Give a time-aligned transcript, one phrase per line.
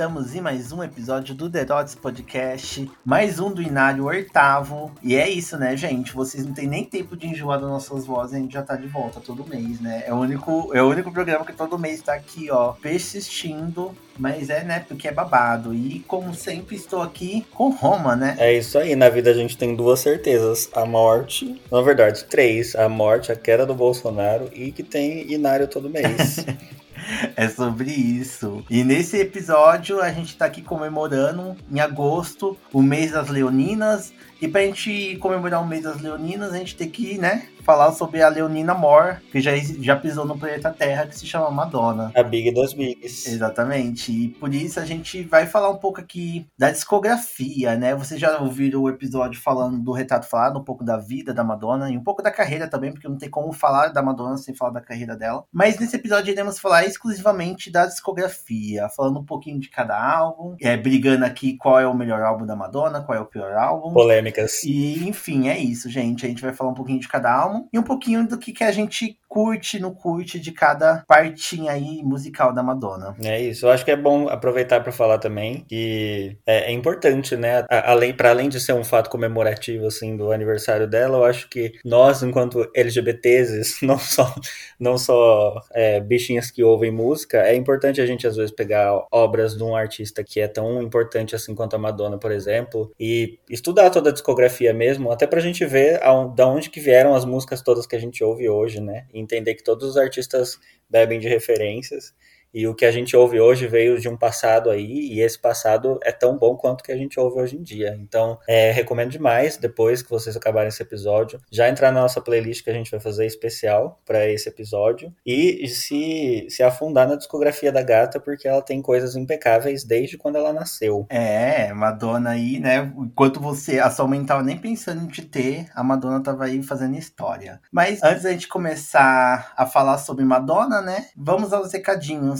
[0.00, 5.14] estamos em mais um episódio do The Dots Podcast, mais um do Inário oitavo, e
[5.14, 8.38] é isso, né, gente, vocês não tem nem tempo de enjoar das nossas vozes, a
[8.38, 11.44] gente já tá de volta todo mês, né, é o único, é o único programa
[11.44, 16.32] que todo mês tá aqui, ó, persistindo, mas é, né, porque é babado, e como
[16.34, 18.36] sempre estou aqui com Roma, né.
[18.38, 22.74] É isso aí, na vida a gente tem duas certezas, a morte, na verdade, três,
[22.74, 26.36] a morte, a queda do Bolsonaro e que tem Inário todo mês.
[27.36, 28.64] É sobre isso.
[28.68, 34.12] E nesse episódio a gente tá aqui comemorando em agosto o mês das Leoninas.
[34.40, 38.22] E pra gente comemorar o mês das Leoninas, a gente tem que, né, falar sobre
[38.22, 42.10] a Leonina Moore, que já, já pisou no planeta Terra, que se chama Madonna.
[42.14, 43.26] A Big das Bigs.
[43.26, 44.10] Exatamente.
[44.10, 47.94] E por isso a gente vai falar um pouco aqui da discografia, né?
[47.94, 51.90] Vocês já ouviram o episódio falando do retrato falado, um pouco da vida da Madonna
[51.90, 54.72] e um pouco da carreira também, porque não tem como falar da Madonna sem falar
[54.72, 55.44] da carreira dela.
[55.52, 60.76] Mas nesse episódio iremos falar exclusivamente da discografia, falando um pouquinho de cada álbum, é,
[60.76, 63.92] brigando aqui qual é o melhor álbum da Madonna, qual é o pior álbum.
[64.30, 64.64] Polêmicas.
[64.64, 66.24] E enfim, é isso, gente.
[66.24, 68.64] A gente vai falar um pouquinho de cada álbum e um pouquinho do que, que
[68.64, 73.14] a gente curte no curte de cada partinha aí musical da Madonna.
[73.22, 73.64] É isso.
[73.64, 77.64] Eu acho que é bom aproveitar para falar também que é, é importante, né?
[77.70, 81.74] Além para além de ser um fato comemorativo assim do aniversário dela, eu acho que
[81.84, 84.34] nós, enquanto LGBTs, não só
[84.80, 89.56] não só é, bichinhas que ouvem música, é importante a gente às vezes pegar obras
[89.56, 93.90] de um artista que é tão importante assim quanto a Madonna, por exemplo, e estudar
[93.90, 97.62] toda a discografia mesmo, até pra gente ver a, da onde que vieram as músicas
[97.62, 99.06] todas que a gente ouve hoje, né?
[99.12, 100.58] entender que todos os artistas
[100.88, 102.14] bebem de referências
[102.52, 105.98] e o que a gente ouve hoje veio de um passado aí, e esse passado
[106.02, 107.96] é tão bom quanto o que a gente ouve hoje em dia.
[108.00, 112.64] Então, é, recomendo demais, depois que vocês acabarem esse episódio, já entrar na nossa playlist
[112.64, 117.72] que a gente vai fazer especial para esse episódio e se, se afundar na discografia
[117.72, 121.06] da gata, porque ela tem coisas impecáveis desde quando ela nasceu.
[121.08, 122.92] É, Madonna aí, né?
[122.98, 126.62] Enquanto você, a sua mãe tava nem pensando em te ter, a Madonna tava aí
[126.62, 127.60] fazendo história.
[127.70, 131.06] Mas antes da gente começar a falar sobre Madonna, né?
[131.16, 132.39] Vamos aos recadinhos.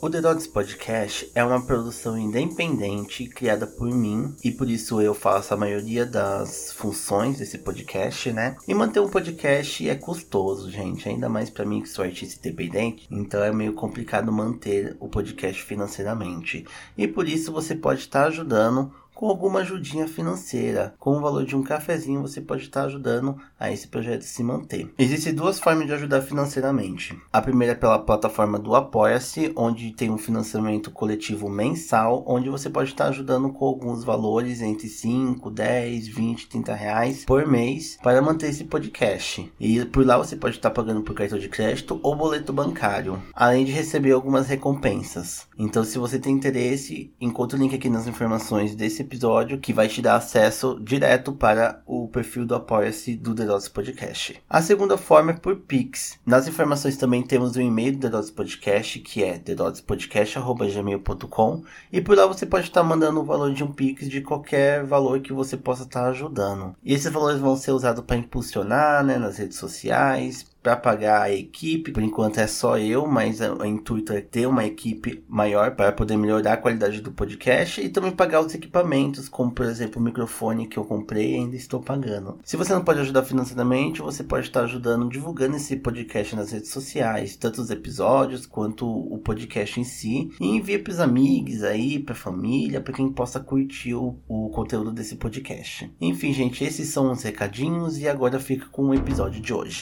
[0.00, 5.12] O The Dogs Podcast é uma produção independente criada por mim e por isso eu
[5.12, 8.56] faço a maioria das funções desse podcast, né?
[8.66, 13.06] E manter um podcast é custoso, gente, ainda mais para mim que sou artista independente,
[13.10, 16.64] então é meio complicado manter o podcast financeiramente.
[16.96, 20.94] E por isso você pode estar ajudando com alguma ajudinha financeira.
[20.96, 24.94] Com o valor de um cafezinho, você pode estar ajudando a esse projeto se manter.
[24.96, 27.18] Existem duas formas de ajudar financeiramente.
[27.32, 32.70] A primeira é pela plataforma do Apoia-se, onde tem um financiamento coletivo mensal, onde você
[32.70, 38.22] pode estar ajudando com alguns valores entre 5, 10, 20, 30 reais por mês para
[38.22, 39.52] manter esse podcast.
[39.58, 43.64] E por lá você pode estar pagando por cartão de crédito ou boleto bancário, além
[43.64, 45.48] de receber algumas recompensas.
[45.58, 49.88] Então, se você tem interesse, encontre o link aqui nas informações desse episódio que vai
[49.88, 54.38] te dar acesso direto para o perfil do Apoia-se do The Dots Podcast.
[54.48, 56.20] A segunda forma é por Pix.
[56.24, 62.16] Nas informações também temos o e-mail do The Dots Podcast, que é thedotspodcast.gmail.com e por
[62.16, 65.56] lá você pode estar mandando o valor de um Pix de qualquer valor que você
[65.56, 66.76] possa estar ajudando.
[66.84, 71.32] E esses valores vão ser usados para impulsionar né, nas redes sociais, para pagar a
[71.32, 71.92] equipe.
[71.92, 76.16] Por enquanto é só eu, mas o intuito é ter uma equipe maior para poder
[76.18, 80.66] melhorar a qualidade do podcast e também pagar os equipamentos, como por exemplo o microfone
[80.66, 82.38] que eu comprei e ainda estou pagando.
[82.44, 86.70] Se você não pode ajudar financeiramente, você pode estar ajudando divulgando esse podcast nas redes
[86.70, 91.98] sociais, tanto os episódios quanto o podcast em si, e envia para os amigos aí,
[91.98, 95.90] para família, para quem possa curtir o, o conteúdo desse podcast.
[95.98, 99.80] Enfim, gente, esses são os recadinhos e agora fica com o episódio de hoje.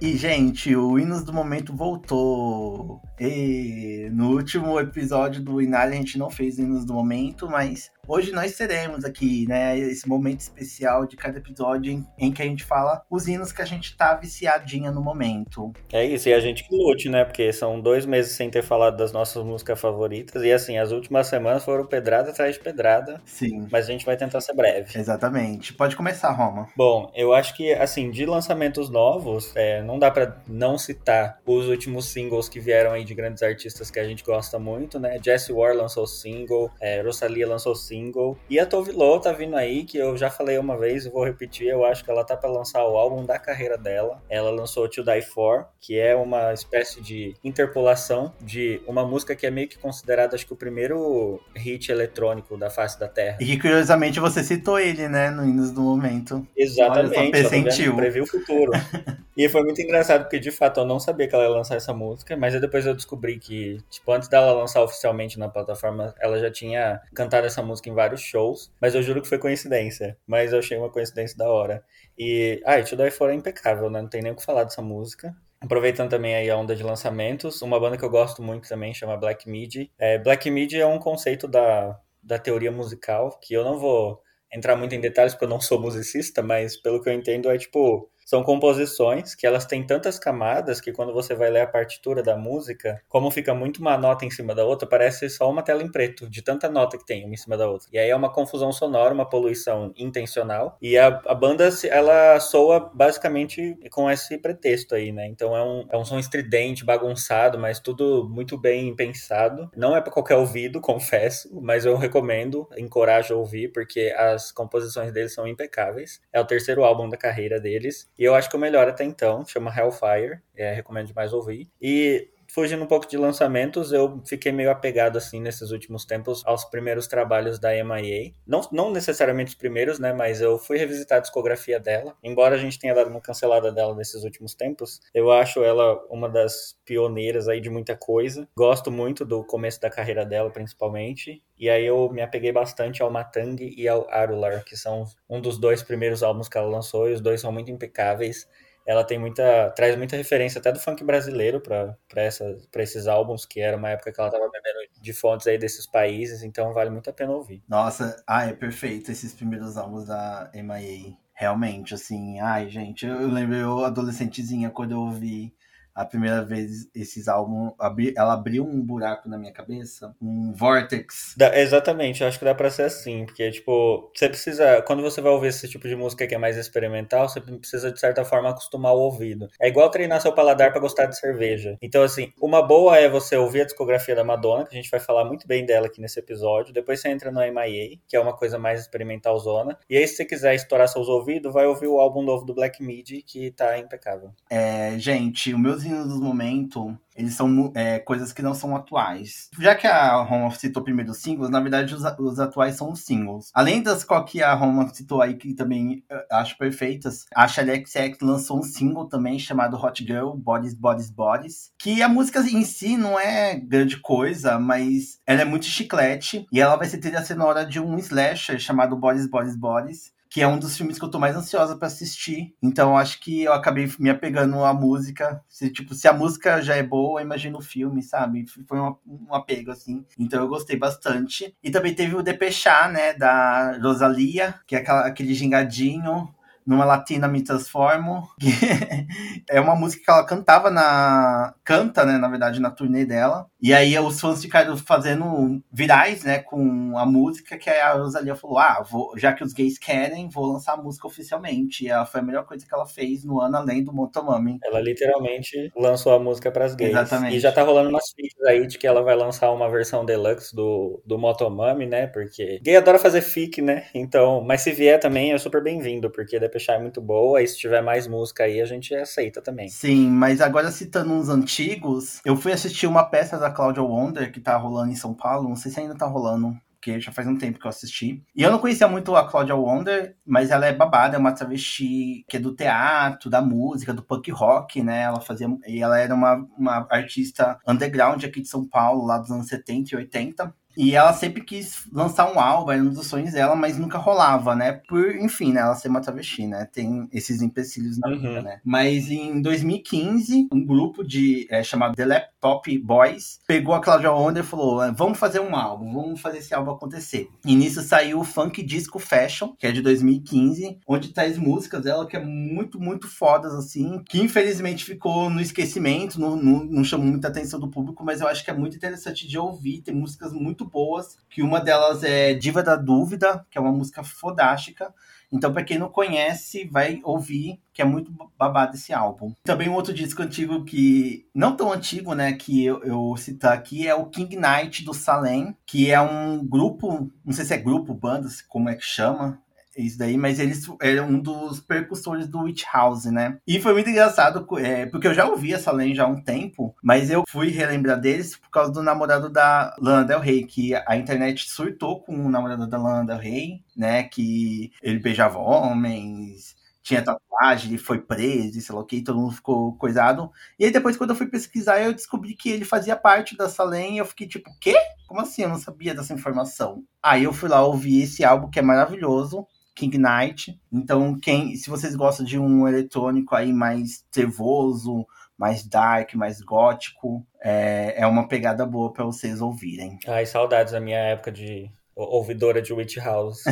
[0.00, 3.02] E, gente, o Hinos do Momento voltou.
[3.20, 8.32] E no último episódio do Inário a gente não fez Hinos do Momento, mas Hoje
[8.32, 12.64] nós teremos aqui, né, esse momento especial de cada episódio em, em, que a gente
[12.64, 15.72] fala os hinos que a gente tá viciadinha no momento.
[15.92, 17.24] É isso, e a gente que lute, né?
[17.24, 20.42] Porque são dois meses sem ter falado das nossas músicas favoritas.
[20.42, 23.20] E assim, as últimas semanas foram pedrada atrás de pedrada.
[23.24, 23.68] Sim.
[23.70, 24.98] Mas a gente vai tentar ser breve.
[24.98, 25.72] Exatamente.
[25.74, 26.68] Pode começar, Roma.
[26.76, 31.68] Bom, eu acho que, assim, de lançamentos novos, é, não dá para não citar os
[31.68, 35.16] últimos singles que vieram aí de grandes artistas que a gente gosta muito, né?
[35.22, 38.38] Jesse Ware lançou single, é, Rosalia lançou single single.
[38.48, 41.24] E a Tove Lo tá vindo aí, que eu já falei uma vez, e vou
[41.24, 44.22] repetir, eu acho que ela tá para lançar o álbum da carreira dela.
[44.28, 49.46] Ela lançou To Die For, que é uma espécie de interpolação de uma música que
[49.46, 53.38] é meio que considerada, acho que o primeiro hit eletrônico da face da Terra.
[53.40, 56.46] E curiosamente você citou ele, né, no Inos do Momento.
[56.56, 57.96] Exatamente, Olha, pressentiu.
[57.96, 58.72] previu o futuro.
[59.36, 61.92] e foi muito engraçado, porque de fato eu não sabia que ela ia lançar essa
[61.92, 66.50] música, mas depois eu descobri que, tipo, antes dela lançar oficialmente na plataforma, ela já
[66.50, 70.16] tinha cantado essa música em vários shows, mas eu juro que foi coincidência.
[70.26, 71.84] Mas eu achei uma coincidência da hora.
[72.18, 74.02] E, ah, e To Die For é impecável, né?
[74.02, 75.34] Não tem nem o que falar dessa música.
[75.60, 79.16] Aproveitando também aí a onda de lançamentos, uma banda que eu gosto muito também chama
[79.16, 79.92] Black Midi.
[79.98, 84.22] É, Black Midi é um conceito da, da teoria musical que eu não vou
[84.52, 87.58] entrar muito em detalhes porque eu não sou musicista, mas pelo que eu entendo é
[87.58, 92.22] tipo são composições que elas têm tantas camadas que quando você vai ler a partitura
[92.22, 95.82] da música, como fica muito uma nota em cima da outra, parece só uma tela
[95.82, 97.88] em preto, de tanta nota que tem uma em cima da outra.
[97.92, 100.78] E aí é uma confusão sonora, uma poluição intencional.
[100.80, 105.26] E a, a banda, ela soa basicamente com esse pretexto aí, né?
[105.26, 109.68] Então é um, é um som estridente, bagunçado, mas tudo muito bem pensado.
[109.76, 115.12] Não é para qualquer ouvido, confesso, mas eu recomendo, encorajo a ouvir, porque as composições
[115.12, 116.20] deles são impecáveis.
[116.32, 118.08] É o terceiro álbum da carreira deles.
[118.20, 121.70] E eu acho que o melhor até então chama Hellfire, é, recomendo demais ouvir.
[121.80, 126.64] E fugindo um pouco de lançamentos, eu fiquei meio apegado, assim, nesses últimos tempos aos
[126.64, 128.32] primeiros trabalhos da MIA.
[128.46, 132.16] Não, não necessariamente os primeiros, né, mas eu fui revisitar a discografia dela.
[132.22, 136.28] Embora a gente tenha dado uma cancelada dela nesses últimos tempos, eu acho ela uma
[136.28, 138.48] das pioneiras aí de muita coisa.
[138.56, 141.42] Gosto muito do começo da carreira dela, principalmente.
[141.58, 145.58] E aí eu me apeguei bastante ao Matang e ao Arular, que são um dos
[145.58, 148.48] dois primeiros álbuns que ela lançou, e os dois são muito impecáveis
[148.90, 153.60] ela tem muita traz muita referência até do funk brasileiro para para esses álbuns que
[153.60, 157.08] era uma época que ela estava bebendo de fontes aí desses países então vale muito
[157.08, 157.62] a pena ouvir.
[157.68, 163.28] Nossa ah é perfeito esses primeiros álbuns da MIA realmente assim ai gente eu, eu
[163.28, 165.54] lembro eu adolescentezinha quando eu ouvi
[165.94, 167.72] a primeira vez esses álbuns,
[168.16, 171.34] ela abriu um buraco na minha cabeça, um vortex.
[171.36, 175.20] Dá, exatamente, eu acho que dá pra ser assim, porque, tipo, você precisa, quando você
[175.20, 178.50] vai ouvir esse tipo de música que é mais experimental, você precisa, de certa forma,
[178.50, 179.48] acostumar o ouvido.
[179.60, 181.76] É igual treinar seu paladar para gostar de cerveja.
[181.82, 185.00] Então, assim, uma boa é você ouvir a discografia da Madonna, que a gente vai
[185.00, 188.36] falar muito bem dela aqui nesse episódio, depois você entra no MIA, que é uma
[188.36, 191.98] coisa mais experimental zona, e aí se você quiser estourar seus ouvidos, vai ouvir o
[191.98, 194.30] álbum novo do Black Midi, que tá impecável.
[194.48, 199.48] É, gente, o meu hinos do momento, eles são é, coisas que não são atuais.
[199.58, 203.00] Já que a Roma citou primeiro os singles, na verdade os, os atuais são os
[203.00, 203.50] singles.
[203.54, 207.84] Além das qual que a Roma citou aí, que também uh, acho perfeitas, a Charlie
[207.84, 211.70] XX lançou um single também chamado Hot Girl, Bodies, Bodies, Bodies.
[211.78, 216.46] Que a música em si não é grande coisa, mas ela é muito chiclete.
[216.52, 220.46] E ela vai ser trilha sonora de um slasher chamado Bodies, Bodies, Bodies que é
[220.46, 222.54] um dos filmes que eu tô mais ansiosa para assistir.
[222.62, 225.42] Então acho que eu acabei me apegando à música.
[225.48, 228.46] Se, tipo, se a música já é boa, imagina o filme, sabe?
[228.66, 230.04] Foi um, um apego, assim.
[230.16, 231.52] Então eu gostei bastante.
[231.62, 236.32] E também teve o Depechá, né, da Rosalia, que é aquela, aquele gingadinho
[236.70, 238.28] numa latina me transformo.
[239.50, 241.52] é uma música que ela cantava na.
[241.64, 243.46] canta, né, na verdade, na turnê dela.
[243.60, 248.58] E aí os fãs ficaram fazendo virais, né, com a música que a Rosalia falou:
[248.58, 251.84] ah, vou, já que os gays querem, vou lançar a música oficialmente.
[251.84, 254.60] E ela foi a melhor coisa que ela fez no ano além do Motomami.
[254.62, 256.92] Ela literalmente lançou a música para as gays.
[256.92, 257.36] Exatamente.
[257.36, 260.54] E já tá rolando umas fitas aí de que ela vai lançar uma versão deluxe
[260.54, 262.06] do, do Motomami, né?
[262.06, 263.86] Porque gay adora fazer fic, né?
[263.92, 267.42] Então, mas se vier também é super bem-vindo, porque Depeche é muito boa.
[267.42, 269.68] E se tiver mais música aí, a gente aceita também.
[269.68, 274.40] Sim, mas agora citando uns antigos, eu fui assistir uma peça da Claudia Wonder que
[274.40, 275.48] tá rolando em São Paulo.
[275.48, 278.24] Não sei se ainda tá rolando porque já faz um tempo que eu assisti.
[278.34, 282.24] E eu não conhecia muito a Claudia Wonder, mas ela é babada, é uma travesti
[282.26, 285.02] que é do teatro, da música, do punk rock, né?
[285.02, 285.46] Ela fazia.
[285.66, 289.90] E ela era uma, uma artista underground aqui de São Paulo, lá dos anos 70
[289.94, 290.54] e 80.
[290.76, 294.54] E ela sempre quis lançar um álbum, era um dos sonhos dela, mas nunca rolava,
[294.54, 294.72] né?
[294.88, 295.60] Por, enfim, né?
[295.60, 296.68] Ela ser uma travesti, né?
[296.72, 298.20] Tem esses empecilhos na uhum.
[298.20, 298.60] vida, né?
[298.64, 304.42] Mas em 2015, um grupo de é, chamado The Laptop Boys pegou a Claudia Wonder
[304.42, 307.28] e falou: vamos fazer um álbum, vamos fazer esse álbum acontecer.
[307.44, 312.06] E nisso saiu o Funk Disco Fashion, que é de 2015, onde traz músicas dela
[312.06, 317.06] que é muito, muito fodas, assim, que infelizmente ficou no esquecimento, não, não, não chamou
[317.06, 320.32] muita atenção do público, mas eu acho que é muito interessante de ouvir, tem músicas
[320.32, 324.92] muito muito boas, que uma delas é Diva da Dúvida, que é uma música fodástica,
[325.32, 329.32] Então, para quem não conhece, vai ouvir que é muito babado esse álbum.
[329.44, 333.86] Também um outro disco antigo que, não tão antigo, né, que eu, eu citar aqui
[333.86, 337.94] é o King Knight do Salem, que é um grupo, não sei se é grupo,
[337.94, 339.40] banda, como é que chama,
[339.80, 343.38] isso daí, mas eles eram um dos percussores do Witch House, né?
[343.46, 347.10] E foi muito engraçado, é, porque eu já ouvi essa lenda há um tempo, mas
[347.10, 351.48] eu fui relembrar deles por causa do namorado da Lana Del Rey, que a internet
[351.48, 354.04] surtou com o namorado da Lana Del Rey, né?
[354.04, 359.32] Que ele beijava homens, tinha tatuagem, ele foi preso, sei lá o que, todo mundo
[359.32, 360.30] ficou coisado.
[360.58, 363.94] E aí depois, quando eu fui pesquisar, eu descobri que ele fazia parte da Salem
[363.94, 364.74] e eu fiquei tipo, quê?
[365.06, 365.42] Como assim?
[365.42, 366.82] Eu não sabia dessa informação.
[367.02, 369.46] Aí eu fui lá ouvir esse álbum que é maravilhoso.
[369.74, 370.58] King Knight.
[370.72, 375.06] Então, quem, se vocês gostam de um eletrônico aí mais trevoso,
[375.38, 379.98] mais dark, mais gótico, é, é uma pegada boa para vocês ouvirem.
[380.06, 383.42] Ai, saudades da minha época de ouvidora de Witch House.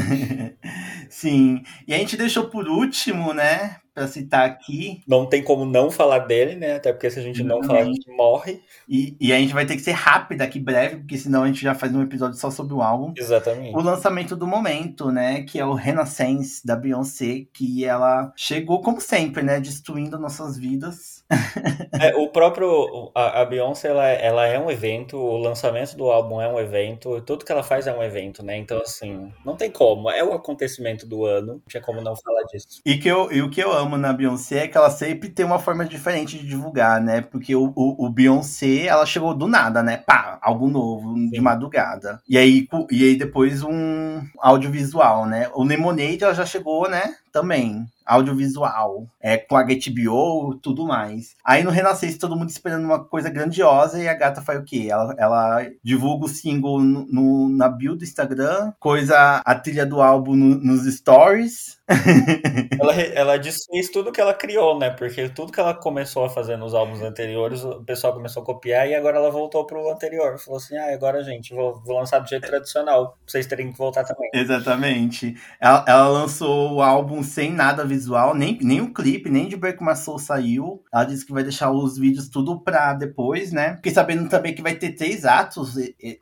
[1.08, 1.62] Sim.
[1.86, 3.76] E a gente deixou por último, né?
[3.98, 5.02] Pra citar aqui.
[5.06, 6.76] Não tem como não falar dele, né?
[6.76, 8.60] Até porque se a gente não falar, a gente morre.
[8.88, 11.60] E, e a gente vai ter que ser rápido aqui, breve, porque senão a gente
[11.60, 13.12] já faz um episódio só sobre o álbum.
[13.16, 13.76] Exatamente.
[13.76, 15.42] O lançamento do momento, né?
[15.42, 19.60] Que é o Renaissance da Beyoncé, que ela chegou, como sempre, né?
[19.60, 21.24] Destruindo nossas vidas.
[22.00, 23.10] é, o próprio.
[23.14, 27.20] A, a Beyoncé, ela, ela é um evento, o lançamento do álbum é um evento,
[27.22, 28.56] tudo que ela faz é um evento, né?
[28.56, 30.10] Então, assim, não tem como.
[30.10, 32.80] É o acontecimento do ano, não tinha como não falar disso.
[32.84, 35.46] E, que eu, e o que eu amo na Beyoncé é que ela sempre tem
[35.46, 37.20] uma forma diferente de divulgar, né?
[37.20, 39.96] Porque o, o, o Beyoncé, ela chegou do nada, né?
[39.96, 41.30] Pá, algo novo, Sim.
[41.30, 42.20] de madrugada.
[42.28, 45.48] E aí, e aí depois um audiovisual, né?
[45.54, 47.14] O Lemonade, ela já chegou, né?
[47.32, 51.36] Também audiovisual, é, com a HBO tudo mais.
[51.44, 54.88] Aí no Renascença todo mundo esperando uma coisa grandiosa e a gata faz o quê?
[54.90, 60.00] Ela, ela divulga o single no, no, na bio do Instagram, coisa a trilha do
[60.00, 61.76] álbum no, nos stories.
[62.78, 64.90] ela, ela desfez tudo que ela criou, né?
[64.90, 68.88] Porque tudo que ela começou a fazer nos álbuns anteriores, o pessoal começou a copiar
[68.88, 70.38] e agora ela voltou pro anterior.
[70.38, 73.78] Falou assim: ah, agora, gente, vou, vou lançar do jeito tradicional, pra vocês terem que
[73.78, 74.28] voltar também.
[74.34, 75.34] Exatamente.
[75.58, 79.56] Ela, ela lançou o álbum sem nada visual visual, nem, nem o clipe, nem de
[79.56, 80.82] Break My Soul saiu.
[80.92, 83.76] Ela disse que vai deixar os vídeos tudo pra depois, né?
[83.76, 85.74] Fiquei sabendo também que vai ter três atos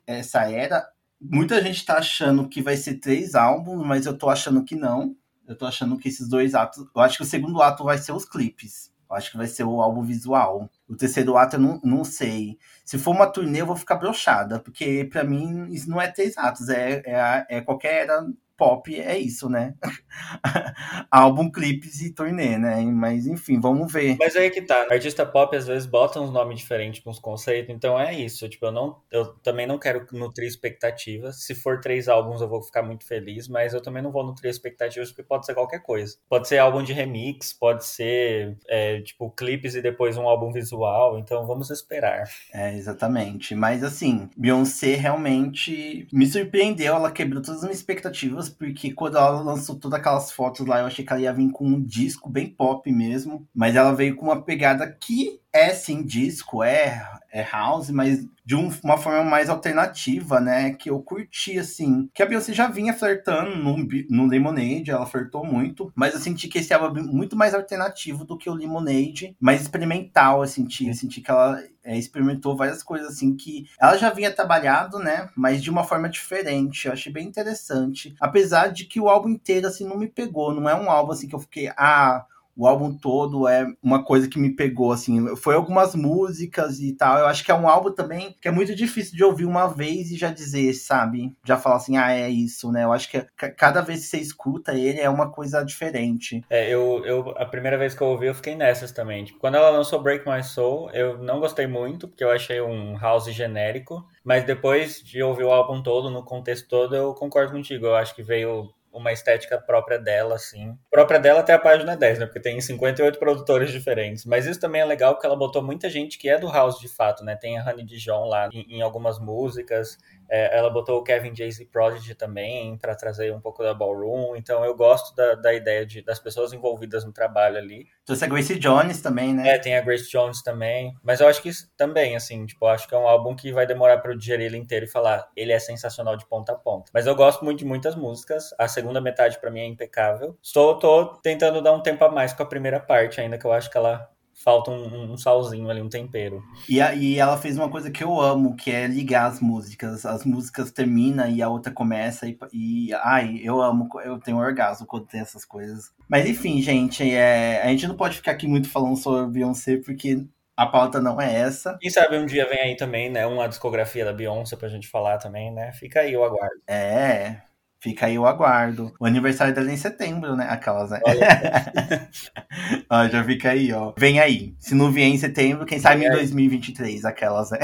[0.05, 0.87] essa era.
[1.19, 5.15] Muita gente tá achando que vai ser três álbuns, mas eu tô achando que não.
[5.47, 6.85] Eu tô achando que esses dois atos.
[6.93, 8.91] Eu acho que o segundo ato vai ser os clipes.
[9.09, 10.69] Eu acho que vai ser o álbum visual.
[10.87, 12.57] O terceiro ato eu não, não sei.
[12.83, 16.37] Se for uma turnê, eu vou ficar brochada, porque para mim isso não é três
[16.37, 18.27] atos, é, é, é qualquer era
[18.57, 19.75] pop é isso, né?
[21.11, 22.81] Álbum, clipes e turnê, né?
[22.81, 24.17] Mas enfim, vamos ver.
[24.19, 24.87] Mas aí que tá.
[24.89, 28.49] Artista pop às vezes bota uns nomes diferentes com os conceitos, então é isso.
[28.49, 31.43] Tipo, eu não, eu também não quero nutrir expectativas.
[31.43, 34.49] Se for três álbuns, eu vou ficar muito feliz, mas eu também não vou nutrir
[34.49, 36.17] expectativas porque pode ser qualquer coisa.
[36.27, 41.19] Pode ser álbum de remix, pode ser é, tipo clipes e depois um álbum visual.
[41.19, 42.23] Então vamos esperar.
[42.51, 43.53] É exatamente.
[43.53, 46.95] Mas assim, Beyoncé realmente me surpreendeu.
[46.95, 50.85] Ela quebrou todas as minhas expectativas porque quando ela lançou todas aquelas fotos lá, eu
[50.85, 53.47] achei que ela ia vir com um disco bem pop mesmo.
[53.53, 58.55] Mas ela veio com uma pegada que é sim disco, é, é house, mas de
[58.55, 60.71] um, uma forma mais alternativa, né?
[60.73, 62.09] Que eu curti, assim.
[62.13, 63.75] Que a Beyoncé já vinha flertando no,
[64.09, 65.91] no Lemonade, ela flertou muito.
[65.93, 69.35] Mas eu senti que esse álbum é muito mais alternativo do que o Lemonade.
[69.39, 70.87] Mais experimental, eu senti.
[70.87, 75.29] Eu senti que ela é, experimentou várias coisas, assim, que ela já vinha trabalhado, né?
[75.35, 76.87] Mas de uma forma diferente.
[76.87, 78.15] Eu achei bem interessante.
[78.19, 80.53] Apesar de que o álbum inteiro, assim, não me pegou.
[80.53, 81.69] Não é um álbum, assim, que eu fiquei...
[81.75, 82.25] Ah,
[82.57, 85.35] o álbum todo é uma coisa que me pegou, assim.
[85.35, 87.19] Foi algumas músicas e tal.
[87.19, 90.11] Eu acho que é um álbum também que é muito difícil de ouvir uma vez
[90.11, 91.35] e já dizer, sabe?
[91.45, 92.83] Já falar assim, ah, é isso, né?
[92.83, 93.21] Eu acho que
[93.55, 96.43] cada vez que você escuta ele é uma coisa diferente.
[96.49, 99.23] É, eu, eu a primeira vez que eu ouvi, eu fiquei nessas também.
[99.23, 102.97] Tipo, quando ela lançou Break My Soul, eu não gostei muito, porque eu achei um
[102.97, 104.03] house genérico.
[104.23, 107.85] Mas depois de ouvir o álbum todo, no contexto todo, eu concordo contigo.
[107.85, 110.77] Eu acho que veio uma estética própria dela, assim.
[110.89, 112.25] Própria dela até a página 10, né?
[112.25, 114.25] Porque tem 58 produtores diferentes.
[114.25, 116.87] Mas isso também é legal porque ela botou muita gente que é do house de
[116.87, 117.35] fato, né?
[117.35, 119.97] Tem a Honey Dijon lá em, em algumas músicas.
[120.29, 124.35] É, ela botou o Kevin Jay-Z Prodigy também para trazer um pouco da ballroom.
[124.35, 127.85] Então eu gosto da, da ideia de, das pessoas envolvidas no trabalho ali.
[128.05, 129.49] Trouxe a Grace Jones também, né?
[129.49, 130.95] É, tem a Grace Jones também.
[131.03, 133.97] Mas eu acho que também, assim, tipo, acho que é um álbum que vai demorar
[133.99, 136.91] para eu digerir ele inteiro e falar, ele é sensacional de ponta a ponta.
[136.93, 138.49] Mas eu gosto muito de muitas músicas.
[138.57, 140.37] A segunda metade para mim é impecável.
[140.41, 143.51] Estou tô tentando dar um tempo a mais com a primeira parte ainda, que eu
[143.51, 146.43] acho que ela falta um, um salzinho ali, um tempero.
[146.69, 150.05] E, a, e ela fez uma coisa que eu amo, que é ligar as músicas.
[150.05, 154.85] As músicas terminam e a outra começa e, e ai, eu amo, eu tenho orgasmo
[154.85, 155.91] quando tem essas coisas.
[156.07, 160.23] Mas enfim, gente, é, a gente não pode ficar aqui muito falando sobre Beyoncé, porque
[160.55, 161.77] a pauta não é essa.
[161.79, 163.25] Quem sabe um dia vem aí também, né?
[163.25, 165.71] Uma discografia da Beyoncé pra gente falar também, né?
[165.71, 166.61] Fica aí, eu aguardo.
[166.67, 167.41] É,
[167.87, 168.93] fica aí o aguardo.
[168.99, 170.45] O aniversário dela é em setembro, né?
[170.49, 170.99] Aquelas, né?
[172.89, 173.93] ó, já fica aí, ó.
[173.97, 174.55] Vem aí.
[174.59, 177.59] Se não vier em setembro, quem sabe em 2023, aquelas, né?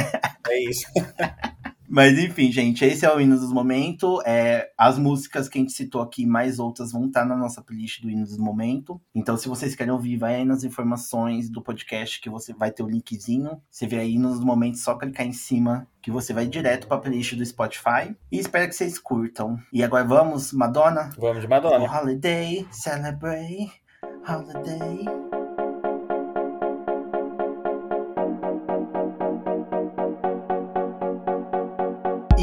[0.47, 0.85] É isso.
[1.93, 4.19] Mas enfim, gente, esse é o Hinos do Momento.
[4.25, 8.01] É, as músicas que a gente citou aqui, mais outras, vão estar na nossa playlist
[8.01, 8.99] do Hinos do Momento.
[9.13, 12.81] Então, se vocês querem ouvir, vai aí nas informações do podcast que você vai ter
[12.81, 13.61] o linkzinho.
[13.69, 16.97] Você vê aí Hinos do Momento, só clicar em cima que você vai direto para
[16.97, 18.15] a playlist do Spotify.
[18.31, 19.59] E espero que vocês curtam.
[19.71, 21.11] E agora vamos, Madonna?
[21.15, 21.85] Vamos de Madonna.
[21.85, 23.71] holiday, celebrate,
[24.27, 25.32] holiday.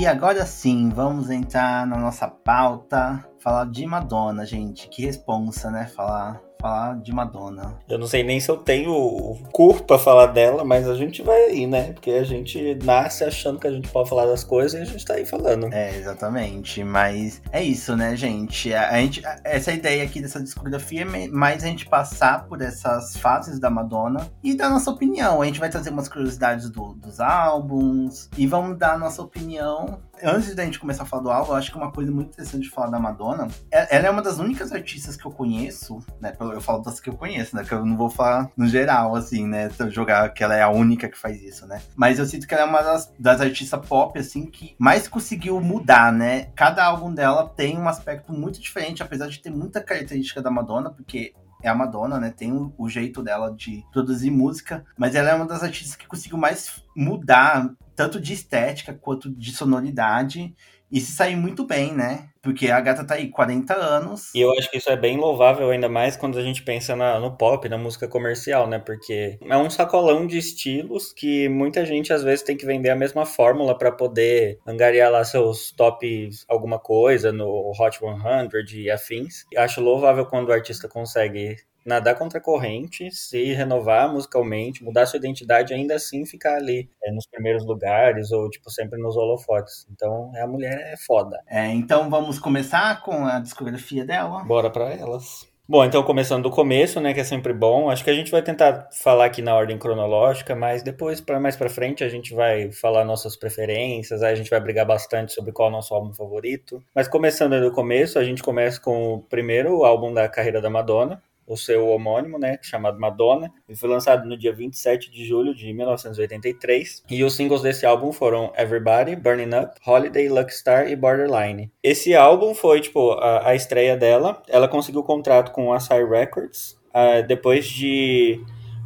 [0.01, 4.89] E agora sim, vamos entrar na nossa pauta, falar de Madonna, gente.
[4.89, 5.89] Que responsa, né?
[5.89, 7.79] Falar falar de Madonna.
[7.89, 11.45] Eu não sei nem se eu tenho cor pra falar dela, mas a gente vai
[11.45, 11.93] aí, né?
[11.93, 15.05] Porque a gente nasce achando que a gente pode falar das coisas e a gente
[15.05, 15.73] tá aí falando.
[15.73, 16.85] É, exatamente.
[16.85, 18.73] Mas é isso, né, gente?
[18.75, 23.17] A, a gente essa ideia aqui dessa discografia é mais a gente passar por essas
[23.17, 25.43] fases da Madonna e dar nossa opinião.
[25.43, 29.99] A gente vai trazer umas curiosidades do, dos álbuns e vamos dar a nossa opinião
[30.23, 32.63] antes da gente começar a falar do álbum, eu acho que uma coisa muito interessante
[32.63, 36.33] de falar da Madonna, é, ela é uma das únicas artistas que eu conheço, né?
[36.39, 37.65] Eu falo das que eu conheço, né?
[37.65, 39.71] Que eu não vou falar no geral, assim, né?
[39.91, 41.81] Jogar que ela é a única que faz isso, né?
[41.97, 45.61] Mas eu sinto que ela é uma das, das artistas pop, assim, que mais conseguiu
[45.61, 46.49] mudar, né?
[46.55, 50.91] Cada álbum dela tem um aspecto muito diferente, apesar de ter muita característica da Madonna,
[50.91, 52.33] porque é a Madonna, né?
[52.35, 56.07] Tem o, o, jeito dela de produzir música, mas ela é uma das artistas que
[56.07, 60.55] conseguiu mais mudar, tanto de estética quanto de sonoridade.
[60.93, 62.31] E se sair muito bem, né?
[62.43, 64.35] Porque a gata tá aí 40 anos.
[64.35, 67.21] E eu acho que isso é bem louvável, ainda mais quando a gente pensa na,
[67.21, 68.81] no pop, na música comercial, né?
[68.81, 72.97] Porque é um sacolão de estilos que muita gente às vezes tem que vender a
[72.97, 79.45] mesma fórmula para poder angariar lá seus tops alguma coisa no Hot 100 e afins.
[79.53, 85.07] E acho louvável quando o artista consegue nadar contra a corrente, se renovar musicalmente, mudar
[85.07, 89.87] sua identidade, ainda assim ficar ali é, nos primeiros lugares ou tipo sempre nos holofotes.
[89.91, 91.41] Então, a mulher é foda.
[91.47, 94.45] É, então vamos começar com a discografia dela.
[94.45, 95.51] Bora para elas.
[95.71, 97.89] Bom, então começando do começo, né, que é sempre bom.
[97.89, 101.55] Acho que a gente vai tentar falar aqui na ordem cronológica, mas depois para mais
[101.55, 105.53] para frente a gente vai falar nossas preferências, aí a gente vai brigar bastante sobre
[105.53, 106.83] qual é o nosso álbum favorito.
[106.93, 111.23] Mas começando do começo, a gente começa com o primeiro álbum da carreira da Madonna,
[111.51, 113.53] o seu homônimo, né, chamado Madonna.
[113.69, 117.03] Ele foi lançado no dia 27 de julho de 1983.
[117.11, 121.69] E os singles desse álbum foram Everybody, Burning Up, Holiday, Lucky Star e Borderline.
[121.83, 124.41] Esse álbum foi, tipo, a, a estreia dela.
[124.49, 128.41] Ela conseguiu contrato com a Asai Records uh, depois de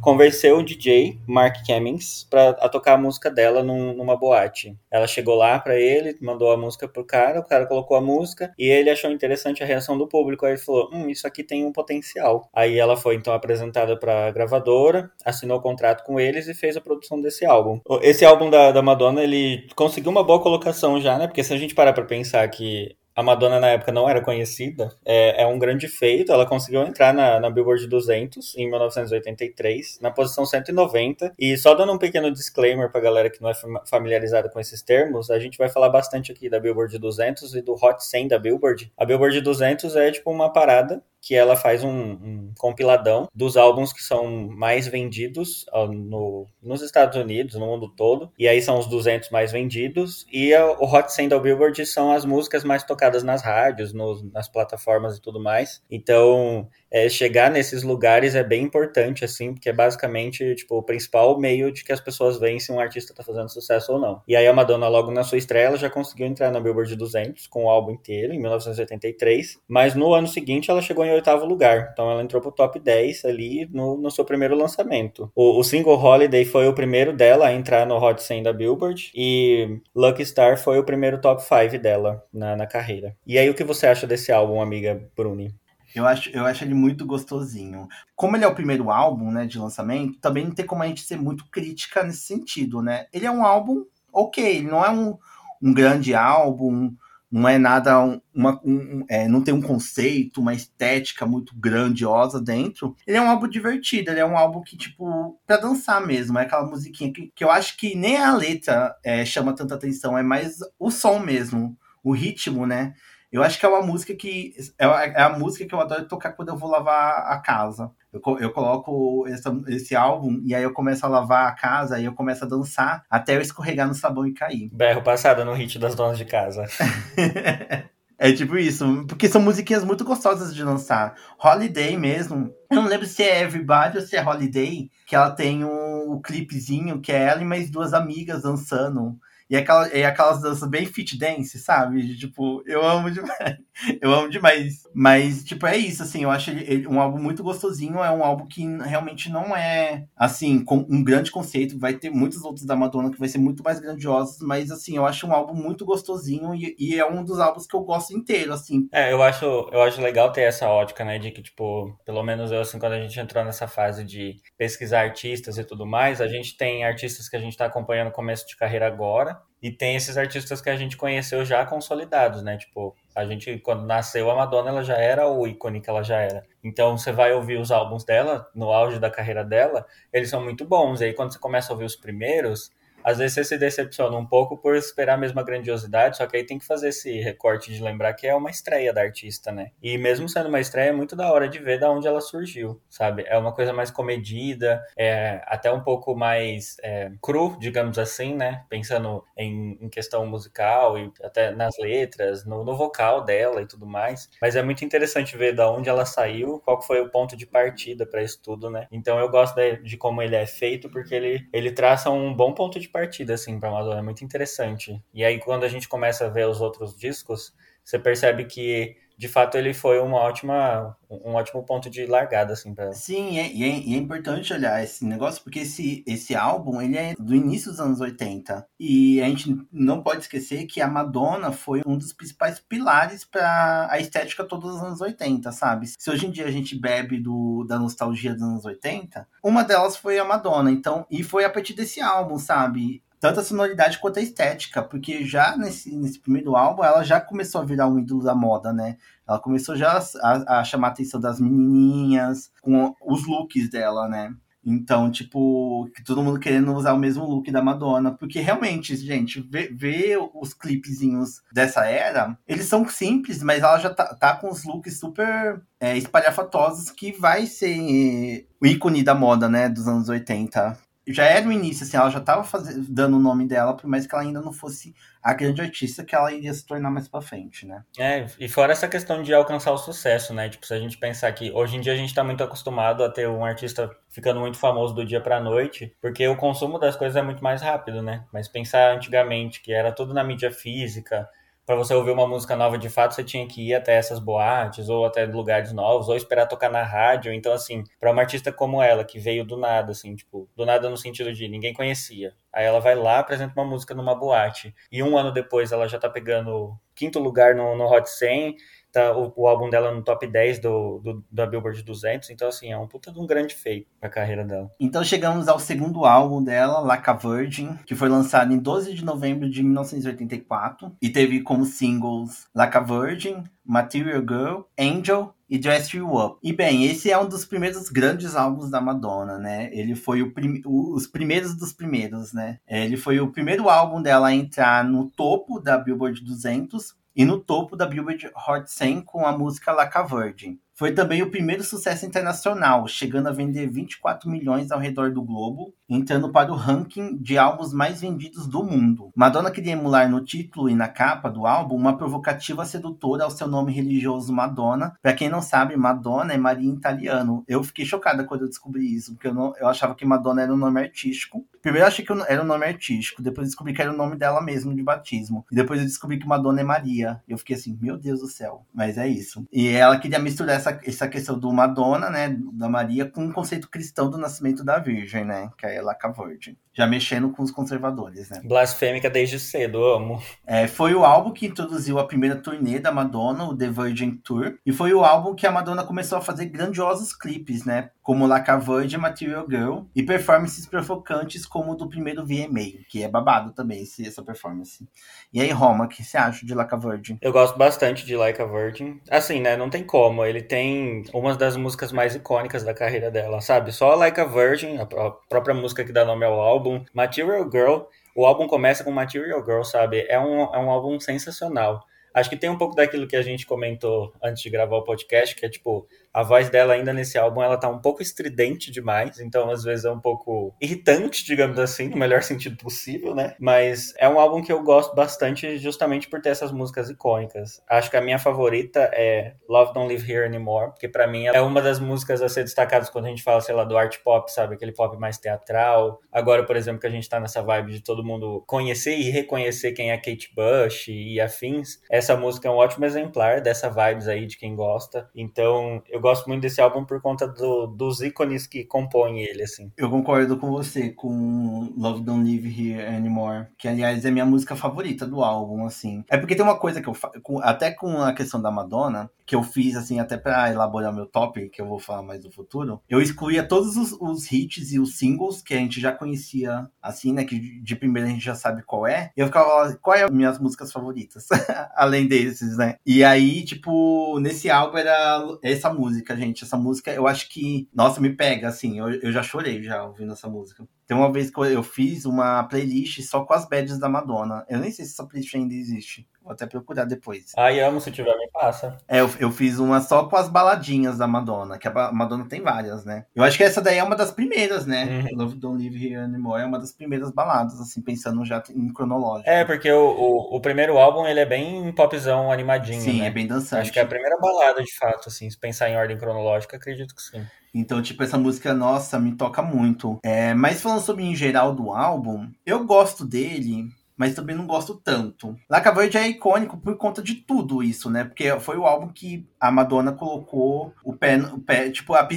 [0.05, 4.77] convenceu o DJ Mark Cummings para tocar a música dela num, numa boate.
[4.91, 8.53] Ela chegou lá para ele, mandou a música pro cara, o cara colocou a música
[8.55, 10.45] e ele achou interessante a reação do público.
[10.45, 12.47] Aí ele falou: "Hum, isso aqui tem um potencial".
[12.53, 16.77] Aí ela foi então apresentada para a gravadora, assinou o contrato com eles e fez
[16.77, 17.79] a produção desse álbum.
[18.03, 21.25] Esse álbum da, da Madonna, ele conseguiu uma boa colocação já, né?
[21.25, 24.91] Porque se a gente parar para pensar que a Madonna na época não era conhecida,
[25.05, 26.31] é, é um grande feito.
[26.31, 31.33] Ela conseguiu entrar na, na, Billboard 200 em 1983, na posição 190.
[31.39, 33.53] E só dando um pequeno disclaimer pra galera que não é
[33.89, 37.73] familiarizada com esses termos, a gente vai falar bastante aqui da Billboard 200 e do
[37.73, 38.91] Hot 100 da Billboard.
[38.97, 43.91] A Billboard 200 é tipo uma parada que ela faz um, um, compiladão dos álbuns
[43.91, 48.31] que são mais vendidos no, nos Estados Unidos, no mundo todo.
[48.37, 50.27] E aí são os 200 mais vendidos.
[50.31, 54.47] E o Hot 100 da Billboard são as músicas mais tocadas nas rádios, nos, nas
[54.47, 55.81] plataformas e tudo mais.
[55.89, 61.39] Então, é, chegar nesses lugares é bem importante, assim, porque é basicamente, tipo, o principal
[61.39, 64.21] meio de que as pessoas veem se um artista tá fazendo sucesso ou não.
[64.27, 67.47] E aí a Madonna, logo na sua estreia, ela já conseguiu entrar na Billboard 200
[67.47, 71.89] com o álbum inteiro, em 1983, mas no ano seguinte ela chegou em oitavo lugar,
[71.91, 75.31] então ela entrou pro top 10 ali no, no seu primeiro lançamento.
[75.35, 79.11] O, o single Holiday foi o primeiro dela a entrar no Hot 100 da Billboard,
[79.15, 83.15] e Lucky Star foi o primeiro top 5 dela na, na carreira.
[83.25, 85.53] E aí, o que você acha desse álbum, amiga Bruni?
[85.95, 87.87] Eu acho, eu acho ele muito gostosinho.
[88.15, 91.01] Como ele é o primeiro álbum, né, de lançamento, também não tem como a gente
[91.01, 93.05] ser muito crítica nesse sentido, né?
[93.13, 95.17] Ele é um álbum ok, ele não é um,
[95.61, 96.93] um grande álbum,
[97.35, 97.99] não é nada
[98.33, 102.95] uma, um, é, não tem um conceito, uma estética muito grandiosa dentro.
[103.05, 106.39] Ele é um álbum divertido, ele é um álbum que, tipo, pra dançar mesmo.
[106.39, 110.17] É aquela musiquinha que, que eu acho que nem a letra é, chama tanta atenção,
[110.17, 112.93] é mais o som mesmo, o ritmo, né?
[113.29, 114.53] Eu acho que é uma música que.
[114.79, 117.91] É, é a música que eu adoro tocar quando eu vou lavar a casa.
[118.15, 122.05] Eu, eu coloco essa, esse álbum e aí eu começo a lavar a casa e
[122.05, 124.69] eu começo a dançar até eu escorregar no sabão e cair.
[124.71, 126.65] Berro passado no hit das donas de casa.
[128.17, 131.15] É tipo isso, porque são musiquinhas muito gostosas de dançar.
[131.37, 132.49] Holiday mesmo.
[132.71, 136.21] Eu não lembro se é Everybody ou se é Holiday, que ela tem um, um
[136.21, 139.19] clipezinho que é ela e mais duas amigas dançando.
[139.49, 142.17] E, aquela, e aquelas danças bem fit dance, sabe?
[142.17, 143.57] Tipo, eu amo demais.
[144.01, 144.83] Eu amo demais.
[144.93, 146.23] Mas, tipo, é isso, assim.
[146.23, 147.99] Eu acho ele, ele, um álbum muito gostosinho.
[147.99, 151.77] É um álbum que realmente não é, assim, com um grande conceito.
[151.77, 154.39] Vai ter muitos outros da Madonna que vai ser muito mais grandiosos.
[154.39, 156.55] Mas, assim, eu acho um álbum muito gostosinho.
[156.55, 158.87] E, e é um dos álbuns que eu gosto inteiro, assim.
[158.93, 161.19] É, eu acho, eu acho legal ter essa ótica, né?
[161.19, 165.01] De que, tipo, pelo menos eu, assim, quando a gente entrou nessa fase de pesquisar
[165.01, 168.47] artistas e tudo mais, a gente tem artistas que a gente tá acompanhando o começo
[168.47, 172.55] de carreira agora e tem esses artistas que a gente conheceu já consolidados, né?
[172.55, 176.17] Tipo, a gente, quando nasceu a Madonna, ela já era o ícone que ela já
[176.17, 176.45] era.
[176.63, 180.63] Então, você vai ouvir os álbuns dela, no auge da carreira dela, eles são muito
[180.65, 181.01] bons.
[181.01, 182.71] E aí, quando você começa a ouvir os primeiros,
[183.05, 186.43] às vezes você se decepciona um pouco por esperar a mesma grandiosidade, só que aí
[186.43, 189.67] tem que fazer esse recorte de lembrar que é uma estreia da artista, né?
[189.81, 192.81] E mesmo sendo uma estreia, é muito da hora de ver da onde ela surgiu,
[192.89, 193.23] sabe?
[193.27, 198.63] É uma coisa mais comedida, é até um pouco mais é, cru, digamos assim, né?
[198.69, 203.85] Pensando em, em, questão musical e até nas letras, no, no vocal dela e tudo
[203.85, 204.29] mais.
[204.41, 208.03] Mas é muito interessante ver da onde ela saiu, qual foi o ponto de partida
[208.05, 208.87] para isso tudo, né?
[208.91, 212.51] Então eu gosto de, de como ele é feito, porque ele, ele traça um bom
[212.51, 215.03] ponto de partida, assim, pra Madonna, é muito interessante.
[215.13, 217.53] E aí, quando a gente começa a ver os outros discos,
[217.83, 222.73] você percebe que de fato ele foi uma ótima, um ótimo ponto de largada, assim,
[222.73, 226.97] para Sim, é, e é, é, importante olhar esse negócio, porque esse, esse álbum, ele
[226.97, 231.51] é do início dos anos 80, e a gente não pode esquecer que a Madonna
[231.51, 235.87] foi um dos principais pilares para a estética todos os anos 80, sabe?
[235.97, 239.95] Se hoje em dia a gente bebe do, da nostalgia dos anos 80, uma delas
[239.95, 243.01] foi a Madonna, então, e foi a partir desse álbum, sabe?
[243.25, 247.59] Tanto a sonoridade quanto a estética, porque já nesse, nesse primeiro álbum ela já começou
[247.59, 248.97] a virar um ídolo da moda, né?
[249.27, 254.31] Ela começou já a, a chamar a atenção das menininhas com os looks dela, né?
[254.63, 258.11] Então, tipo, todo mundo querendo usar o mesmo look da Madonna.
[258.11, 259.39] Porque realmente, gente,
[259.71, 264.63] ver, os clipezinhos dessa era, eles são simples, mas ela já tá, tá com os
[264.63, 270.84] looks super é, espalhafatosos que vai ser o ícone da moda, né, dos anos 80
[271.07, 272.47] já era o início, assim, ela já estava
[272.87, 276.15] dando o nome dela, por mais que ela ainda não fosse a grande artista que
[276.15, 277.83] ela iria se tornar mais pra frente, né?
[277.97, 280.49] É, e fora essa questão de alcançar o sucesso, né?
[280.49, 283.09] Tipo, se a gente pensar que hoje em dia a gente tá muito acostumado a
[283.09, 287.15] ter um artista ficando muito famoso do dia pra noite, porque o consumo das coisas
[287.15, 288.23] é muito mais rápido, né?
[288.31, 291.27] Mas pensar antigamente, que era tudo na mídia física,
[291.65, 294.87] para você ouvir uma música nova de fato, você tinha que ir até essas boates
[294.87, 297.33] ou até lugares novos ou esperar tocar na rádio.
[297.33, 300.89] Então, assim, para uma artista como ela, que veio do nada, assim, tipo, do nada
[300.89, 302.33] no sentido de ninguém conhecia.
[302.53, 304.73] Aí ela vai lá, apresenta uma música numa boate.
[304.91, 308.55] E um ano depois ela já tá pegando quinto lugar no, no Hot 100
[308.95, 312.71] tá o, o, álbum dela no top 10 do, do, da Billboard 200, então assim,
[312.71, 314.71] é um puta de um grande feito pra carreira dela.
[314.79, 319.03] Então chegamos ao segundo álbum dela, Like a Virgin, que foi lançado em 12 de
[319.03, 325.95] novembro de 1984 e teve como singles Like a Virgin, Material Girl, Angel e Dress
[325.95, 326.39] You Up.
[326.41, 329.69] E bem, esse é um dos primeiros grandes álbuns da Madonna, né?
[329.71, 332.59] Ele foi o prim os primeiros dos primeiros, né?
[332.67, 337.39] Ele foi o primeiro álbum dela a entrar no topo da Billboard 200 e no
[337.39, 340.59] topo da Billboard Hot 100 com a música Like a Virgin.
[340.77, 345.73] Foi também o primeiro sucesso internacional, chegando a vender 24 milhões ao redor do globo,
[345.87, 349.09] entrando para o ranking de álbuns mais vendidos do mundo.
[349.15, 353.47] Madonna queria emular no título e na capa do álbum uma provocativa sedutora ao seu
[353.47, 354.97] nome religioso Madonna.
[355.01, 357.45] Para quem não sabe, Madonna é Maria em italiano.
[357.47, 360.53] Eu fiquei chocada quando eu descobri isso, porque eu, não, eu achava que Madonna era
[360.53, 361.45] um nome artístico.
[361.65, 364.39] Primeiro eu achei que era um nome artístico, depois descobri que era o nome dela
[364.39, 365.43] mesmo de batismo.
[365.51, 367.23] E depois eu descobri que Madonna é Maria.
[367.27, 369.43] Eu fiquei assim, meu Deus do céu, mas é isso.
[369.51, 373.67] E ela queria misturar essa, essa questão do Madonna, né, da Maria, com o conceito
[373.67, 376.55] cristão do nascimento da Virgem, né, que é Laca Virgin.
[376.75, 378.41] Já mexendo com os conservadores, né.
[378.43, 380.21] Blasfêmica desde cedo, amo.
[380.45, 384.55] É, foi o álbum que introduziu a primeira turnê da Madonna, o The Virgin Tour,
[384.65, 388.57] e foi o álbum que a Madonna começou a fazer grandiosos clipes, né, como Laca
[388.57, 394.05] Virgin, Material Girl, e performances provocantes como do primeiro VMA, que é babado também esse,
[394.05, 394.87] essa performance.
[395.33, 397.17] E aí, Roma, o que você acha de Like a Virgin?
[397.21, 398.99] Eu gosto bastante de Like a Virgin.
[399.09, 399.57] Assim, né?
[399.57, 400.23] Não tem como.
[400.25, 403.71] Ele tem uma das músicas mais icônicas da carreira dela, sabe?
[403.71, 404.85] Só Like a Virgin, a
[405.29, 406.64] própria música que dá nome ao álbum.
[406.93, 407.83] Material Girl.
[408.15, 410.05] O álbum começa com Material Girl, sabe?
[410.07, 411.85] É um, é um álbum sensacional.
[412.13, 415.35] Acho que tem um pouco daquilo que a gente comentou antes de gravar o podcast,
[415.35, 419.19] que é tipo, a voz dela ainda nesse álbum, ela tá um pouco estridente demais,
[419.19, 423.35] então às vezes é um pouco irritante, digamos assim, no melhor sentido possível, né?
[423.37, 427.61] Mas é um álbum que eu gosto bastante justamente por ter essas músicas icônicas.
[427.69, 431.41] Acho que a minha favorita é Love Don't Live Here Anymore, porque para mim é
[431.41, 434.31] uma das músicas a ser destacadas quando a gente fala, sei lá, do art pop,
[434.31, 434.55] sabe?
[434.55, 435.99] Aquele pop mais teatral.
[436.13, 439.73] Agora, por exemplo, que a gente tá nessa vibe de todo mundo conhecer e reconhecer
[439.73, 444.25] quem é Kate Bush e afins, essa música é um ótimo exemplar dessa vibes aí
[444.25, 445.09] de quem gosta.
[445.13, 449.71] Então, eu gosto muito desse álbum por conta do, dos ícones que compõem ele, assim.
[449.75, 454.55] Eu concordo com você, com Love Don't Live Here Anymore, que aliás é minha música
[454.55, 456.03] favorita do álbum, assim.
[456.09, 456.95] É porque tem uma coisa que eu
[457.41, 461.49] até com a questão da Madonna, que eu fiz, assim, até para elaborar meu top,
[461.49, 464.97] que eu vou falar mais no futuro, eu excluía todos os, os, hits e os
[464.97, 468.63] singles que a gente já conhecia, assim, né, que de primeiro a gente já sabe
[468.63, 471.27] qual é, e eu ficava, qual é as minhas músicas favoritas,
[471.75, 472.75] além desses, né?
[472.85, 476.43] E aí, tipo, nesse álbum era essa música, gente.
[476.43, 478.79] Essa música, eu acho que, nossa, me pega, assim.
[478.79, 480.67] Eu, eu já chorei já ouvindo essa música.
[480.87, 484.45] Tem uma vez que eu fiz uma playlist só com as badges da Madonna.
[484.47, 486.07] Eu nem sei se essa playlist ainda existe.
[486.25, 487.33] Vou até procurar depois.
[487.37, 488.77] Ai, amo, se tiver, me passa.
[488.87, 492.41] É, eu, eu fiz uma só com as baladinhas da Madonna, que a Madonna tem
[492.41, 493.05] várias, né?
[493.15, 494.85] Eu acho que essa daí é uma das primeiras, né?
[495.11, 495.17] Uhum.
[495.19, 499.29] Love Don't Live Here Anymore é uma das primeiras baladas, assim, pensando já em cronológico.
[499.29, 503.07] É, porque o, o, o primeiro álbum, ele é bem popzão, animadinho, Sim, né?
[503.07, 503.61] é bem dançante.
[503.61, 506.95] Acho que é a primeira balada, de fato, assim, se pensar em ordem cronológica, acredito
[506.95, 507.23] que sim.
[507.55, 509.97] Então, tipo, essa música, nossa, me toca muito.
[510.03, 514.75] É, mas falando sobre em geral do álbum, eu gosto dele mas também não gosto
[514.75, 515.35] tanto.
[515.49, 518.03] Like a Virgin é icônico por conta de tudo isso, né?
[518.03, 522.07] Porque foi o álbum que a Madonna colocou o pé, o pé tipo, a,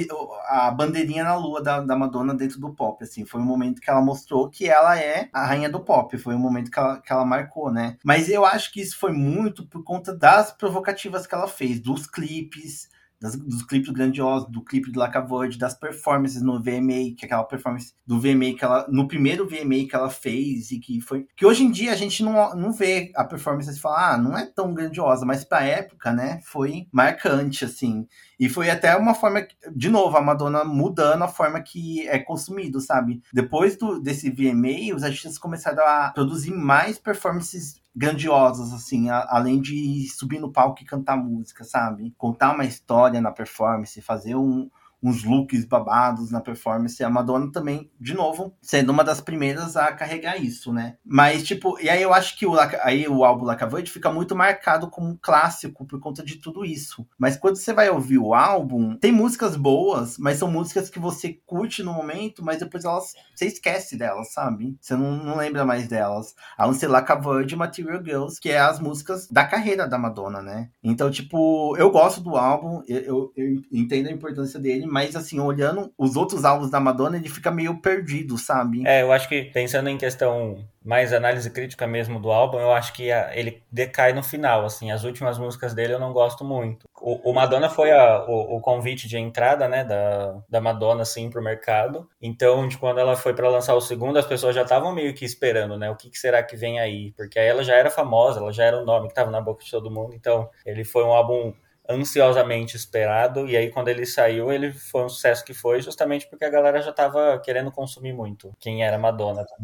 [0.49, 3.25] a bandeirinha na lua da, da Madonna dentro do pop, assim.
[3.25, 6.17] Foi o momento que ela mostrou que ela é a rainha do pop.
[6.17, 7.97] Foi o momento que ela, que ela marcou, né?
[8.03, 12.05] Mas eu acho que isso foi muito por conta das provocativas que ela fez, dos
[12.05, 17.25] clipes, das, dos clipes grandiosos, do clipe de Lacavoid, das performances no VMA, que é
[17.25, 21.27] aquela performance do VMA que ela, no primeiro VMA que ela fez e que foi,
[21.35, 24.37] que hoje em dia a gente não, não vê a performance e fala, ah, não
[24.37, 28.07] é tão grandiosa, mas pra época, né, foi marcante, assim.
[28.39, 32.79] E foi até uma forma, de novo, a Madonna mudando a forma que é consumido,
[32.79, 33.21] sabe?
[33.33, 39.59] Depois do, desse VMA, os artistas começaram a produzir mais performances grandiosas, assim, a, além
[39.59, 42.13] de subir no palco e cantar música, sabe?
[42.17, 47.03] Contar uma história na performance, fazer um, uns looks babados na performance.
[47.03, 50.97] A Madonna também, de novo, sendo uma das primeiras a carregar isso, né?
[51.05, 54.89] Mas, tipo, e aí eu acho que o, aí o álbum Lacavoid fica muito marcado
[54.89, 57.07] como um clássico por conta de tudo isso.
[57.17, 61.39] Mas quando você vai ouvir o álbum, tem músicas boas, mas são músicas que você
[61.45, 64.77] curte no momento, mas depois elas, você esquece delas, sabe?
[64.79, 66.35] Você não, não lembra mais delas.
[66.57, 70.41] A não ser Lacavoid e Material Girls, que é as músicas da carreira da Madonna,
[70.41, 70.69] né?
[70.83, 75.39] Então, tipo, eu gosto do álbum, eu, eu, eu entendo a importância dele, mas assim,
[75.39, 78.85] olhando os outros álbuns da Madonna, ele fica meio perdido, sabe?
[78.85, 82.93] É, eu acho que pensando em questão mais análise crítica mesmo do álbum, eu acho
[82.93, 86.87] que a, ele decai no final, assim, as últimas músicas dele eu não gosto muito.
[86.99, 91.29] O, o Madonna foi a, o, o, convite de entrada, né, da, da Madonna, assim,
[91.29, 94.93] pro mercado, então, de quando ela foi para lançar o segundo, as pessoas já estavam
[94.93, 97.75] meio que esperando, né, o que, que, será que vem aí, porque aí ela já
[97.75, 100.49] era famosa, ela já era o nome que tava na boca de todo mundo, então,
[100.65, 101.53] ele foi um álbum
[101.89, 106.45] ansiosamente esperado, e aí quando ele saiu, ele foi um sucesso que foi, justamente porque
[106.45, 109.43] a galera já estava querendo consumir muito, quem era Madonna.
[109.45, 109.55] Tá?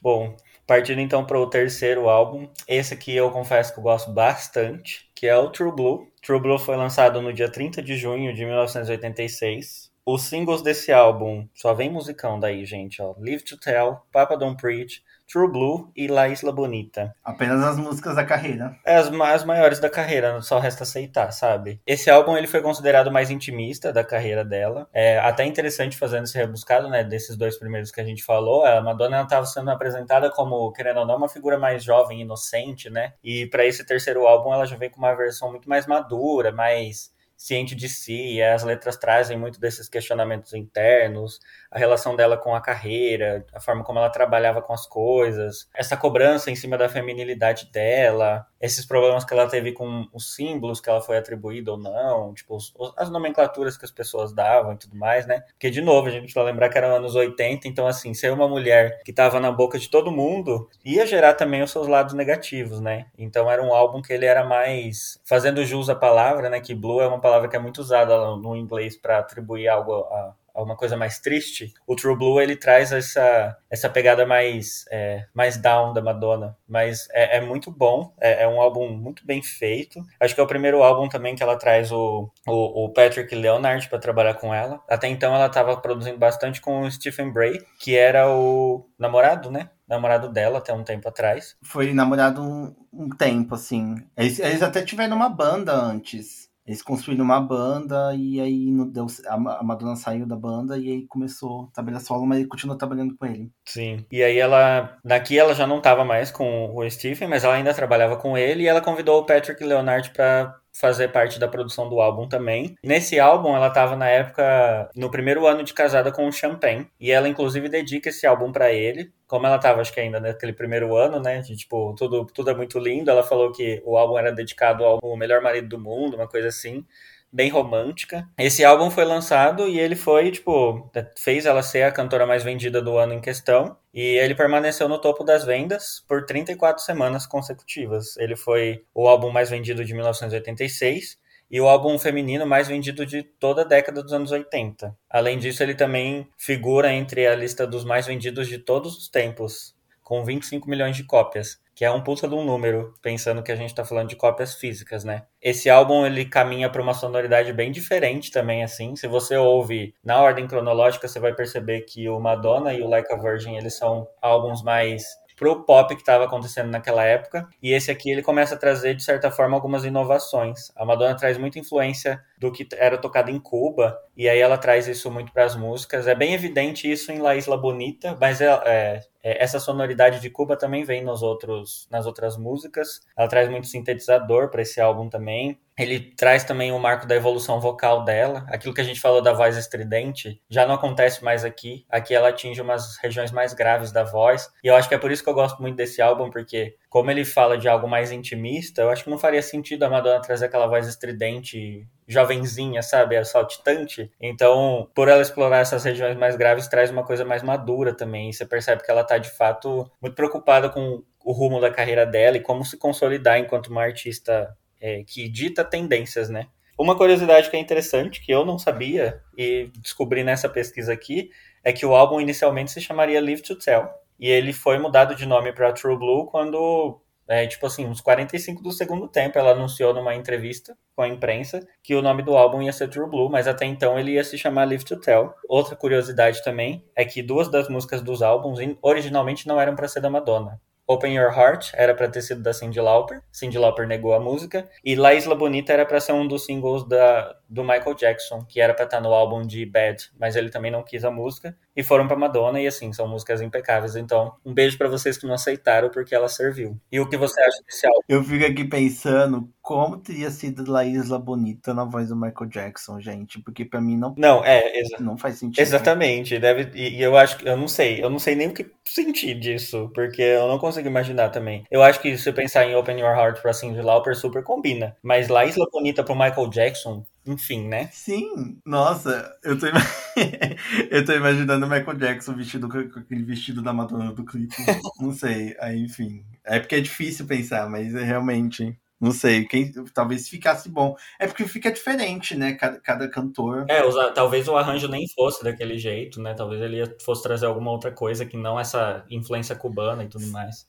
[0.00, 5.10] Bom, partindo então para o terceiro álbum, esse aqui eu confesso que eu gosto bastante,
[5.14, 6.06] que é o True Blue.
[6.22, 9.90] True Blue foi lançado no dia 30 de junho de 1986.
[10.06, 13.14] Os singles desse álbum, só vem musicão daí, gente, ó.
[13.18, 17.14] Live to Tell, Papa Don't Preach, True Blue e La Isla Bonita.
[17.22, 18.74] Apenas as músicas da carreira.
[18.82, 21.82] É, as, as maiores da carreira, só resta aceitar, sabe?
[21.86, 24.88] Esse álbum ele foi considerado mais intimista da carreira dela.
[24.90, 27.04] É até interessante fazendo esse rebuscado, né?
[27.04, 28.64] Desses dois primeiros que a gente falou.
[28.64, 33.12] A Madonna estava sendo apresentada como, querendo ou não, uma figura mais jovem, inocente, né?
[33.22, 37.12] E para esse terceiro álbum ela já vem com uma versão muito mais madura, mais
[37.38, 41.38] ciente de si, e as letras trazem muito desses questionamentos internos,
[41.70, 45.96] a relação dela com a carreira, a forma como ela trabalhava com as coisas, essa
[45.96, 50.88] cobrança em cima da feminilidade dela, esses problemas que ela teve com os símbolos que
[50.88, 54.96] ela foi atribuída ou não, tipo, os, as nomenclaturas que as pessoas davam e tudo
[54.96, 55.40] mais, né?
[55.52, 58.48] Porque, de novo, a gente precisa lembrar que eram anos 80, então, assim, ser uma
[58.48, 62.80] mulher que estava na boca de todo mundo ia gerar também os seus lados negativos,
[62.80, 63.06] né?
[63.16, 66.60] Então, era um álbum que ele era mais, fazendo jus à palavra, né?
[66.60, 70.34] Que blue é uma palavra que é muito usada no inglês para atribuir algo a
[70.62, 75.56] uma coisa mais triste, o True Blue ele traz essa, essa pegada mais, é, mais
[75.56, 76.56] down da Madonna.
[76.68, 80.00] Mas é, é muito bom, é, é, um álbum muito bem feito.
[80.20, 83.88] Acho que é o primeiro álbum também que ela traz o, o, o Patrick Leonard
[83.88, 84.80] para trabalhar com ela.
[84.88, 89.70] Até então ela estava produzindo bastante com o Stephen Bray, que era o namorado, né?
[89.88, 91.56] namorado dela até um tempo atrás.
[91.62, 93.94] Foi namorado um, um tempo, assim.
[94.16, 96.47] Eles, eles até tiveram uma banda antes.
[96.68, 101.06] Eles construíram uma banda e aí no, deu, a, Madonna saiu da banda e aí
[101.06, 103.50] começou a trabalhar solo, mas ele continuou trabalhando com ele.
[103.64, 104.04] Sim.
[104.12, 104.98] E aí ela.
[105.02, 108.64] Daqui ela já não estava mais com o Stephen, mas ela ainda trabalhava com ele
[108.64, 112.76] e ela convidou o Patrick Leonard para fazer parte da produção do álbum também.
[112.82, 117.10] Nesse álbum, ela estava na época, no primeiro ano de casada com o Champagne, e
[117.10, 119.12] ela inclusive dedica esse álbum para ele.
[119.26, 122.54] Como ela estava, acho que ainda naquele primeiro ano, né, de, tipo, tudo, tudo é
[122.54, 126.28] muito lindo, ela falou que o álbum era dedicado ao melhor marido do mundo, uma
[126.28, 126.84] coisa assim
[127.32, 128.28] bem romântica.
[128.38, 132.80] Esse álbum foi lançado e ele foi, tipo, fez ela ser a cantora mais vendida
[132.80, 133.76] do ano em questão.
[133.92, 138.16] E ele permaneceu no topo das vendas por 34 semanas consecutivas.
[138.16, 141.18] Ele foi o álbum mais vendido de 1986
[141.50, 144.94] e o álbum feminino mais vendido de toda a década dos anos 80.
[145.08, 149.74] Além disso, ele também figura entre a lista dos mais vendidos de todos os tempos,
[150.02, 153.54] com 25 milhões de cópias que é um puta de um número, pensando que a
[153.54, 155.22] gente está falando de cópias físicas, né?
[155.40, 158.96] Esse álbum ele caminha para uma sonoridade bem diferente também, assim.
[158.96, 163.12] Se você ouve na ordem cronológica, você vai perceber que o Madonna e o Like
[163.12, 165.04] a Virgin eles são álbuns mais
[165.38, 167.48] pro pop que estava acontecendo naquela época.
[167.62, 170.72] E esse aqui ele começa a trazer, de certa forma, algumas inovações.
[170.74, 174.88] A Madonna traz muita influência do que era tocado em Cuba, e aí ela traz
[174.88, 176.06] isso muito para as músicas.
[176.06, 180.28] É bem evidente isso em La Isla Bonita, mas é, é, é, essa sonoridade de
[180.28, 183.00] Cuba também vem nos outros, nas outras músicas.
[183.16, 185.58] Ela traz muito sintetizador para esse álbum também.
[185.78, 188.44] Ele traz também o marco da evolução vocal dela.
[188.48, 191.86] Aquilo que a gente falou da voz estridente já não acontece mais aqui.
[191.88, 194.50] Aqui ela atinge umas regiões mais graves da voz.
[194.62, 197.10] E eu acho que é por isso que eu gosto muito desse álbum, porque como
[197.10, 200.46] ele fala de algo mais intimista, eu acho que não faria sentido a Madonna trazer
[200.46, 203.14] aquela voz estridente jovenzinha, sabe?
[203.14, 204.10] É saltitante.
[204.20, 208.30] Então, por ela explorar essas regiões mais graves, traz uma coisa mais madura também.
[208.30, 212.06] E você percebe que ela tá, de fato, muito preocupada com o rumo da carreira
[212.06, 214.48] dela e como se consolidar enquanto uma artista
[214.80, 216.46] é, que dita tendências, né?
[216.78, 221.30] Uma curiosidade que é interessante, que eu não sabia e descobri nessa pesquisa aqui,
[221.64, 223.88] é que o álbum inicialmente se chamaria Live to Tell.
[224.18, 228.62] E ele foi mudado de nome para True Blue quando, é, tipo assim, uns 45
[228.62, 232.62] do segundo tempo, ela anunciou numa entrevista com a imprensa que o nome do álbum
[232.62, 235.34] ia ser True Blue, mas até então ele ia se chamar Live to Tell.
[235.48, 240.00] Outra curiosidade também é que duas das músicas dos álbuns originalmente não eram para ser
[240.00, 240.60] da Madonna.
[240.90, 243.22] Open Your Heart era para ter sido da Cyndi Lauper.
[243.30, 244.66] Cyndi Lauper negou a música.
[244.82, 248.58] E La Isla Bonita era para ser um dos singles da, do Michael Jackson, que
[248.58, 251.54] era para estar tá no álbum de Bad, mas ele também não quis a música.
[251.76, 253.96] E foram para Madonna, e assim, são músicas impecáveis.
[253.96, 256.80] Então, um beijo para vocês que não aceitaram, porque ela serviu.
[256.90, 258.00] E o que você acha desse álbum?
[258.08, 263.02] Eu fico aqui pensando como teria sido La Isla Bonita na voz do Michael Jackson,
[263.02, 265.60] gente, porque para mim não não é não faz sentido.
[265.60, 268.66] Exatamente, deve e, eu acho que eu não sei, eu não sei nem o que
[268.86, 271.66] sentir disso, porque eu não consigo imaginar também.
[271.70, 274.96] Eu acho que se você pensar em Open Your Heart para Cyndi Lauper super combina,
[275.02, 277.90] mas La Isla Bonita pro Michael Jackson enfim, né?
[277.92, 279.66] Sim, nossa, eu tô,
[280.90, 284.56] eu tô imaginando o Michael Jackson vestido com aquele vestido da Madonna do clipe.
[284.98, 286.24] Não sei, aí enfim.
[286.42, 288.74] É porque é difícil pensar, mas é realmente.
[289.00, 290.96] Não sei, quem talvez ficasse bom.
[291.20, 292.54] É porque fica diferente, né?
[292.54, 293.64] Cada, cada cantor.
[293.68, 296.34] É, os, talvez o arranjo nem fosse daquele jeito, né?
[296.34, 300.66] Talvez ele fosse trazer alguma outra coisa que não essa influência cubana e tudo mais.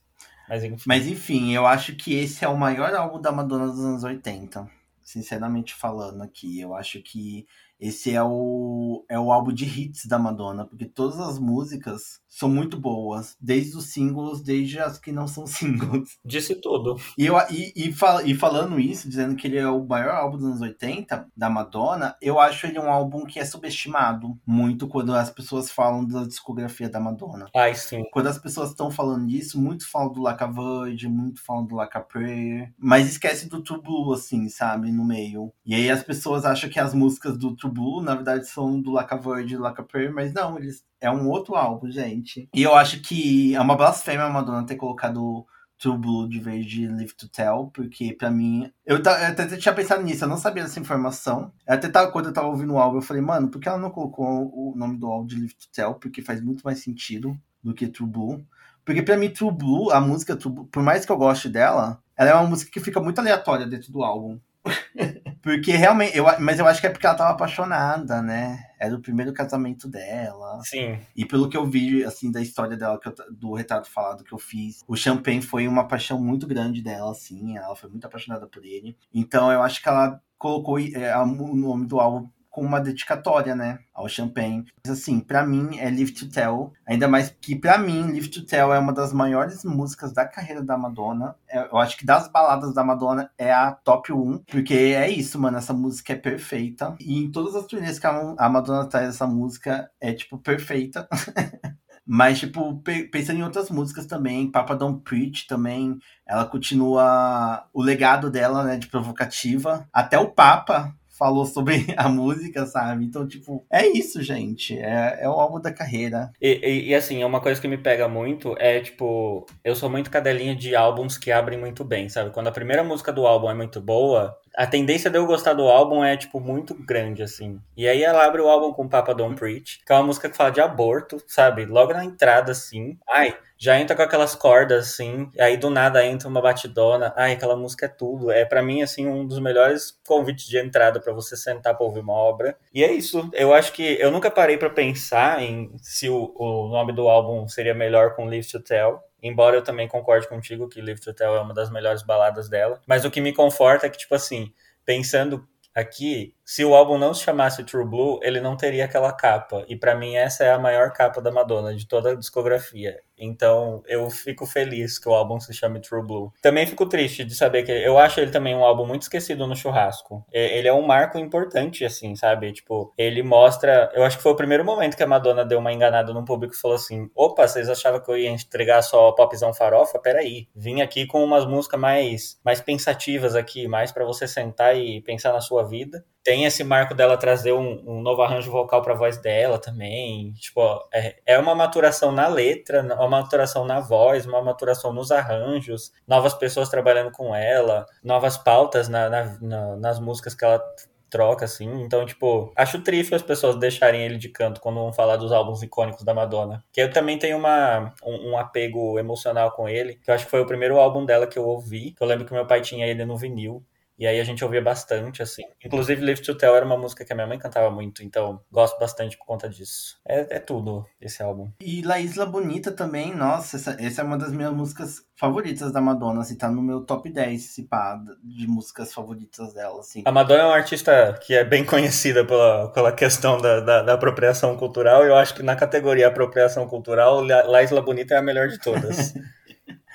[0.47, 0.83] Mas enfim.
[0.85, 4.69] Mas enfim, eu acho que esse é o maior álbum da Madonna dos anos 80.
[5.01, 6.59] Sinceramente falando aqui.
[6.59, 7.47] Eu acho que
[7.79, 12.47] esse é o, é o álbum de hits da Madonna, porque todas as músicas são
[12.47, 16.17] muito boas, desde os singles, desde as que não são singles.
[16.23, 16.95] Disse tudo.
[17.17, 20.37] E, eu, e, e, fal, e falando isso, dizendo que ele é o maior álbum
[20.37, 25.13] dos anos 80, da Madonna, eu acho ele um álbum que é subestimado muito quando
[25.13, 27.47] as pessoas falam da discografia da Madonna.
[27.55, 28.03] Ai, sim.
[28.11, 31.75] Quando as pessoas estão falando disso, muitos falam do Like a Virgin, muitos falam do
[31.75, 35.51] Like a Prayer, mas esquece do True Blue, assim, sabe, no meio.
[35.65, 38.91] E aí as pessoas acham que as músicas do True Blue, na verdade, são do
[38.91, 42.18] Like a Virgin, Like a Prayer, mas não, eles é um outro álbum, gente.
[42.53, 45.45] E eu acho que é uma blasfêmia a Madonna ter colocado
[45.79, 48.71] True Blue de vez de Live to Tell, porque para mim.
[48.85, 51.53] Eu, eu, até tinha pensado nisso, eu não sabia dessa informação.
[51.65, 53.77] Eu até tava, quando eu tava ouvindo o álbum, eu falei, mano, por que ela
[53.77, 55.95] não colocou o nome do álbum de Live to Tell?
[55.95, 58.45] Porque faz muito mais sentido do que True Blue.
[58.83, 62.03] Porque pra mim, True Blue, a música True Blue, por mais que eu goste dela,
[62.17, 64.37] ela é uma música que fica muito aleatória dentro do álbum.
[65.41, 68.65] porque realmente, eu, mas eu acho que é porque ela tava apaixonada, né?
[68.79, 70.59] Era o primeiro casamento dela.
[70.63, 70.99] Sim.
[71.15, 74.39] E pelo que eu vi, assim, da história dela, eu, do retrato falado que eu
[74.39, 77.57] fiz, o Champagne foi uma paixão muito grande dela, assim.
[77.57, 78.97] Ela foi muito apaixonada por ele.
[79.13, 83.79] Então eu acho que ela colocou é, o nome do álbum com uma dedicatória, né,
[83.93, 84.65] ao Champagne.
[84.83, 88.45] Mas assim, para mim é Live to Tell, ainda mais que para mim Live to
[88.45, 91.35] Tell é uma das maiores músicas da carreira da Madonna.
[91.47, 95.39] É, eu acho que das baladas da Madonna é a top 1, porque é isso,
[95.39, 96.95] mano, essa música é perfeita.
[96.99, 101.07] E em todas as turnês que a Madonna traz essa música é tipo perfeita.
[102.11, 102.81] Mas, tipo,
[103.11, 108.77] pensando em outras músicas também, Papa Don't Preach também, ela continua o legado dela, né,
[108.77, 109.87] de provocativa.
[109.93, 113.03] Até o Papa falou sobre a música, sabe?
[113.05, 114.79] Então, tipo, é isso, gente.
[114.79, 116.31] É, é o álbum da carreira.
[116.41, 119.89] E, e, e, assim, é uma coisa que me pega muito é, tipo, eu sou
[119.89, 122.31] muito cadelinha de álbuns que abrem muito bem, sabe?
[122.31, 125.67] Quando a primeira música do álbum é muito boa, a tendência de eu gostar do
[125.67, 127.59] álbum é, tipo, muito grande, assim.
[127.75, 130.37] E aí ela abre o álbum com Papa Don't Preach, que é uma música que
[130.37, 131.65] fala de aborto, sabe?
[131.65, 132.97] Logo na entrada, assim.
[133.09, 137.13] Ai, já entra com aquelas cordas, assim, aí do nada entra uma batidona.
[137.17, 138.31] Ai, aquela música é tudo.
[138.31, 141.99] É para mim, assim, um dos melhores convites de entrada para você sentar pra ouvir
[141.99, 142.57] uma obra.
[142.73, 143.29] E é isso.
[143.33, 147.49] Eu acho que eu nunca parei para pensar em se o, o nome do álbum
[147.49, 149.03] seria melhor com Live to Tell.
[149.21, 152.79] Embora eu também concorde contigo que Live to Tell é uma das melhores baladas dela.
[152.87, 154.53] Mas o que me conforta é que, tipo assim,
[154.85, 155.45] pensando
[155.75, 159.63] aqui, se o álbum não se chamasse True Blue, ele não teria aquela capa.
[159.69, 162.99] E para mim essa é a maior capa da Madonna de toda a discografia.
[163.15, 166.33] Então eu fico feliz que o álbum se chame True Blue.
[166.41, 169.55] Também fico triste de saber que eu acho ele também um álbum muito esquecido no
[169.55, 170.25] churrasco.
[170.31, 172.51] Ele é um marco importante, assim, sabe?
[172.51, 173.91] Tipo, ele mostra.
[173.93, 176.55] Eu acho que foi o primeiro momento que a Madonna deu uma enganada no público
[176.55, 179.99] e falou assim: opa, vocês achavam que eu ia entregar só popzão farofa?
[179.99, 180.47] Peraí.
[180.55, 185.31] Vim aqui com umas músicas mais, mais pensativas aqui, mais para você sentar e pensar
[185.31, 188.97] na sua vida tem esse marco dela trazer um, um novo arranjo vocal para a
[188.97, 190.33] voz dela também.
[190.33, 190.61] Tipo,
[190.93, 196.33] é, é uma maturação na letra, uma maturação na voz, uma maturação nos arranjos, novas
[196.33, 200.61] pessoas trabalhando com ela, novas pautas na, na, na, nas músicas que ela
[201.09, 201.69] troca, assim.
[201.81, 205.61] Então, tipo, acho triste as pessoas deixarem ele de canto quando vão falar dos álbuns
[205.63, 206.63] icônicos da Madonna.
[206.71, 210.31] Que eu também tenho uma, um, um, apego emocional com ele, que eu acho que
[210.31, 211.95] foi o primeiro álbum dela que eu ouvi.
[211.99, 213.63] Eu lembro que meu pai tinha ele no vinil.
[213.99, 215.43] E aí a gente ouvia bastante, assim.
[215.63, 218.79] Inclusive, Live to Tell era uma música que a minha mãe cantava muito, então gosto
[218.79, 219.99] bastante por conta disso.
[220.07, 221.51] É, é tudo esse álbum.
[221.59, 225.81] E La Isla Bonita também, nossa, essa, essa é uma das minhas músicas favoritas da
[225.81, 230.01] Madonna, assim, tá no meu top 10, se pá, de músicas favoritas dela, assim.
[230.05, 233.93] A Madonna é uma artista que é bem conhecida pela, pela questão da, da, da
[233.95, 238.21] apropriação cultural, e eu acho que na categoria apropriação cultural, La Isla Bonita é a
[238.21, 239.13] melhor de todas.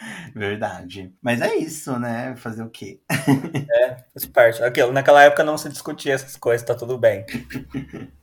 [0.34, 1.12] Verdade.
[1.22, 2.34] Mas é isso, né?
[2.36, 3.00] Fazer o quê?
[3.10, 4.62] é, faz parte.
[4.62, 7.24] Aquilo, naquela época não se discutia essas coisas, tá tudo bem.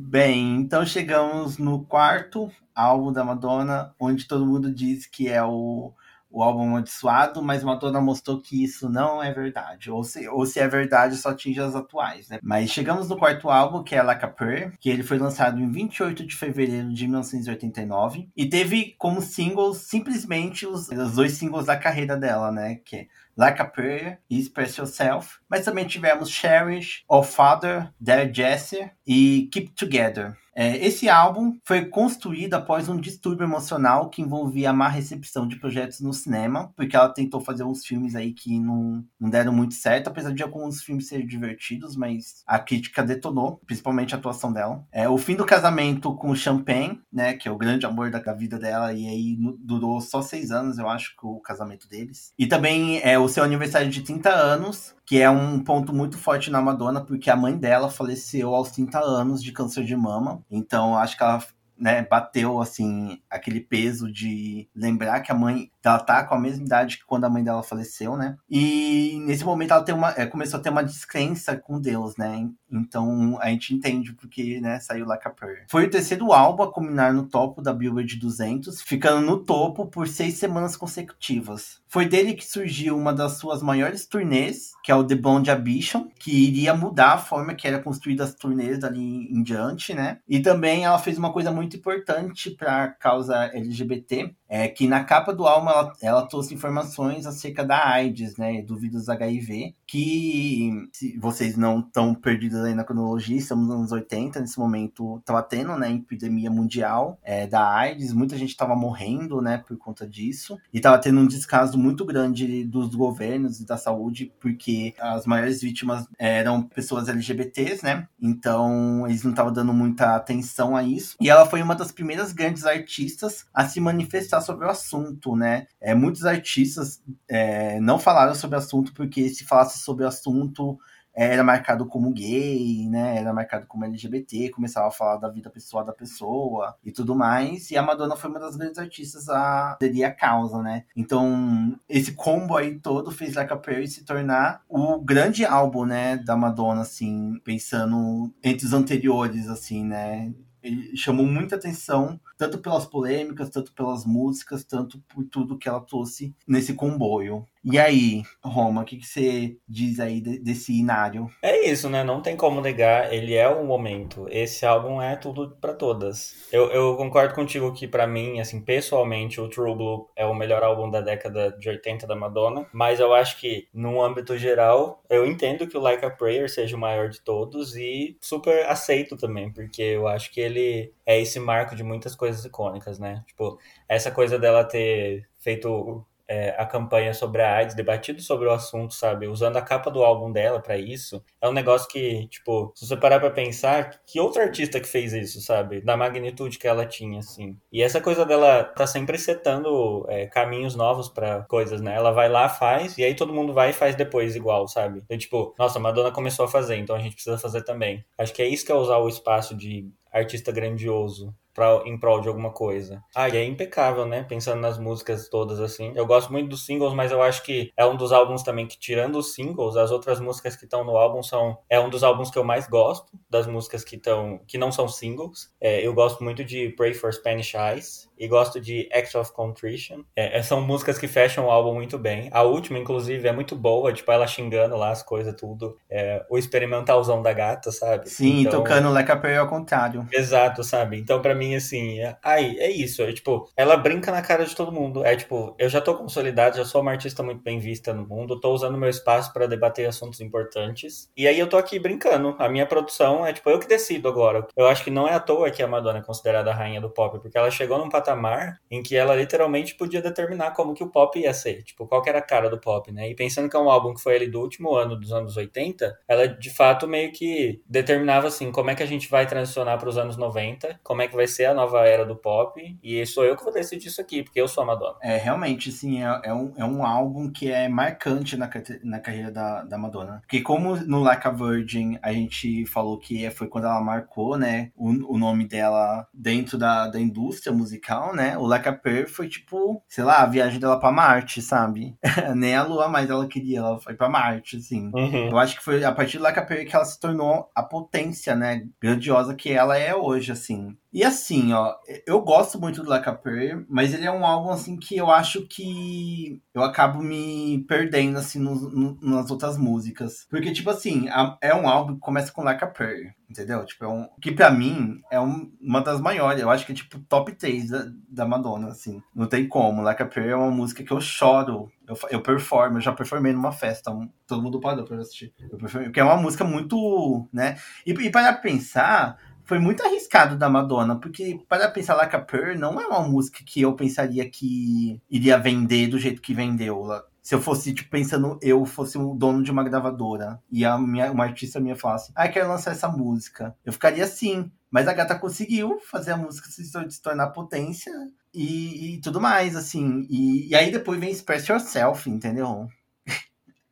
[0.00, 5.92] Bem, então chegamos no quarto álbum da Madonna, onde todo mundo diz que é o
[6.30, 9.90] o álbum amaldiçoado, mas Madonna mostrou que isso não é verdade.
[9.90, 12.38] Ou se, ou se é verdade, só atinge as atuais, né?
[12.42, 15.70] Mas chegamos no quarto álbum, que é Like a Prayer, que ele foi lançado em
[15.70, 18.28] 28 de fevereiro de 1989.
[18.36, 22.76] E teve como singles simplesmente os, os dois singles da carreira dela, né?
[22.84, 23.06] Que é
[23.38, 25.38] Like a Prayer e Express Yourself.
[25.48, 30.36] Mas também tivemos Cherish, All Father, Dare Jesse e Keep Together.
[30.60, 35.54] É, esse álbum foi construído após um distúrbio emocional que envolvia a má recepção de
[35.54, 39.74] projetos no cinema, porque ela tentou fazer uns filmes aí que não, não deram muito
[39.74, 44.84] certo, apesar de alguns filmes serem divertidos, mas a crítica detonou, principalmente a atuação dela.
[44.90, 48.18] É, o fim do casamento com o Champagne, né, que é o grande amor da
[48.32, 52.32] vida dela, e aí durou só seis anos, eu acho, o casamento deles.
[52.36, 56.18] E também é, o, o seu aniversário de 30 anos, que é um ponto muito
[56.18, 60.42] forte na Madonna, porque a mãe dela faleceu aos 30 anos de câncer de mama.
[60.50, 61.44] Então, acho que ela
[61.78, 66.64] né, bateu assim aquele peso de lembrar que a mãe ela tá com a mesma
[66.64, 68.36] idade que quando a mãe dela faleceu, né?
[68.48, 72.48] E nesse momento ela tem uma, é, começou a ter uma descrença com Deus, né?
[72.70, 75.64] Então a gente entende porque, né, saiu Like a Prayer.
[75.68, 80.06] Foi o terceiro álbum a culminar no topo da Billboard 200, ficando no topo por
[80.06, 81.80] seis semanas consecutivas.
[81.88, 86.08] Foi dele que surgiu uma das suas maiores turnês, que é o The Blonde Ambition,
[86.18, 90.18] que iria mudar a forma que era construída as turnês dali em diante, né?
[90.28, 95.04] E também ela fez uma coisa muito importante para a causa LGBT, é que na
[95.04, 100.86] capa do álbum ela, ela, trouxe informações acerca da AIDS, né, do vírus HIV, que
[100.92, 105.42] se vocês não estão perdidos aí na cronologia, estamos nos anos 80, nesse momento estava
[105.42, 110.58] tendo, né, epidemia mundial é, da AIDS, muita gente estava morrendo, né, por conta disso,
[110.72, 115.62] e estava tendo um descaso muito grande dos governos e da saúde, porque as maiores
[115.62, 121.30] vítimas eram pessoas LGBTs, né, então eles não estavam dando muita atenção a isso, e
[121.30, 125.66] ela foi uma das primeiras grandes artistas a se manifestar sobre o assunto, né?
[125.80, 130.78] É, muitos artistas é, não falaram sobre o assunto porque se falasse sobre o assunto
[131.18, 133.16] é, era marcado como gay, né?
[133.16, 137.72] Era marcado como LGBT, começava a falar da vida pessoal da pessoa e tudo mais.
[137.72, 140.84] E a Madonna foi uma das grandes artistas a aderir a causa, né?
[140.94, 146.16] Então, esse combo aí todo fez Like a Prayer se tornar o grande álbum, né,
[146.18, 150.32] da Madonna, assim, pensando entre os anteriores, assim, né?
[150.62, 155.80] Ele chamou muita atenção, tanto pelas polêmicas, tanto pelas músicas, tanto por tudo que ela
[155.80, 157.44] trouxe nesse comboio.
[157.64, 161.28] E aí, Roma, o que, que você diz aí de, desse inário?
[161.42, 162.04] É isso, né?
[162.04, 164.26] Não tem como negar, ele é o momento.
[164.30, 166.46] Esse álbum é tudo para todas.
[166.52, 170.62] Eu, eu concordo contigo que, para mim, assim, pessoalmente, o True Blue é o melhor
[170.62, 172.66] álbum da década de 80 da Madonna.
[172.72, 176.76] Mas eu acho que, num âmbito geral, eu entendo que o Like a Prayer seja
[176.76, 181.40] o maior de todos e super aceito também, porque eu acho que ele é esse
[181.40, 183.24] marco de muitas coisas icônicas, né?
[183.26, 188.52] Tipo, essa coisa dela ter feito é, a campanha sobre a AIDS, debatido sobre o
[188.52, 189.26] assunto, sabe?
[189.26, 191.24] Usando a capa do álbum dela para isso.
[191.40, 195.12] É um negócio que, tipo, se você parar pra pensar, que outro artista que fez
[195.12, 195.80] isso, sabe?
[195.80, 197.56] Da magnitude que ela tinha, assim.
[197.72, 201.94] E essa coisa dela tá sempre setando é, caminhos novos para coisas, né?
[201.94, 205.00] Ela vai lá, faz, e aí todo mundo vai e faz depois igual, sabe?
[205.04, 208.04] Então, tipo, nossa, Madonna começou a fazer, então a gente precisa fazer também.
[208.18, 212.20] Acho que é isso que é usar o espaço de artista grandioso pra, em prol
[212.20, 213.02] de alguma coisa.
[213.16, 214.22] Ah, e é impecável, né?
[214.22, 215.92] Pensando nas músicas todas assim.
[215.96, 218.78] Eu gosto muito dos singles, mas eu acho que é um dos álbuns também que,
[218.78, 221.58] tirando os singles, as outras músicas que estão no álbum são.
[221.68, 224.40] É um dos álbuns que eu mais gosto, das músicas que estão.
[224.46, 225.52] que não são singles.
[225.60, 230.02] É, eu gosto muito de Pray for Spanish Eyes e gosto de Act of Contrition.
[230.14, 232.28] É, é, são músicas que fecham o álbum muito bem.
[232.32, 235.76] A última, inclusive, é muito boa, tipo, ela xingando lá as coisas, tudo.
[235.88, 238.08] É, o experimentalzão da gata, sabe?
[238.08, 238.62] Sim, então...
[238.62, 240.06] tocando Like a Prayer ao contrário.
[240.12, 240.98] Exato, sabe?
[240.98, 242.16] Então, para mim, assim, é...
[242.24, 243.02] é isso.
[243.02, 245.04] É tipo, ela brinca na cara de todo mundo.
[245.04, 248.40] É tipo, eu já tô consolidado, já sou uma artista muito bem vista no mundo,
[248.40, 251.10] tô usando meu espaço para debater assuntos importantes.
[251.16, 252.34] E aí eu tô aqui brincando.
[252.38, 254.46] A minha produção é tipo, eu que decido agora.
[254.56, 256.90] Eu acho que não é à toa que a Madonna é considerada a rainha do
[256.90, 260.90] pop, porque ela chegou num patamar em que ela literalmente podia determinar como que o
[260.90, 261.62] pop ia ser.
[261.62, 263.08] Tipo, qual que era a cara do pop, né?
[263.10, 265.98] E pensando que é um álbum que foi ali do último ano dos anos 80,
[266.06, 269.88] ela de fato meio que determinava assim, como é que a gente vai transicionar para
[269.88, 273.24] os anos 90, como é que vai ser a nova era do pop, e sou
[273.24, 274.96] eu que vou decidir isso aqui, porque eu sou a Madonna.
[275.02, 278.50] É, realmente, sim, é, é, um, é um álbum que é marcante na,
[278.82, 280.20] na carreira da, da Madonna.
[280.22, 284.70] Porque como no Like a Virgin a gente falou que foi quando ela marcou, né,
[284.76, 289.28] o, o nome dela dentro da, da indústria musical, né, o Like a Prayer foi
[289.28, 291.96] tipo, sei lá, a viagem dela pra Marte, sabe?
[292.34, 294.90] Nem a Lua mais ela queria, ela foi pra Marte, assim.
[294.94, 295.28] Uhum.
[295.28, 297.62] Eu acho que foi a partir do Like a Prayer que ela se tornou a
[297.62, 300.76] potência, né, grandiosa que ela é hoje, assim.
[300.98, 304.50] E assim, ó, eu gosto muito do Like a Prayer, mas ele é um álbum
[304.50, 310.26] assim que eu acho que eu acabo me perdendo assim no, no, nas outras músicas.
[310.28, 313.64] Porque, tipo assim, a, é um álbum que começa com Like a Prayer, entendeu?
[313.64, 314.08] Tipo, é um.
[314.20, 316.42] Que pra mim é um, uma das maiores.
[316.42, 319.00] Eu acho que é tipo top 3 da, da Madonna, assim.
[319.14, 319.82] Não tem como.
[319.82, 321.70] Like a Prayer é uma música que eu choro.
[321.86, 323.92] Eu, eu performo, eu já performei numa festa.
[323.92, 325.32] Um, todo mundo parou pra assistir.
[325.48, 327.56] Eu performei, porque é uma música muito, né?
[327.86, 329.16] E, e para pensar
[329.48, 333.42] foi muito arriscado da Madonna, porque para pensar Like a Pearl não é uma música
[333.46, 336.86] que eu pensaria que iria vender do jeito que vendeu.
[337.22, 341.10] Se eu fosse, tipo, pensando, eu fosse o dono de uma gravadora e a minha,
[341.10, 343.56] uma artista minha falasse, ah, quero lançar essa música.
[343.64, 344.52] Eu ficaria assim.
[344.70, 347.90] Mas a gata conseguiu fazer a música se, se tornar potência
[348.34, 350.06] e, e, tudo mais, assim.
[350.10, 352.68] E, e aí depois vem Express Yourself, entendeu?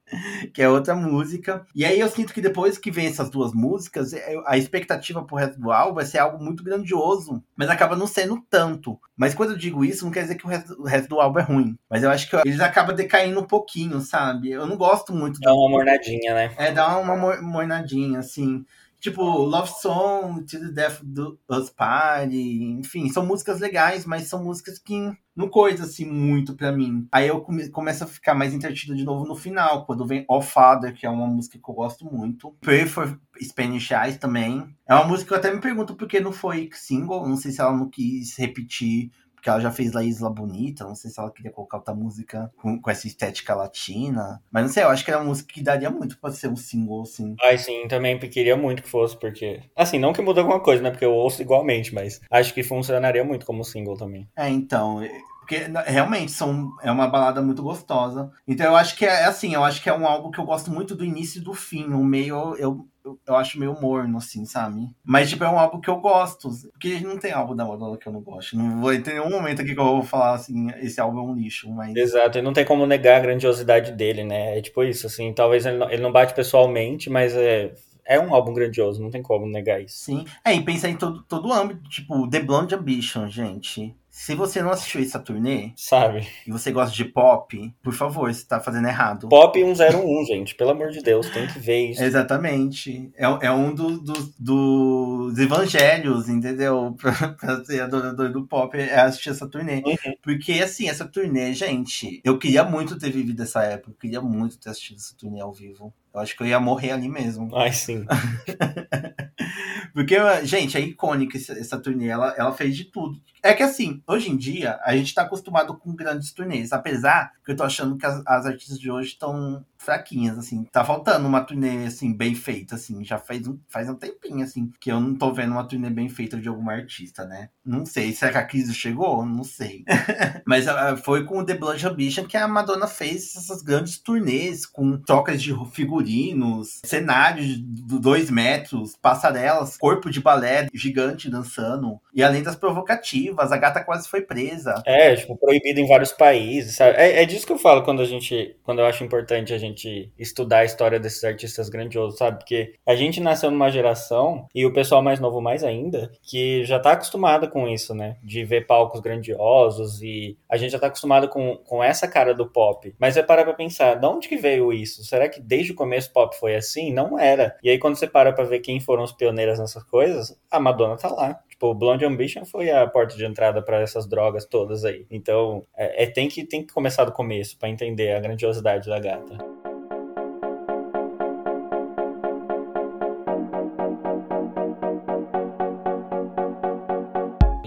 [0.53, 1.67] que é outra música.
[1.75, 5.37] E aí eu sinto que depois que vem essas duas músicas, é, a expectativa pro
[5.37, 8.99] resto do álbum vai ser algo muito grandioso, mas acaba não sendo tanto.
[9.17, 11.39] Mas quando eu digo isso, não quer dizer que o resto, o resto do álbum
[11.39, 11.79] é ruim.
[11.91, 14.51] Mas eu acho que eles acabam decaindo um pouquinho, sabe?
[14.51, 15.41] Eu não gosto muito.
[15.41, 16.55] Dá uma mornadinha, né?
[16.57, 18.65] É, dá uma mornadinha, assim.
[19.07, 24.43] Tipo, Love Song, To the Death do Us Party, enfim, são músicas legais, mas são
[24.43, 27.07] músicas que não coisa assim muito pra mim.
[27.13, 30.43] Aí eu come, começo a ficar mais entretido de novo no final, quando vem All
[30.43, 32.57] Father, que é uma música que eu gosto muito.
[32.61, 34.67] Pray for Spanish Eyes também.
[34.89, 37.53] É uma música que eu até me pergunto por que não foi single, não sei
[37.53, 39.13] se ela não quis repetir
[39.47, 42.53] que ela já fez La Isla Bonita, não sei se ela queria colocar outra música
[42.57, 44.43] com, com essa estética latina.
[44.51, 46.57] Mas não sei, eu acho que era uma música que daria muito pra ser um
[46.57, 47.37] single, assim.
[47.41, 49.63] Ai, sim, também queria muito que fosse, porque.
[49.77, 50.91] Assim, não que muda alguma coisa, né?
[50.91, 54.29] Porque eu ouço igualmente, mas acho que funcionaria muito como single também.
[54.35, 55.01] É, então.
[55.39, 58.33] Porque realmente são, é uma balada muito gostosa.
[58.49, 60.45] Então eu acho que é, é assim, eu acho que é um álbum que eu
[60.45, 61.85] gosto muito do início e do fim.
[61.93, 62.85] O meio eu,
[63.27, 64.89] eu, acho meio morno, assim, sabe?
[65.05, 66.51] Mas, tipo, é um álbum que eu gosto.
[66.73, 68.57] Porque não tem álbum da Madonna que eu não gosto.
[68.57, 71.35] Não vou ter nenhum momento aqui que eu vou falar assim, esse álbum é um
[71.35, 71.95] lixo, mas.
[71.95, 74.59] Exato, e não tem como negar a grandiosidade dele, né?
[74.59, 77.73] É tipo isso, assim, talvez ele não, ele não bate pessoalmente, mas é
[78.07, 79.97] é um álbum grandioso, não tem como negar isso.
[79.97, 80.25] Sim.
[80.45, 83.95] É, e pensar em todo, todo o âmbito, tipo, The Blonde Ambition, gente.
[84.17, 86.27] Se você não assistiu essa turnê, sabe?
[86.47, 89.29] E você gosta de pop, por favor, você tá fazendo errado.
[89.29, 92.03] Pop 101, gente, pelo amor de Deus, tem que ver isso.
[92.03, 93.13] Exatamente.
[93.15, 96.97] É, é um dos do, do, dos evangelhos, entendeu?
[96.99, 99.83] pra, pra ser adorador do pop, é assistir essa turnê.
[99.85, 100.15] Uhum.
[100.23, 104.59] Porque, assim, essa turnê, gente, eu queria muito ter vivido essa época, eu queria muito
[104.59, 105.93] ter assistido essa turnê ao vivo.
[106.15, 107.55] Eu acho que eu ia morrer ali mesmo.
[107.55, 108.07] Ai, sim.
[109.93, 113.21] Porque, gente, é icônica essa, essa turnê, ela, ela fez de tudo.
[113.47, 117.53] É que assim, hoje em dia, a gente tá acostumado com grandes turnês, apesar que
[117.53, 120.65] eu tô achando que as, as artistas de hoje estão fraquinhas, assim.
[120.65, 123.05] Tá faltando uma turnê, assim, bem feita, assim.
[123.05, 126.09] Já faz um, faz um tempinho, assim, que eu não tô vendo uma turnê bem
[126.09, 127.51] feita de alguma artista, né?
[127.65, 128.13] Não sei.
[128.13, 129.25] Será que a crise chegou?
[129.25, 129.85] Não sei.
[130.45, 134.67] Mas uh, foi com o The Blood Ambition que a Madonna fez essas grandes turnês
[134.67, 142.01] com trocas de figurinos, cenários de dois metros, passarelas, corpo de balé gigante dançando.
[142.13, 144.83] E além das provocativas, a gata quase foi presa.
[144.87, 146.97] É, tipo, proibido em vários países, sabe?
[146.97, 148.57] É, é disso que eu falo quando a gente.
[148.63, 152.39] Quando eu acho importante a gente estudar a história desses artistas grandiosos, sabe?
[152.39, 156.79] Porque a gente nasceu numa geração, e o pessoal mais novo mais ainda, que já
[156.79, 158.17] tá acostumado com isso, né?
[158.23, 162.47] De ver palcos grandiosos e a gente já tá acostumado com, com essa cara do
[162.47, 162.95] pop.
[162.99, 165.05] Mas é parar pra pensar, de onde que veio isso?
[165.05, 166.93] Será que desde o começo pop foi assim?
[166.93, 167.57] Não era.
[167.63, 170.97] E aí quando você para pra ver quem foram os pioneiros nessas coisas, a Madonna
[170.97, 171.41] tá lá.
[171.57, 175.07] Tipo, Blonde Ambition foi a porta de entrada para essas drogas todas aí.
[175.11, 179.01] Então, é, é, tem, que, tem que começar do começo para entender a grandiosidade da
[179.01, 179.39] gata.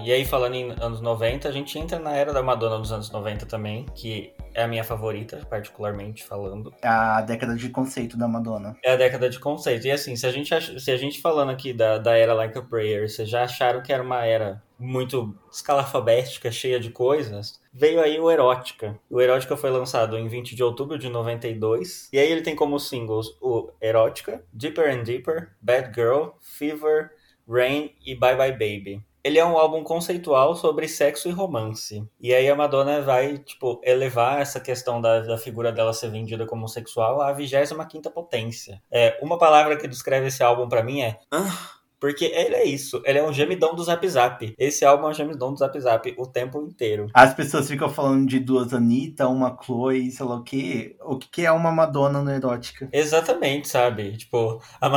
[0.09, 3.11] E aí, falando em anos 90, a gente entra na era da Madonna dos anos
[3.11, 6.73] 90 também, que é a minha favorita, particularmente falando.
[6.81, 8.75] A década de conceito da Madonna.
[8.83, 9.85] É a década de conceito.
[9.85, 10.79] E assim, se a gente, ach...
[10.79, 13.93] se a gente falando aqui da, da era Like a Prayer, vocês já acharam que
[13.93, 18.99] era uma era muito escalafabética, cheia de coisas, veio aí o Erótica.
[19.11, 22.79] O Erótica foi lançado em 20 de outubro de 92, e aí ele tem como
[22.79, 27.11] singles o Erótica, Deeper and Deeper, Bad Girl, Fever,
[27.47, 32.07] Rain e Bye Bye Baby ele é um álbum conceitual sobre sexo e romance.
[32.19, 36.45] E aí a Madonna vai, tipo, elevar essa questão da, da figura dela ser vendida
[36.45, 38.81] como sexual à 25 potência.
[38.91, 41.19] É, uma palavra que descreve esse álbum para mim é...
[41.31, 44.53] Ah, porque ele é isso, ele é um gemidão do Zap Zap.
[44.57, 47.07] Esse álbum é um gemidão do Zap Zap o tempo inteiro.
[47.13, 50.95] As pessoas ficam falando de duas Anitta, uma Chloe, sei lá o que.
[51.01, 52.89] O que é uma Madonna no erótica?
[52.91, 54.17] Exatamente, sabe?
[54.17, 54.87] Tipo, a,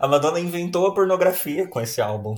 [0.00, 2.34] a Madonna inventou a pornografia com esse álbum.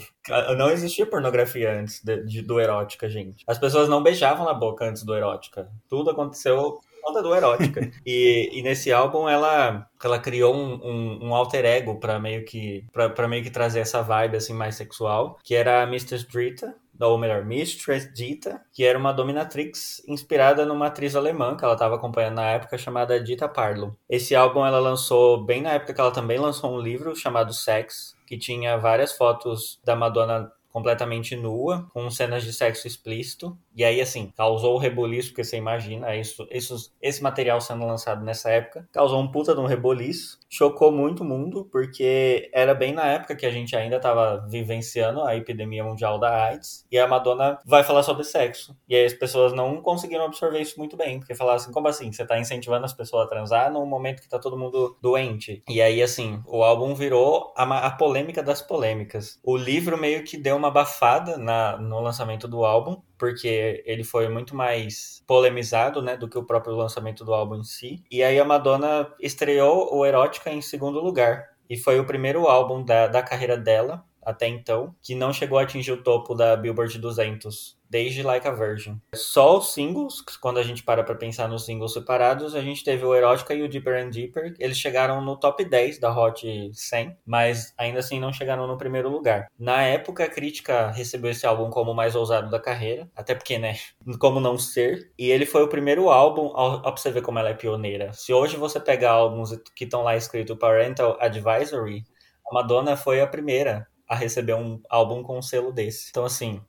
[0.56, 3.44] Não existia pornografia antes de, de, do erótica, gente.
[3.46, 5.68] As pessoas não beijavam na boca antes do erótica.
[5.88, 7.90] Tudo aconteceu conta do erótica.
[8.04, 12.84] e, e nesse álbum ela, ela criou um, um, um alter ego para meio que
[12.92, 17.18] para meio que trazer essa vibe assim mais sexual, que era a Mistress Drita, ou
[17.18, 22.36] melhor, Mistress Dita, que era uma dominatrix inspirada numa atriz alemã que ela estava acompanhando
[22.36, 23.96] na época chamada Dita Parlo.
[24.08, 28.16] Esse álbum ela lançou bem na época que ela também lançou um livro chamado Sex,
[28.26, 34.00] que tinha várias fotos da Madonna completamente nua, com cenas de sexo explícito E aí,
[34.00, 38.88] assim, causou o reboliço, porque você imagina, isso, isso, esse material sendo lançado nessa época,
[38.90, 43.36] causou um puta de um reboliço, chocou muito o mundo, porque era bem na época
[43.36, 47.84] que a gente ainda estava vivenciando a epidemia mundial da AIDS, e a Madonna vai
[47.84, 48.74] falar sobre sexo.
[48.88, 52.10] E aí as pessoas não conseguiram absorver isso muito bem, porque falaram assim, como assim?
[52.10, 55.62] Você tá incentivando as pessoas a transar num momento que tá todo mundo doente.
[55.68, 59.38] E aí, assim, o álbum virou a, a polêmica das polêmicas.
[59.44, 64.28] O livro meio que deu uma abafada na, no lançamento do álbum, porque ele foi
[64.28, 68.04] muito mais polemizado, né, do que o próprio lançamento do álbum em si.
[68.10, 71.50] E aí a Madonna estreou o Erótica em segundo lugar.
[71.68, 75.62] E foi o primeiro álbum da, da carreira dela, até então, que não chegou a
[75.62, 79.00] atingir o topo da Billboard 200 desde Like a Virgin.
[79.14, 83.04] Só os singles, quando a gente para pra pensar nos singles separados, a gente teve
[83.04, 84.54] o Erótica e o Deeper and Deeper.
[84.58, 89.08] Eles chegaram no top 10 da Hot 100, mas ainda assim não chegaram no primeiro
[89.08, 89.48] lugar.
[89.58, 93.58] Na época, a crítica recebeu esse álbum como o mais ousado da carreira, até porque,
[93.58, 93.76] né,
[94.18, 95.10] como não ser.
[95.18, 98.12] E ele foi o primeiro álbum, ó, pra você ver como ela é pioneira.
[98.12, 102.04] Se hoje você pegar álbuns que estão lá escrito Parental Advisory,
[102.50, 106.08] a Madonna foi a primeira a receber um álbum com um selo desse.
[106.10, 106.60] Então, assim,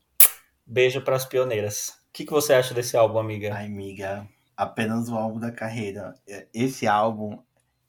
[0.68, 1.89] Beijo para as pioneiras.
[2.09, 3.53] O que, que você acha desse álbum, amiga?
[3.55, 6.13] Ai, amiga, apenas o álbum da carreira.
[6.53, 7.39] Esse álbum,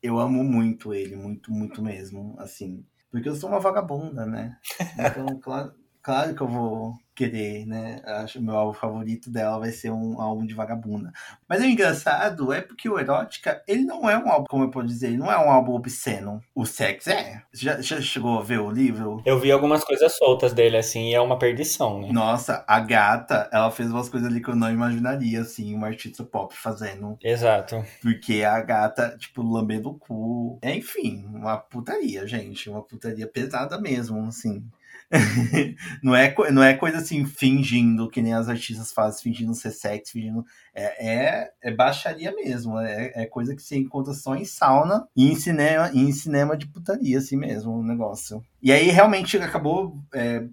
[0.01, 2.87] eu amo muito ele, muito, muito mesmo, assim.
[3.11, 4.57] Porque eu sou uma vagabunda, né?
[4.97, 8.01] Então, claro, claro que eu vou querer, né?
[8.05, 11.13] Acho meu álbum favorito dela vai ser um álbum de vagabunda.
[11.49, 14.87] Mas o engraçado é porque o Erótica, ele não é um álbum, como eu posso
[14.87, 16.41] dizer, ele não é um álbum obsceno.
[16.55, 17.43] O sexo é.
[17.53, 19.21] Já, já chegou a ver o livro?
[19.27, 22.13] Eu vi algumas coisas soltas dele, assim, e é uma perdição, né?
[22.13, 26.23] Nossa, a gata, ela fez umas coisas ali que eu não imaginaria, assim, uma artista
[26.23, 27.19] pop fazendo.
[27.21, 27.85] Exato.
[28.01, 30.59] Porque a gata, tipo, lambendo o cu.
[30.63, 32.71] Enfim, uma putaria, gente.
[32.71, 34.65] Uma putaria pesada mesmo, assim.
[36.03, 40.13] não, é, não é coisa assim, fingindo, que nem as artistas fazem, fingindo ser sexo,
[40.13, 40.45] fingindo.
[40.75, 42.79] É, é, é baixaria mesmo.
[42.79, 46.57] É, é coisa que você encontra só em sauna e em cinema, e em cinema
[46.57, 48.43] de putaria, assim mesmo, o negócio.
[48.63, 49.99] E aí realmente acabou.
[50.15, 50.45] É,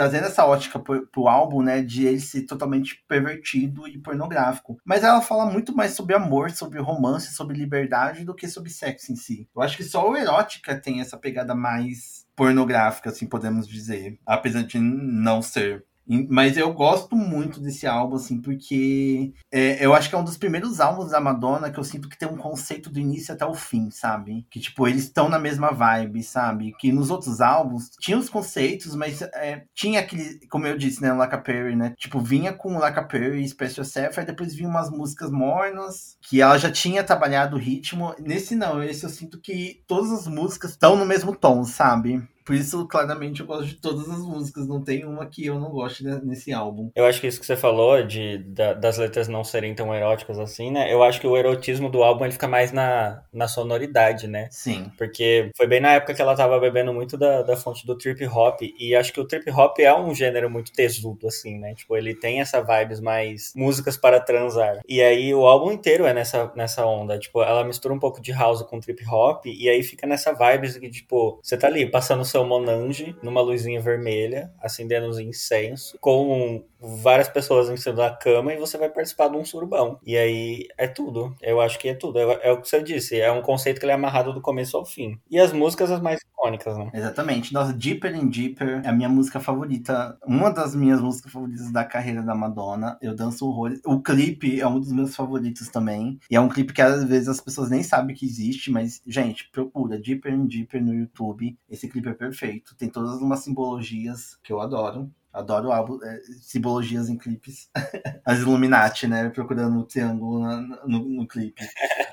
[0.00, 4.78] trazendo essa ótica pro, pro álbum, né, de ele ser totalmente pervertido e pornográfico.
[4.82, 9.12] Mas ela fala muito mais sobre amor, sobre romance, sobre liberdade do que sobre sexo
[9.12, 9.46] em si.
[9.54, 14.62] Eu acho que só o Erótica tem essa pegada mais pornográfica, assim podemos dizer, apesar
[14.62, 15.84] de não ser.
[16.28, 20.36] Mas eu gosto muito desse álbum, assim, porque é, eu acho que é um dos
[20.36, 23.54] primeiros álbuns da Madonna que eu sinto que tem um conceito do início até o
[23.54, 24.46] fim, sabe?
[24.50, 26.74] Que, tipo, eles estão na mesma vibe, sabe?
[26.78, 31.12] Que nos outros álbuns tinha os conceitos, mas é, tinha aquele, como eu disse, né,
[31.12, 31.94] Laca Perry, né?
[31.96, 36.40] Tipo, vinha com Laca Perry e Special Yourself, aí depois vinha umas músicas mornas, que
[36.40, 38.14] ela já tinha trabalhado o ritmo.
[38.18, 42.22] Nesse não, esse eu sinto que todas as músicas estão no mesmo tom, sabe?
[42.50, 44.66] Por isso, claramente, eu gosto de todas as músicas.
[44.66, 46.90] Não tem uma que eu não goste nesse álbum.
[46.96, 50.36] Eu acho que isso que você falou, de, da, das letras não serem tão eróticas
[50.36, 50.92] assim, né?
[50.92, 54.48] Eu acho que o erotismo do álbum ele fica mais na, na sonoridade, né?
[54.50, 54.90] Sim.
[54.98, 58.26] Porque foi bem na época que ela tava bebendo muito da, da fonte do trip
[58.26, 58.62] hop.
[58.62, 61.74] E acho que o trip hop é um gênero muito tesudo, assim, né?
[61.76, 64.80] Tipo, ele tem essa vibes mais músicas para transar.
[64.88, 67.16] E aí o álbum inteiro é nessa, nessa onda.
[67.16, 69.46] Tipo, ela mistura um pouco de house com trip hop.
[69.46, 73.40] E aí fica nessa vibes que, tipo, você tá ali passando o seu Monange numa
[73.40, 78.88] luzinha vermelha, acendendo os incensos, com várias pessoas em cima da cama e você vai
[78.88, 79.98] participar de um surubão.
[80.04, 81.34] E aí é tudo.
[81.42, 82.18] Eu acho que é tudo.
[82.18, 83.20] É, é, o que você disse.
[83.20, 85.18] É um conceito que ele é amarrado do começo ao fim.
[85.30, 86.90] E as músicas as mais icônicas, né?
[86.94, 87.52] Exatamente.
[87.52, 90.16] Nossa, Deeper and Deeper é a minha música favorita.
[90.26, 92.96] Uma das minhas músicas favoritas da carreira da Madonna.
[93.02, 93.74] Eu danço horror.
[93.84, 96.18] O clipe é um dos meus favoritos também.
[96.30, 99.50] E é um clipe que às vezes as pessoas nem sabem que existe, mas, gente,
[99.50, 101.56] procura Deeper and Deeper no YouTube.
[101.68, 102.76] Esse clipe é perfeito.
[102.76, 105.10] Tem todas umas simbologias que eu adoro.
[105.32, 107.70] Adoro álbum, é, simbologias em clipes.
[108.26, 109.30] As Illuminati, né?
[109.30, 111.64] Procurando o triângulo na, no, no, clipe.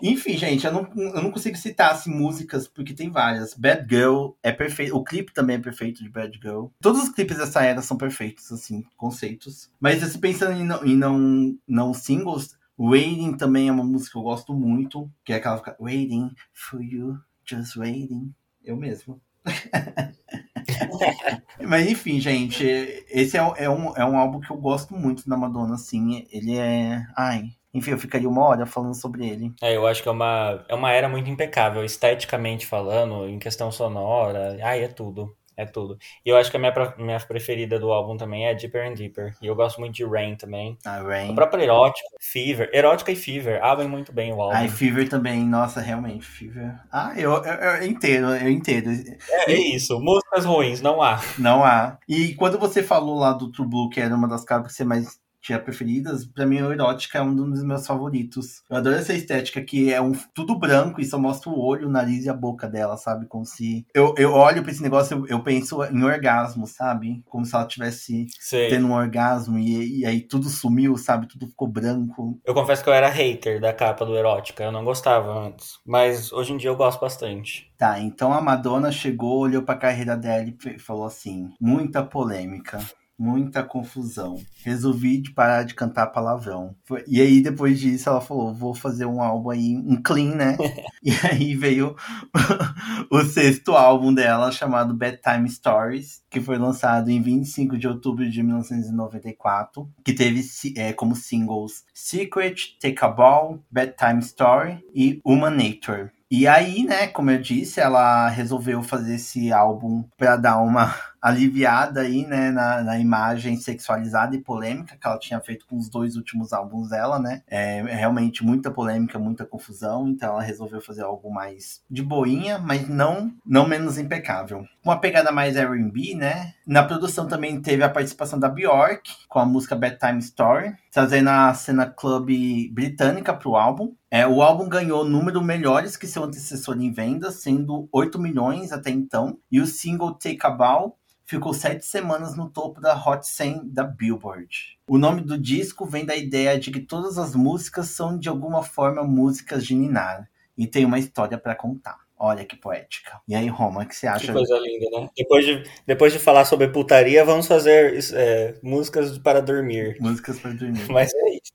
[0.02, 3.54] Enfim, gente, eu não, eu não consigo citar assim, músicas, porque tem várias.
[3.54, 4.96] Bad Girl é perfeito.
[4.96, 6.68] O clipe também é perfeito de Bad Girl.
[6.80, 9.70] Todos os clipes dessa era são perfeitos, assim, conceitos.
[9.80, 14.18] Mas assim, pensando em não, em não, não singles, Waiting também é uma música que
[14.20, 15.12] eu gosto muito.
[15.26, 18.34] Que é aquela Waiting for you, just waiting.
[18.64, 19.20] Eu mesmo.
[21.68, 22.64] Mas enfim, gente,
[23.10, 26.26] esse é, é, um, é um álbum que eu gosto muito da Madonna, assim.
[26.32, 27.06] Ele é.
[27.16, 27.52] Ai.
[27.74, 29.54] Enfim, eu ficaria uma hora falando sobre ele.
[29.62, 33.72] É, eu acho que é uma, é uma era muito impecável, esteticamente falando, em questão
[33.72, 34.58] sonora.
[34.64, 35.36] Ai, é tudo.
[35.58, 35.98] É tudo.
[36.24, 39.34] E eu acho que a minha, minha preferida do álbum também é Deeper and Deeper.
[39.42, 40.78] E eu gosto muito de Rain também.
[40.86, 41.32] Ah, Rain.
[41.32, 42.70] A própria Erótica, Fever.
[42.72, 44.56] Erótica e Fever abrem muito bem o álbum.
[44.56, 45.44] Ai, Fever também.
[45.44, 46.76] Nossa, realmente, Fever.
[46.92, 48.92] Ah, eu, eu, eu entendo, eu entendo.
[49.30, 50.00] É, é, isso.
[50.00, 51.20] Músicas ruins, não há.
[51.40, 51.98] Não há.
[52.08, 54.84] E quando você falou lá do True Blue, que era uma das capas que você
[54.86, 58.62] mais tinha preferidas, pra mim o Erótica é um dos meus favoritos.
[58.70, 61.92] Eu adoro essa estética que é um tudo branco e só mostra o olho, o
[61.92, 63.26] nariz e a boca dela, sabe?
[63.28, 63.86] Como se.
[63.94, 67.24] Eu, eu olho pra esse negócio, eu, eu penso em orgasmo, sabe?
[67.26, 68.70] Como se ela tivesse Sei.
[68.70, 71.28] tendo um orgasmo e, e aí tudo sumiu, sabe?
[71.28, 72.40] Tudo ficou branco.
[72.46, 75.80] Eu confesso que eu era hater da capa do Erótica, eu não gostava antes.
[75.86, 77.72] Mas hoje em dia eu gosto bastante.
[77.78, 82.80] Tá, então a Madonna chegou, olhou pra carreira dela e falou assim: muita polêmica.
[83.20, 84.40] Muita confusão.
[84.64, 86.76] Resolvi de parar de cantar palavrão.
[87.08, 90.56] E aí, depois disso, ela falou: vou fazer um álbum aí, um clean, né?
[91.02, 91.96] e aí veio
[93.10, 98.44] o sexto álbum dela, chamado Bedtime Stories, que foi lançado em 25 de outubro de
[98.44, 100.44] 1994, que teve
[100.76, 106.12] é, como singles Secret, Take a Ball, Bedtime Story e Humanator.
[106.30, 110.94] E aí, né, como eu disse, ela resolveu fazer esse álbum para dar uma
[111.28, 115.90] aliviada aí, né, na, na imagem sexualizada e polêmica que ela tinha feito com os
[115.90, 117.42] dois últimos álbuns dela, né?
[117.48, 122.88] É realmente muita polêmica, muita confusão, então ela resolveu fazer algo mais de boinha, mas
[122.88, 124.66] não, não menos impecável.
[124.84, 126.54] Uma pegada mais R&B, né?
[126.66, 131.54] Na produção também teve a participação da Bjork com a música Bedtime Story, trazendo a
[131.54, 132.30] cena club
[132.72, 133.94] britânica pro álbum.
[134.10, 138.90] É, o álbum ganhou número melhores que seu antecessor em vendas, sendo 8 milhões até
[138.90, 140.98] então, e o single Take a Bow
[141.28, 144.80] ficou sete semanas no topo da Hot 100 da Billboard.
[144.88, 148.64] O nome do disco vem da ideia de que todas as músicas são de alguma
[148.64, 151.98] forma músicas de Ninar e tem uma história para contar.
[152.18, 153.20] Olha que poética.
[153.28, 154.34] E aí, Roma, o que você Que acha?
[154.34, 155.10] coisa linda, né?
[155.16, 159.98] Depois de, depois de falar sobre putaria, vamos fazer é, músicas para dormir.
[160.00, 160.84] Músicas para dormir.
[160.90, 161.54] Mas é isso.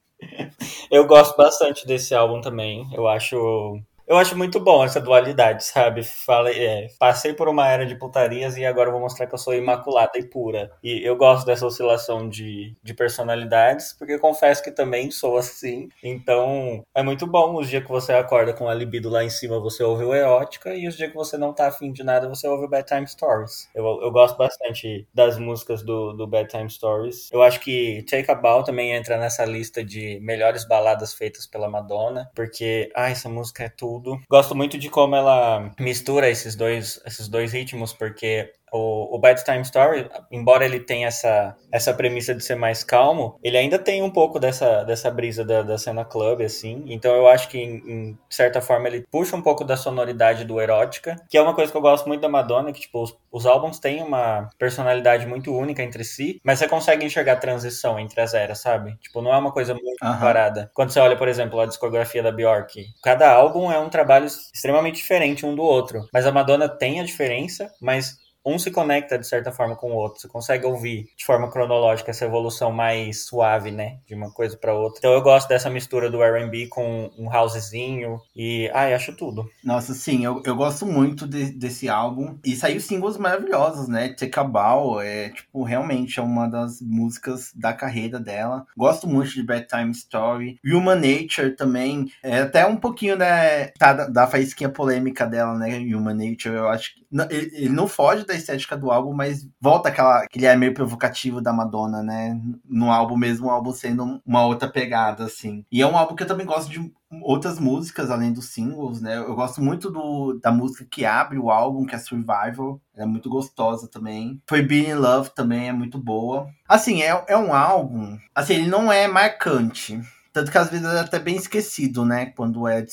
[0.88, 2.88] Eu gosto bastante desse álbum também.
[2.92, 3.80] Eu acho.
[4.12, 6.02] Eu acho muito bom essa dualidade, sabe?
[6.02, 9.54] Falei, é, passei por uma era de putarias e agora vou mostrar que eu sou
[9.54, 10.70] imaculada e pura.
[10.84, 15.88] E eu gosto dessa oscilação de, de personalidades, porque confesso que também sou assim.
[16.04, 19.58] Então é muito bom os dias que você acorda com a libido lá em cima,
[19.58, 22.46] você ouve o erótica, e os dias que você não tá afim de nada, você
[22.46, 23.70] ouve o Bedtime Stories.
[23.74, 27.30] Eu, eu gosto bastante das músicas do, do Bedtime Stories.
[27.32, 31.66] Eu acho que Take a Bow também entra nessa lista de melhores baladas feitas pela
[31.66, 34.01] Madonna, porque, ah, essa música é tudo.
[34.30, 39.44] Gosto muito de como ela mistura esses dois, esses dois ritmos, porque o, o Bad
[39.44, 44.02] Time Story, embora ele tenha essa, essa premissa de ser mais calmo, ele ainda tem
[44.02, 46.84] um pouco dessa, dessa brisa da, da cena club, assim.
[46.86, 50.60] Então eu acho que, em, em certa forma, ele puxa um pouco da sonoridade do
[50.60, 53.46] erótica, que é uma coisa que eu gosto muito da Madonna, que, tipo, os, os
[53.46, 58.20] álbuns têm uma personalidade muito única entre si, mas você consegue enxergar a transição entre
[58.20, 58.96] as eras, sabe?
[59.00, 60.20] Tipo, não é uma coisa muito Aham.
[60.20, 60.70] parada.
[60.74, 64.96] Quando você olha, por exemplo, a discografia da Bjork, cada álbum é um trabalho extremamente
[64.96, 66.06] diferente um do outro.
[66.12, 69.94] Mas a Madonna tem a diferença, mas um se conecta de certa forma com o
[69.96, 70.20] outro.
[70.20, 73.98] Você consegue ouvir de forma cronológica essa evolução mais suave, né?
[74.06, 74.98] De uma coisa para outra.
[74.98, 79.48] Então eu gosto dessa mistura do R&B com um housezinho e, ai, acho tudo.
[79.62, 82.38] Nossa, sim, eu, eu gosto muito de- desse álbum.
[82.44, 84.14] E saiu singles maravilhosos, né?
[84.50, 88.66] Bow é, tipo, realmente é uma das músicas da carreira dela.
[88.76, 90.58] Gosto muito de Bedtime Story.
[90.64, 92.06] Human Nature também.
[92.22, 93.68] É até um pouquinho, né?
[93.78, 95.78] Tá, da, da faísquinha polêmica dela, né?
[95.78, 97.02] Human Nature, eu acho que.
[97.30, 101.40] ele, ele não foge da estética do álbum, mas volta aquela, aquele ar meio provocativo
[101.40, 102.40] da Madonna, né?
[102.64, 105.64] No álbum mesmo, o álbum sendo uma outra pegada, assim.
[105.70, 109.18] E é um álbum que eu também gosto de outras músicas além dos singles, né?
[109.18, 112.80] Eu gosto muito do, da música que abre o álbum, que é Survival.
[112.94, 114.40] Ela é muito gostosa também.
[114.48, 116.48] Foi Being in Love também é muito boa.
[116.66, 118.18] Assim, é, é um álbum.
[118.34, 120.00] Assim, ele não é marcante.
[120.32, 122.26] Tanto que às vezes é até bem esquecido, né?
[122.26, 122.84] Quando é,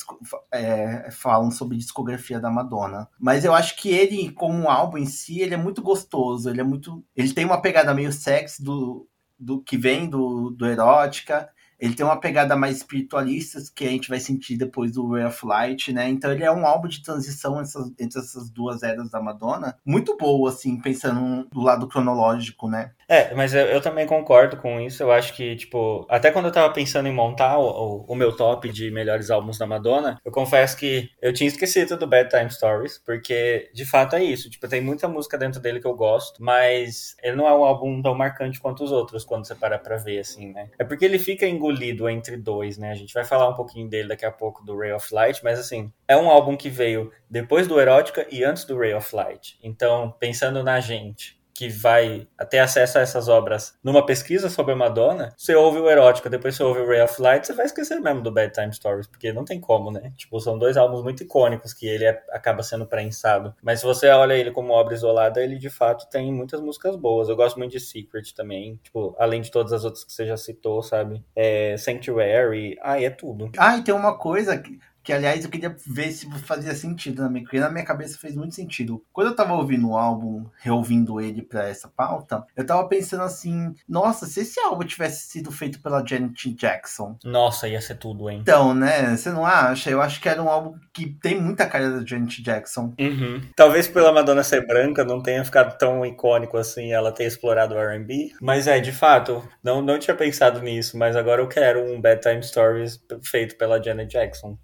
[0.52, 3.08] é, falam sobre discografia da Madonna.
[3.18, 6.50] Mas eu acho que ele, como um álbum em si, ele é muito gostoso.
[6.50, 7.04] Ele é muito.
[7.16, 11.48] Ele tem uma pegada meio sexy do, do que vem do, do erótica.
[11.78, 15.46] Ele tem uma pegada mais espiritualista, que a gente vai sentir depois do Ray of
[15.46, 16.10] Light, né?
[16.10, 19.78] Então ele é um álbum de transição essas- entre essas duas eras da Madonna.
[19.82, 22.92] Muito boa, assim, pensando do lado cronológico, né?
[23.10, 25.02] É, mas eu, eu também concordo com isso.
[25.02, 28.36] Eu acho que, tipo, até quando eu tava pensando em montar o, o, o meu
[28.36, 32.48] top de melhores álbuns da Madonna, eu confesso que eu tinha esquecido do Bad Time
[32.48, 34.48] Stories, porque de fato é isso.
[34.48, 38.00] Tipo, tem muita música dentro dele que eu gosto, mas ele não é um álbum
[38.00, 40.70] tão marcante quanto os outros quando você para pra ver, assim, né?
[40.78, 42.92] É porque ele fica engolido entre dois, né?
[42.92, 45.58] A gente vai falar um pouquinho dele daqui a pouco, do Ray of Light, mas
[45.58, 49.58] assim, é um álbum que veio depois do Erótica e antes do Ray of Light.
[49.64, 54.76] Então, pensando na gente que vai ter acesso a essas obras numa pesquisa sobre a
[54.76, 58.00] Madonna, você ouve o Erótica, depois você ouve o Ray of Light, você vai esquecer
[58.00, 60.10] mesmo do Bad Time Stories, porque não tem como, né?
[60.16, 63.54] Tipo, são dois álbuns muito icônicos que ele é, acaba sendo prensado.
[63.62, 67.28] Mas se você olha ele como obra isolada, ele de fato tem muitas músicas boas.
[67.28, 70.38] Eu gosto muito de Secret também, tipo, além de todas as outras que você já
[70.38, 71.22] citou, sabe?
[71.36, 73.52] É, Sanctuary, ah, é tudo.
[73.58, 74.56] Ah, e tem uma coisa
[75.02, 78.36] que aliás eu queria ver se fazia sentido na minha, porque na minha cabeça fez
[78.36, 79.02] muito sentido.
[79.12, 83.74] Quando eu tava ouvindo o álbum, reouvindo ele para essa pauta, eu tava pensando assim,
[83.88, 87.16] nossa, se esse álbum tivesse sido feito pela Janet Jackson.
[87.24, 88.38] Nossa, ia ser tudo, hein?
[88.42, 89.90] Então, né, você não acha?
[89.90, 92.94] Eu acho que era um álbum que tem muita cara da Janet Jackson.
[92.98, 93.40] Uhum.
[93.56, 97.78] Talvez pela Madonna ser branca não tenha ficado tão icônico assim, ela ter explorado o
[97.78, 102.00] R&B, mas é, de fato, não, não tinha pensado nisso, mas agora eu quero um
[102.00, 104.58] Bedtime Stories feito pela Janet Jackson.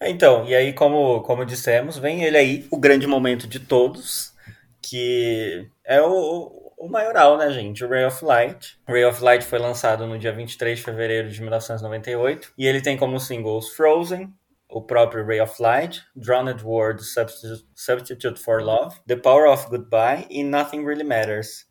[0.00, 4.34] Então, e aí, como, como dissemos, vem ele aí, o grande momento de todos,
[4.82, 7.84] que é o, o maioral, né, gente?
[7.84, 8.78] O Ray of Light.
[8.86, 12.96] Ray of Light foi lançado no dia 23 de fevereiro de 1998 e ele tem
[12.96, 14.32] como singles Frozen,
[14.68, 20.26] o próprio Ray of Light, Drowned World Substitute, Substitute for Love, The Power of Goodbye
[20.28, 21.66] e Nothing Really Matters.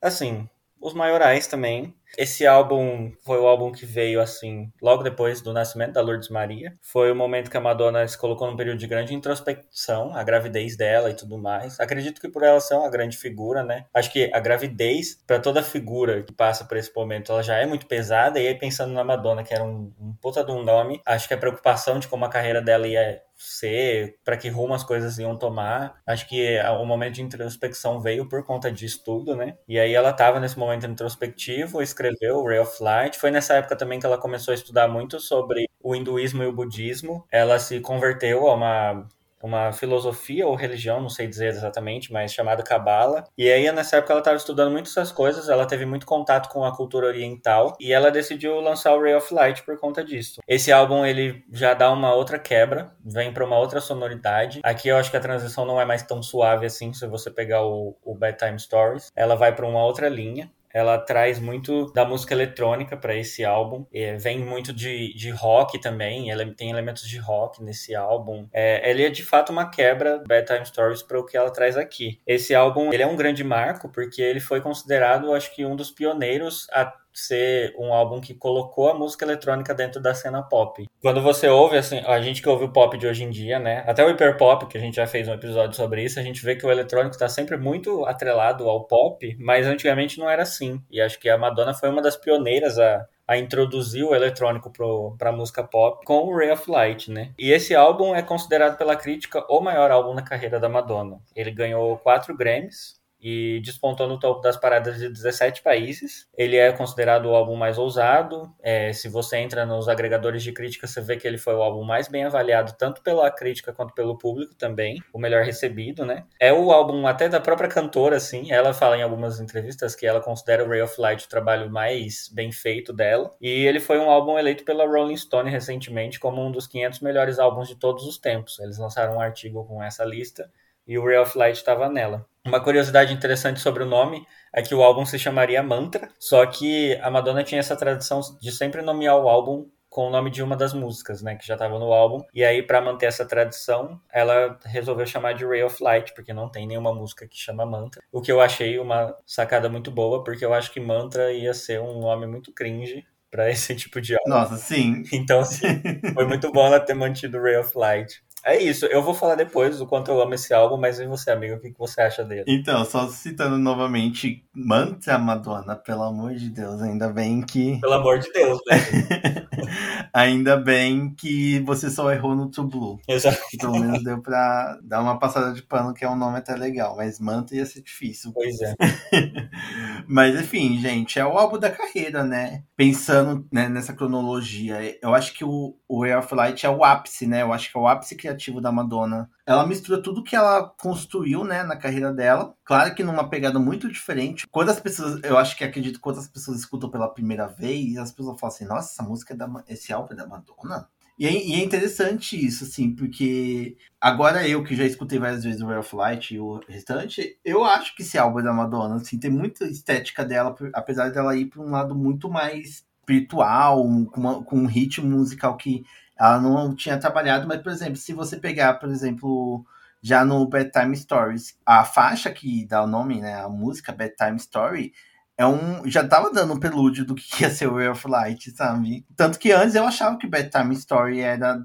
[0.00, 0.48] Assim,
[0.80, 1.96] os maiorais também.
[2.18, 6.76] Esse álbum foi o álbum que veio assim, logo depois do nascimento da Lourdes Maria.
[6.80, 10.76] Foi o momento que a Madonna se colocou num período de grande introspecção, a gravidez
[10.76, 11.78] dela e tudo mais.
[11.80, 13.86] Acredito que por ela ser uma grande figura, né?
[13.92, 17.66] Acho que a gravidez, para toda figura que passa por esse momento, ela já é
[17.66, 18.38] muito pesada.
[18.40, 21.34] E aí, pensando na Madonna, que era um, um puta de um nome, acho que
[21.34, 25.36] a preocupação de como a carreira dela ia ser, para que rumo as coisas iam
[25.36, 26.00] tomar.
[26.06, 29.56] Acho que o momento de introspecção veio por conta disso tudo, né?
[29.68, 33.18] E aí ela tava nesse momento introspectivo, escreveu o Ray of Light.
[33.18, 36.52] Foi nessa época também que ela começou a estudar muito sobre o hinduísmo e o
[36.52, 37.26] budismo.
[37.30, 39.08] Ela se converteu a uma
[39.44, 43.24] uma filosofia ou religião, não sei dizer exatamente, mas chamada Cabala.
[43.36, 46.64] E aí, nessa época, ela estava estudando muito essas coisas, ela teve muito contato com
[46.64, 50.40] a cultura oriental e ela decidiu lançar o Ray of Light por conta disso.
[50.48, 54.60] Esse álbum, ele já dá uma outra quebra, vem para uma outra sonoridade.
[54.64, 57.62] Aqui eu acho que a transição não é mais tão suave assim, se você pegar
[57.66, 59.12] o, o Bedtime Stories.
[59.14, 63.86] Ela vai para uma outra linha ela traz muito da música eletrônica para esse álbum.
[63.94, 68.48] É, vem muito de, de rock também, ela tem elementos de rock nesse álbum.
[68.52, 72.20] É, ele é de fato uma quebra Bedtime Stories para o que ela traz aqui.
[72.26, 75.92] Esse álbum ele é um grande marco porque ele foi considerado, acho que, um dos
[75.92, 80.84] pioneiros a ser um álbum que colocou a música eletrônica dentro da cena pop.
[81.00, 83.84] Quando você ouve, assim, a gente que ouve o pop de hoje em dia, né?
[83.86, 86.56] Até o hiperpop, que a gente já fez um episódio sobre isso, a gente vê
[86.56, 90.82] que o eletrônico está sempre muito atrelado ao pop, mas antigamente não era assim.
[90.90, 94.72] E acho que a Madonna foi uma das pioneiras a, a introduzir o eletrônico
[95.16, 97.32] para a música pop com o Ray of Light, né?
[97.38, 101.20] E esse álbum é considerado pela crítica o maior álbum na carreira da Madonna.
[101.34, 106.28] Ele ganhou quatro Grammys, e despontou no topo das paradas de 17 países.
[106.36, 108.54] Ele é considerado o álbum mais ousado.
[108.62, 111.82] É, se você entra nos agregadores de crítica, você vê que ele foi o álbum
[111.82, 116.24] mais bem avaliado, tanto pela crítica quanto pelo público também, o melhor recebido, né?
[116.38, 118.52] É o álbum até da própria cantora, assim.
[118.52, 122.28] Ela fala em algumas entrevistas que ela considera o Ray of Light o trabalho mais
[122.30, 123.30] bem feito dela.
[123.40, 127.38] E ele foi um álbum eleito pela Rolling Stone recentemente como um dos 500 melhores
[127.38, 128.58] álbuns de todos os tempos.
[128.58, 130.50] Eles lançaram um artigo com essa lista
[130.86, 132.26] e o Ray of Light estava nela.
[132.46, 136.94] Uma curiosidade interessante sobre o nome é que o álbum se chamaria Mantra, só que
[137.02, 140.56] a Madonna tinha essa tradição de sempre nomear o álbum com o nome de uma
[140.56, 142.18] das músicas, né, que já estava no álbum.
[142.34, 146.50] E aí, para manter essa tradição, ela resolveu chamar de Ray of Light, porque não
[146.50, 148.02] tem nenhuma música que chama Mantra.
[148.12, 151.80] O que eu achei uma sacada muito boa, porque eu acho que Mantra ia ser
[151.80, 154.30] um nome muito cringe para esse tipo de álbum.
[154.30, 155.04] Nossa, sim.
[155.12, 155.80] Então, assim,
[156.12, 158.20] foi muito bom ela ter mantido Ray of Light.
[158.44, 161.30] É isso, eu vou falar depois do quanto eu amo esse álbum, mas e você,
[161.30, 162.44] amigo, o que você acha dele?
[162.46, 167.80] Então, só citando novamente, Mantra Madonna, pelo amor de Deus, ainda bem que.
[167.80, 168.76] Pelo amor de Deus, né?
[170.12, 173.00] ainda bem que você só errou no To Blue.
[173.08, 173.40] Exato.
[173.58, 176.96] Pelo menos deu pra dar uma passada de pano, que é um nome até legal,
[176.96, 178.30] mas Mantra ia ser difícil.
[178.34, 178.74] Pois é.
[180.06, 182.62] mas enfim, gente, é o álbum da carreira, né?
[182.76, 187.26] Pensando né, nessa cronologia, eu acho que o, o Air of Light é o ápice,
[187.26, 187.40] né?
[187.40, 189.30] Eu acho que é o ápice criativo criativo da Madonna.
[189.46, 192.54] Ela mistura tudo que ela construiu, né, na carreira dela.
[192.64, 194.46] Claro que numa pegada muito diferente.
[194.50, 198.12] Quando as pessoas, eu acho que acredito quando as pessoas escutam pela primeira vez, as
[198.12, 201.32] pessoas falam assim: "Nossa, essa música é da esse álbum é da Madonna?" E é,
[201.32, 205.78] e é, interessante isso, assim, porque agora eu que já escutei várias vezes o Ray
[205.78, 209.30] of Light e o restante, eu acho que esse álbum é da Madonna, assim, tem
[209.30, 214.56] muita estética dela, apesar dela ir para um lado muito mais espiritual, com, uma, com
[214.56, 215.84] um ritmo musical que
[216.18, 219.64] ela não tinha trabalhado, mas, por exemplo, se você pegar, por exemplo,
[220.04, 221.58] já no Bedtime Stories.
[221.64, 224.92] A faixa que dá o nome, né, a música Bedtime Story,
[225.36, 225.88] é um.
[225.88, 229.06] Já tava dando um pelúdio do que ia ser o Ray of Light, sabe?
[229.16, 231.58] Tanto que antes eu achava que Bedtime Story era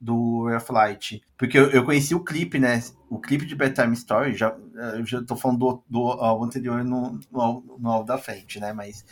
[0.00, 1.22] do Ray of Light.
[1.36, 2.82] Porque eu, eu conheci o clipe, né?
[3.10, 4.56] O clipe de Bedtime Story, já,
[4.94, 8.72] eu já tô falando do, do álbum anterior no, no, no álbum da frente, né?
[8.72, 9.04] Mas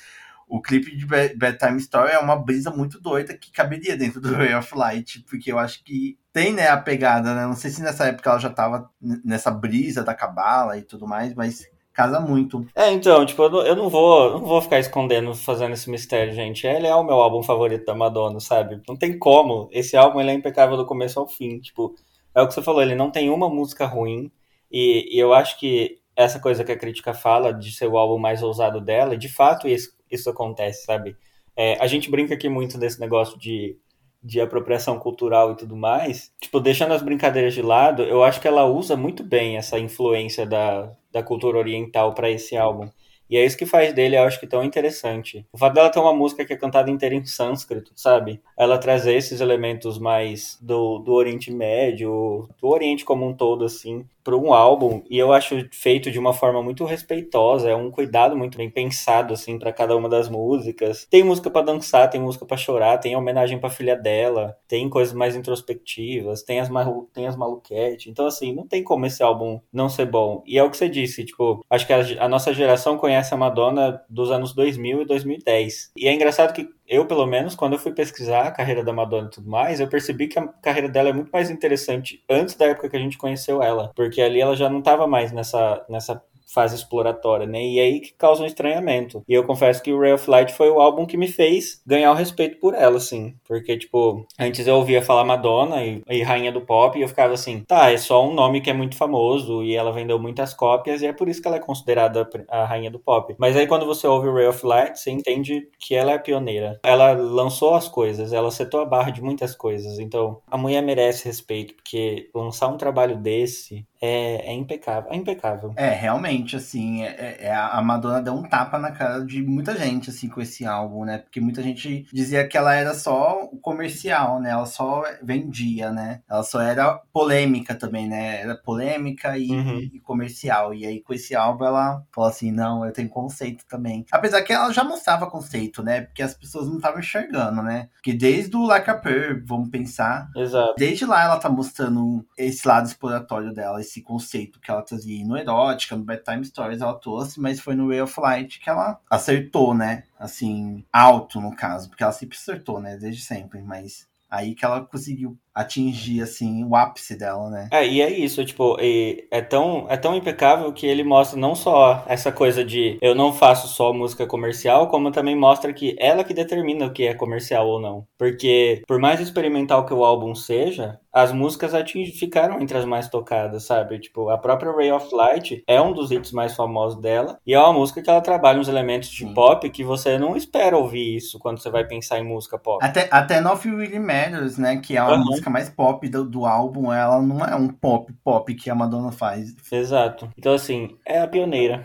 [0.51, 4.53] o clipe de Bedtime Story é uma brisa muito doida que caberia dentro do Ray
[4.55, 7.47] of Light, porque eu acho que tem, né, a pegada, né?
[7.47, 8.91] Não sei se nessa época ela já tava
[9.25, 12.67] nessa brisa da cabala e tudo mais, mas casa muito.
[12.75, 16.67] É, então, tipo, eu não, vou não vou ficar escondendo, fazendo esse mistério, gente.
[16.67, 18.81] Ele é o meu álbum favorito da Madonna, sabe?
[18.89, 19.69] Não tem como.
[19.71, 21.61] Esse álbum ele é impecável do começo ao fim.
[21.61, 21.95] Tipo,
[22.35, 24.31] é o que você falou, ele não tem uma música ruim.
[24.71, 28.19] E, e eu acho que essa coisa que a crítica fala de ser o álbum
[28.19, 31.17] mais ousado dela, de fato isso isso acontece, sabe?
[31.57, 33.77] É, a gente brinca aqui muito desse negócio de,
[34.23, 36.33] de apropriação cultural e tudo mais.
[36.41, 40.47] Tipo, deixando as brincadeiras de lado, eu acho que ela usa muito bem essa influência
[40.47, 42.89] da, da cultura oriental para esse álbum.
[43.31, 45.47] E é isso que faz dele, eu acho que tão interessante.
[45.53, 48.43] O fato dela ter uma música que é cantada inteira em sânscrito, sabe?
[48.59, 54.05] Ela trazer esses elementos mais do, do Oriente Médio, do Oriente como um todo, assim,
[54.23, 58.37] para um álbum e eu acho feito de uma forma muito respeitosa, é um cuidado
[58.37, 61.07] muito bem pensado assim para cada uma das músicas.
[61.11, 65.15] Tem música para dançar, tem música para chorar, tem homenagem para filha dela, tem coisas
[65.15, 68.11] mais introspectivas, tem as malu tem as maluquete.
[68.11, 70.43] Então assim, não tem como esse álbum não ser bom.
[70.47, 73.37] E é o que você disse, tipo, acho que a, a nossa geração conhece a
[73.37, 75.93] Madonna dos anos 2000 e 2010.
[75.97, 79.29] E é engraçado que eu, pelo menos, quando eu fui pesquisar a carreira da Madonna
[79.29, 82.67] e tudo mais, eu percebi que a carreira dela é muito mais interessante antes da
[82.67, 83.93] época que a gente conheceu ela.
[83.95, 86.21] Porque ali ela já não estava mais nessa, nessa
[86.53, 87.63] fase exploratória, né?
[87.63, 89.23] E aí que causa um estranhamento.
[89.29, 92.11] E eu confesso que o Ray of Light foi o álbum que me fez ganhar
[92.11, 93.35] o respeito por ela, assim.
[93.47, 97.35] Porque, tipo, antes eu ouvia falar Madonna e, e, Rainha do Pop e eu ficava
[97.35, 101.03] assim, tá, é só um nome que é muito famoso e ela vendeu muitas cópias
[101.03, 103.35] e é por isso que ela é considerada a Rainha do Pop.
[103.39, 106.81] Mas aí quando você ouve o Ray of Light, você entende que ela é pioneira.
[106.83, 109.99] Ela lançou as coisas, ela setou a barra de muitas coisas.
[109.99, 115.13] Então, a mulher merece respeito, porque lançar um trabalho desse é, é impecável.
[115.13, 115.73] É impecável.
[115.77, 120.11] É, realmente, assim, é, é, a Madonna deu um tapa na cara de muita gente,
[120.11, 121.19] assim, com esse álbum, né?
[121.19, 124.51] Porque muita gente dizia que ela era só comercial, né?
[124.51, 126.23] Ela só vendia, né?
[126.29, 128.41] Ela só era polêmica também, né?
[128.41, 129.79] Era polêmica e, uhum.
[129.93, 130.75] e comercial.
[130.75, 134.05] E aí, com esse álbum, ela falou assim, não, eu tenho conceito também.
[134.11, 136.03] Apesar que ela já mostrava conceito, né?
[136.03, 137.89] Porque as pessoas não estavam enxergando, né?
[137.95, 140.29] Porque desde o Like a Pearl, vamos pensar.
[140.37, 140.75] Exato.
[140.77, 145.37] Desde lá, ela tá mostrando esse lado exploratório dela, esse conceito que ela trazia no
[145.37, 149.75] Erótica, no Bedtime Stories ela trouxe, mas foi no Way of Light que ela acertou,
[149.75, 150.05] né?
[150.19, 152.97] Assim, alto no caso, porque ela sempre acertou, né?
[152.97, 157.69] Desde sempre, mas aí que ela conseguiu atingir, assim, o ápice dela, né?
[157.71, 162.05] É, e é isso, tipo, é tão, é tão impecável que ele mostra não só
[162.07, 166.35] essa coisa de eu não faço só música comercial, como também mostra que ela que
[166.35, 168.07] determina o que é comercial ou não.
[168.19, 172.07] Porque, por mais experimental que o álbum seja, as músicas ating...
[172.07, 173.99] ficaram entre as mais tocadas, sabe?
[173.99, 177.59] Tipo, a própria Ray of Light é um dos hits mais famosos dela, e é
[177.59, 179.35] uma música que ela trabalha uns elementos de Sim.
[179.35, 182.85] pop que você não espera ouvir isso quando você vai pensar em música pop.
[182.85, 184.77] Até, até Nothing Really Matters, né?
[184.77, 185.25] Que é uma uhum.
[185.25, 189.13] música mais pop do, do álbum, ela não é um pop pop que a Madonna
[189.13, 189.55] faz.
[189.71, 190.29] Exato.
[190.39, 191.83] Então, assim, é a pioneira.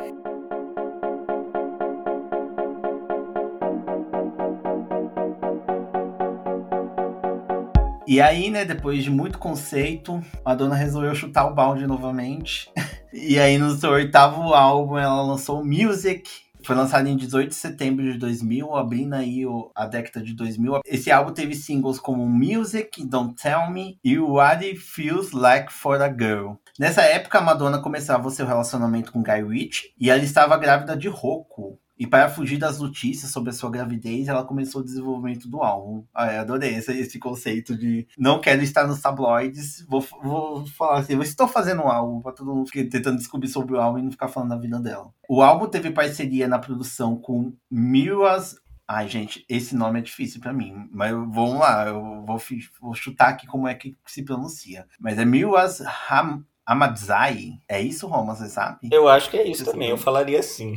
[8.07, 12.71] E aí, né, depois de muito conceito, a dona resolveu chutar o balde novamente.
[13.11, 16.29] e aí, no seu oitavo álbum, ela lançou Music,
[16.65, 20.81] foi lançado em 18 de setembro de 2000, abrindo aí o, a década de 2000.
[20.85, 26.01] Esse álbum teve singles como Music, Don't Tell Me e What It Feels Like for
[26.01, 26.53] a Girl.
[26.79, 30.97] Nessa época, a Madonna começava o seu relacionamento com Guy Ritchie e ela estava grávida
[30.97, 35.47] de Rocco, e para fugir das notícias sobre a sua gravidez, ela começou o desenvolvimento
[35.47, 36.03] do álbum.
[36.13, 41.13] Ah, adorei esse, esse conceito de não quero estar nos tabloides, vou, vou falar assim,
[41.13, 44.03] eu estou fazendo um álbum para todo mundo ficar tentando descobrir sobre o álbum e
[44.03, 45.09] não ficar falando da vida dela.
[45.29, 48.55] O álbum teve parceria na produção com Miras
[48.87, 52.39] Ai, gente, esse nome é difícil para mim, mas vamos lá, eu vou,
[52.79, 54.85] vou, chutar aqui como é que se pronuncia.
[54.99, 57.59] Mas é Miras Ham, Amadzai?
[57.67, 58.89] É isso, Roma, você sabe?
[58.91, 59.99] Eu acho que é isso você também, sabe?
[59.99, 60.75] eu falaria assim.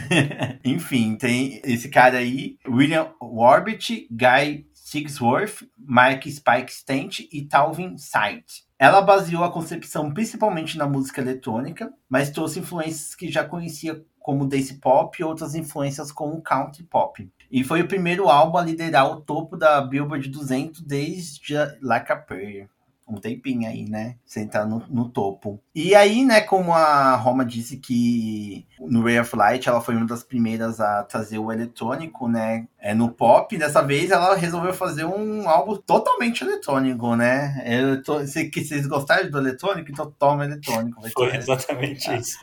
[0.64, 8.64] Enfim, tem esse cara aí, William Warbit, Guy Sigsworth, Mark Spike Stent e Talvin Sight.
[8.78, 14.46] Ela baseou a concepção principalmente na música eletrônica, mas trouxe influências que já conhecia como
[14.46, 17.28] dance pop e outras influências como country pop.
[17.50, 22.16] E foi o primeiro álbum a liderar o topo da Billboard 200 desde Like a
[22.16, 22.68] Prayer.
[23.08, 24.16] Um tempinho aí, né?
[24.24, 25.60] Sentar no, no topo.
[25.74, 30.06] E aí, né, como a Roma disse que no Ray of Light ela foi uma
[30.06, 32.66] das primeiras a trazer o eletrônico, né?
[32.80, 37.62] É, no pop, dessa vez ela resolveu fazer um álbum totalmente eletrônico, né?
[37.66, 41.02] Eu se, que vocês gostaram do eletrônico, então toma eletrônico.
[41.10, 42.38] Foi exatamente isso.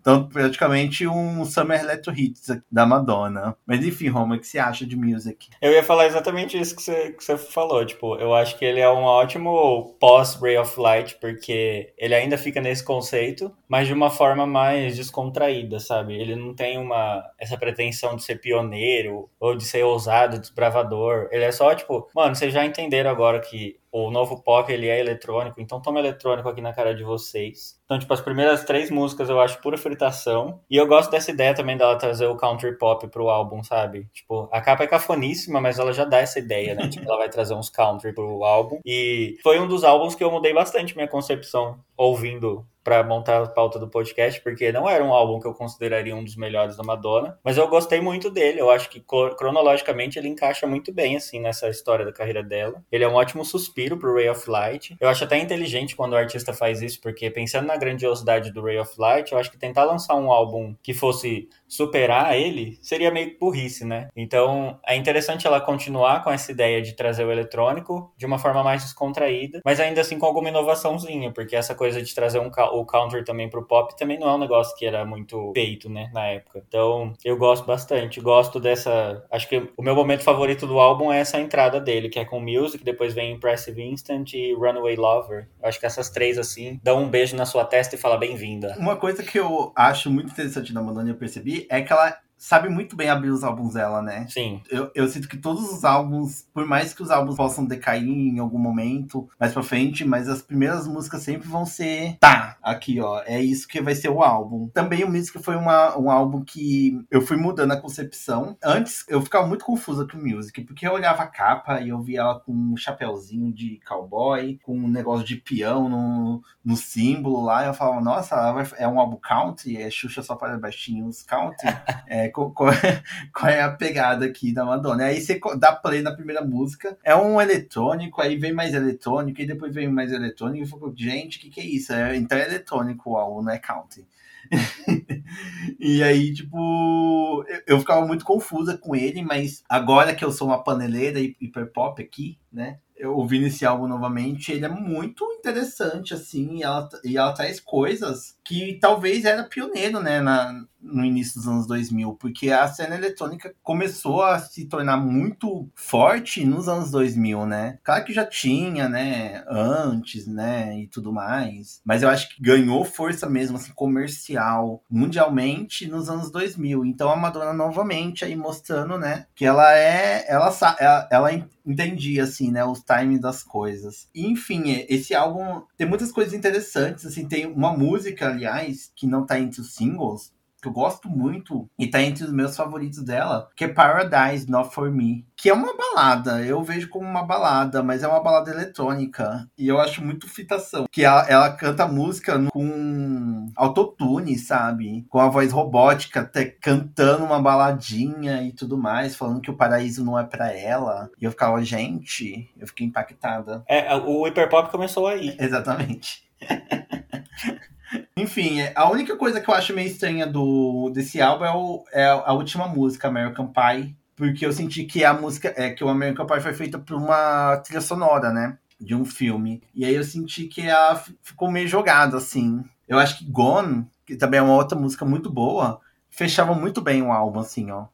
[0.00, 3.56] então, praticamente um Summer Electro Hits da Madonna.
[3.66, 5.50] Mas enfim, Roma, o que você acha de Music?
[5.60, 7.84] Eu ia falar exatamente isso que você, que você falou.
[7.84, 9.04] Tipo, eu acho que ele é um
[9.50, 14.96] ótimo pós-Ray of Light, porque ele ainda fica nesse conceito, mas de uma forma mais
[14.96, 16.14] descontraída, sabe?
[16.14, 21.28] Ele não tem uma essa pretensão de ser pioneiro ou de ser ousado, desbravador.
[21.30, 24.98] Ele é só, tipo, mano, vocês já entenderam agora que o novo pop ele é
[24.98, 27.78] eletrônico, então toma eletrônico aqui na cara de vocês.
[27.84, 30.60] Então, tipo, as primeiras três músicas eu acho pura fritação.
[30.70, 34.08] E eu gosto dessa ideia também dela trazer o country pop pro álbum, sabe?
[34.14, 36.88] Tipo, a capa é cafoníssima, mas ela já dá essa ideia, né?
[36.88, 38.80] tipo, ela vai trazer uns country pro álbum.
[38.86, 43.48] E foi um dos álbuns que eu mudei bastante minha concepção ouvindo para montar a
[43.48, 46.82] pauta do podcast, porque não era um álbum que eu consideraria um dos melhores da
[46.82, 48.60] Madonna, mas eu gostei muito dele.
[48.60, 49.00] Eu acho que
[49.36, 52.82] cronologicamente ele encaixa muito bem assim nessa história da carreira dela.
[52.90, 54.96] Ele é um ótimo suspiro pro Ray of Light.
[55.00, 58.78] Eu acho até inteligente quando o artista faz isso, porque pensando na grandiosidade do Ray
[58.78, 63.34] of Light, eu acho que tentar lançar um álbum que fosse superar ele seria meio
[63.40, 64.08] burrice, né?
[64.14, 68.62] Então é interessante ela continuar com essa ideia de trazer o eletrônico de uma forma
[68.62, 72.84] mais descontraída, mas ainda assim com alguma inovaçãozinha, porque essa coisa de trazer um, o
[72.84, 76.26] counter também pro pop também não é um negócio que era muito feito, né, na
[76.26, 76.62] época.
[76.68, 79.24] Então eu gosto bastante, gosto dessa.
[79.30, 82.40] Acho que o meu momento favorito do álbum é essa entrada dele, que é com
[82.40, 85.48] Music, depois vem Impressive Instant e Runaway Lover.
[85.62, 88.74] Acho que essas três, assim, dão um beijo na sua testa e fala bem-vinda.
[88.78, 92.68] Uma coisa que eu acho muito interessante da Madonna, eu percebi, é que ela sabe
[92.68, 94.26] muito bem abrir os álbuns dela, né?
[94.28, 94.60] Sim.
[94.68, 98.40] Eu, eu sinto que todos os álbuns, por mais que os álbuns possam decair em
[98.40, 102.16] algum momento mais pra frente, mas as primeiras músicas sempre vão ser.
[102.18, 103.22] Tá, aqui, ó.
[103.26, 104.68] É isso que vai ser o álbum.
[104.74, 108.56] Também o Music foi uma, um álbum que eu fui mudando a concepção.
[108.62, 112.02] Antes eu ficava muito confusa com o Music, porque eu olhava a capa e eu
[112.02, 117.44] via ela com um chapéuzinho de cowboy, com um negócio de peão no, no símbolo
[117.44, 117.64] lá.
[117.64, 118.34] Eu falava, nossa,
[118.76, 121.68] é um álbum country, é Xuxa só para baixinhos country.
[122.08, 125.04] é, qual, qual, é a pegada aqui da Madonna.
[125.04, 129.46] Aí você dá play na primeira música, é um eletrônico, aí vem mais eletrônico, e
[129.46, 131.92] depois vem mais eletrônico, e fico, gente, o que, que é isso?
[131.92, 134.06] É, então é eletrônico o álbum, não é country.
[135.78, 140.48] e aí, tipo, eu, eu, ficava muito confusa com ele, mas agora que eu sou
[140.48, 142.78] uma paneleira hiperpop aqui, né?
[142.96, 147.58] Eu ouvindo esse álbum novamente, ele é muito interessante, assim, e ela, e ela traz
[147.58, 152.96] coisas que talvez era pioneiro, né, na, no início dos anos 2000, porque a cena
[152.96, 157.78] eletrônica começou a se tornar muito forte nos anos 2000, né?
[157.82, 162.84] Claro que já tinha, né, antes, né, e tudo mais, mas eu acho que ganhou
[162.84, 166.84] força mesmo, assim, comercial, mundialmente nos anos 2000.
[166.84, 172.50] Então a Madonna novamente aí mostrando, né, que ela é, ela, ela, ela entendia, assim,
[172.50, 174.08] né, os times das coisas.
[174.14, 179.38] Enfim, esse álbum tem muitas coisas interessantes, assim, tem uma música, aliás, que não tá
[179.38, 180.32] entre os singles,
[180.62, 184.72] que eu gosto muito e tá entre os meus favoritos dela, que é Paradise Not
[184.72, 188.50] For Me, que é uma balada, eu vejo como uma balada, mas é uma balada
[188.50, 195.04] eletrônica e eu acho muito fitação, que ela, ela canta música com autotune, sabe?
[195.08, 200.04] Com a voz robótica, até cantando uma baladinha e tudo mais, falando que o paraíso
[200.04, 201.10] não é para ela.
[201.20, 203.64] E eu ficava, gente, eu fiquei impactada.
[203.66, 205.36] É, o hiperpop começou aí.
[205.38, 206.22] Exatamente.
[208.16, 211.84] Enfim, é, a única coisa que eu acho meio estranha do, desse álbum é, o,
[211.92, 213.96] é a última música, American Pie.
[214.14, 215.52] Porque eu senti que a música.
[215.56, 218.58] É que o American Pie foi feita por uma trilha sonora, né?
[218.78, 219.62] De um filme.
[219.74, 222.62] E aí eu senti que ela ficou meio jogada, assim.
[222.86, 225.80] Eu acho que Gone, que também é uma outra música muito boa,
[226.10, 227.86] fechava muito bem o álbum, assim, ó.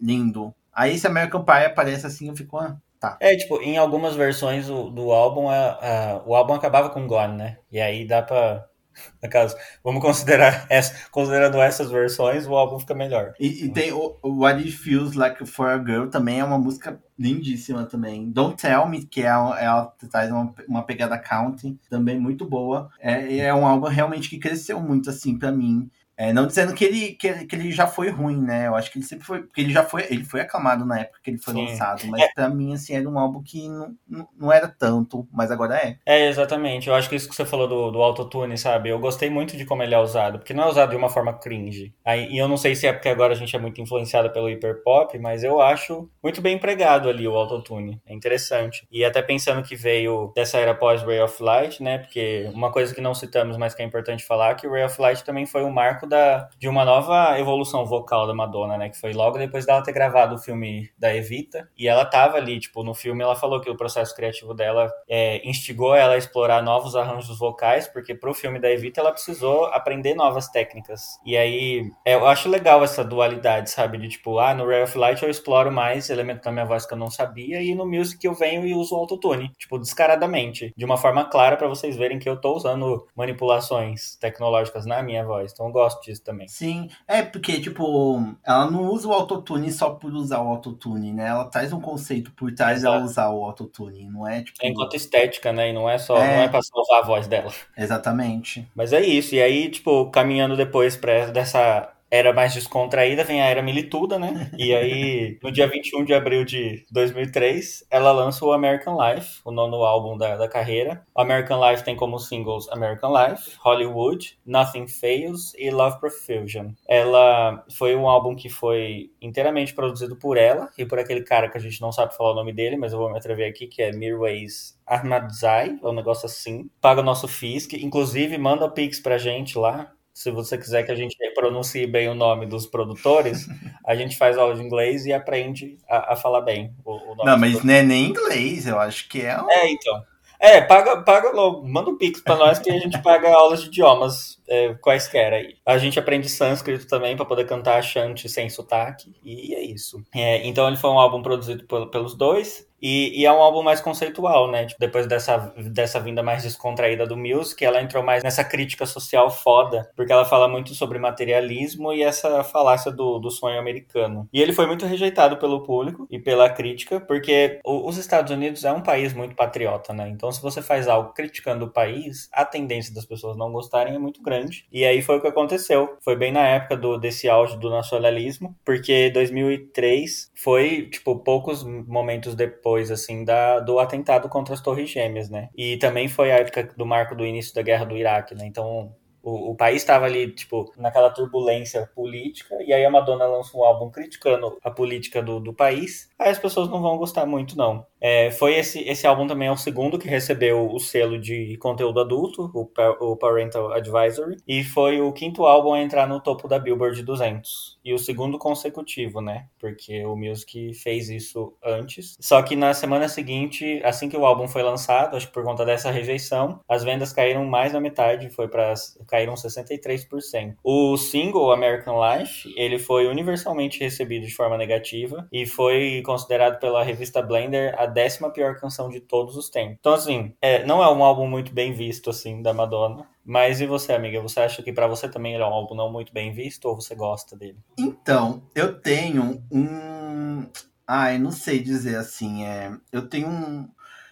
[0.00, 0.54] Lindo.
[0.72, 2.58] Aí esse American Pie aparece assim, eu fico.
[2.58, 3.16] Ah, tá.
[3.18, 7.36] É, tipo, em algumas versões do, do álbum, a, a, o álbum acabava com Gone,
[7.36, 7.58] né?
[7.72, 8.67] E aí dá pra
[9.22, 13.34] no caso, vamos considerar essa, considerando essas versões, o álbum fica melhor.
[13.38, 17.00] E, e tem o, What It Feels Like for a Girl também é uma música
[17.18, 18.30] lindíssima também.
[18.30, 22.90] Don't Tell Me, que é, ela traz uma, uma pegada country, também muito boa.
[23.00, 25.90] É, é um álbum realmente que cresceu muito assim para mim.
[26.18, 28.66] É, não dizendo que ele, que, que, ele já foi ruim, né?
[28.66, 29.40] Eu acho que ele sempre foi.
[29.42, 30.04] Porque ele já foi.
[30.10, 31.66] Ele foi aclamado na época que ele foi Sim.
[31.68, 32.04] lançado.
[32.08, 32.28] Mas é.
[32.34, 35.96] pra mim, assim, era um álbum que não, não, era tanto, mas agora é.
[36.04, 36.88] É, exatamente.
[36.88, 38.88] Eu acho que isso que você falou do, do autotune, sabe?
[38.88, 41.32] Eu gostei muito de como ele é usado, porque não é usado de uma forma
[41.32, 41.94] cringe.
[42.04, 44.50] Aí, e eu não sei se é porque agora a gente é muito influenciado pelo
[44.50, 48.02] hiperpop, mas eu acho muito bem empregado ali o autotune.
[48.04, 48.88] É interessante.
[48.90, 51.98] E até pensando que veio dessa era pós Ray of Light, né?
[51.98, 55.00] Porque uma coisa que não citamos, mas que é importante falar, que o Ray of
[55.00, 58.88] Light também foi um marco da, de uma nova evolução vocal da Madonna, né?
[58.88, 61.68] Que foi logo depois dela ter gravado o filme da Evita.
[61.76, 65.46] E ela tava ali, tipo, no filme ela falou que o processo criativo dela é,
[65.48, 70.14] instigou ela a explorar novos arranjos vocais, porque pro filme da Evita ela precisou aprender
[70.14, 71.18] novas técnicas.
[71.24, 73.98] E aí, é, eu acho legal essa dualidade, sabe?
[73.98, 76.94] De tipo, ah, no Ray of Light eu exploro mais elementos da minha voz que
[76.94, 80.84] eu não sabia, e no Music eu venho e uso o autotune, tipo, descaradamente, de
[80.84, 85.52] uma forma clara para vocês verem que eu tô usando manipulações tecnológicas na minha voz.
[85.52, 86.48] Então eu gosto disso também.
[86.48, 91.28] Sim, é porque, tipo, ela não usa o autotune só por usar o autotune, né?
[91.28, 94.58] Ela traz um conceito por trás dela usar o autotune, não é tipo.
[94.62, 95.70] É enquanto estética, né?
[95.70, 96.36] E não é só, é...
[96.36, 97.52] não é pra salvar a voz dela.
[97.76, 98.68] Exatamente.
[98.74, 99.34] Mas é isso.
[99.34, 104.50] E aí, tipo, caminhando depois pra dessa era mais descontraída, vem a era milituda, né?
[104.56, 109.50] E aí, no dia 21 de abril de 2003, ela lança o American Life, o
[109.50, 111.04] nono álbum da, da carreira.
[111.14, 116.70] O American Life tem como singles American Life, Hollywood, Nothing Fails e Love Profusion.
[116.88, 121.58] Ela foi um álbum que foi inteiramente produzido por ela e por aquele cara que
[121.58, 123.82] a gente não sabe falar o nome dele, mas eu vou me atrever aqui, que
[123.82, 126.70] é Mirwais Ahmadzai, é um negócio assim.
[126.80, 130.90] Paga o nosso FISC, inclusive manda o Pix pra gente lá, se você quiser que
[130.90, 133.46] a gente pronuncie bem o nome dos produtores,
[133.86, 137.30] a gente faz aula de inglês e aprende a, a falar bem o, o nome.
[137.30, 139.40] Não, mas não é nem inglês, eu acho que é.
[139.40, 139.48] Um...
[139.48, 140.02] É, então.
[140.40, 143.68] É, paga, paga logo, manda um pix para nós que a gente paga aulas de
[143.68, 145.54] idiomas é, quaisquer aí.
[145.64, 150.02] A gente aprende sânscrito também para poder cantar chante sem sotaque, e é isso.
[150.12, 153.80] É, então ele foi um álbum produzido pelos dois, e, e, é um álbum mais
[153.80, 154.66] conceitual, né?
[154.66, 159.30] Tipo, depois dessa, dessa vinda mais descontraída do Music, ela entrou mais nessa crítica social
[159.30, 164.28] foda, porque ela fala muito sobre materialismo e essa falácia do, do sonho americano.
[164.32, 168.64] E ele foi muito rejeitado pelo público e pela crítica, porque o, os Estados Unidos
[168.64, 170.08] é um país muito patriota, né?
[170.08, 173.98] Então, se você faz algo criticando o país, a tendência das pessoas não gostarem é
[173.98, 174.66] muito grande.
[174.70, 175.96] E aí foi o que aconteceu.
[176.00, 182.34] Foi bem na época do, desse auge do nacionalismo, porque 2003 foi, tipo, poucos momentos
[182.34, 185.48] depois depois, assim, da, do atentado contra as Torres Gêmeas, né?
[185.56, 188.44] E também foi a época do marco do início da guerra do Iraque, né?
[188.46, 193.56] Então, o, o país estava ali, tipo, naquela turbulência política, e aí a Madonna lança
[193.56, 196.10] um álbum criticando a política do, do país.
[196.18, 197.86] Aí as pessoas não vão gostar muito, não.
[198.00, 202.00] É, foi esse, esse álbum também é o segundo que recebeu o selo de conteúdo
[202.00, 202.68] adulto, o,
[203.00, 207.78] o Parental Advisory, e foi o quinto álbum a entrar no topo da Billboard 200.
[207.84, 209.46] E o segundo consecutivo, né?
[209.58, 212.16] Porque o Music fez isso antes.
[212.20, 215.64] Só que na semana seguinte, assim que o álbum foi lançado, acho que por conta
[215.64, 218.74] dessa rejeição, as vendas caíram mais da metade, foi para
[219.06, 220.54] caíram 63%.
[220.62, 226.82] O single American Life, ele foi universalmente recebido de forma negativa e foi considerado pela
[226.82, 229.76] revista Blender a décima pior canção de todos os tempos.
[229.80, 233.06] Então, assim, é, não é um álbum muito bem visto, assim, da Madonna.
[233.24, 234.20] Mas e você, amiga?
[234.22, 236.74] Você acha que para você também ele é um álbum não muito bem visto ou
[236.74, 237.58] você gosta dele?
[237.78, 240.46] Então, eu tenho um.
[240.86, 242.44] Ai, não sei dizer assim.
[242.44, 242.72] É...
[242.92, 243.68] Eu tenho um.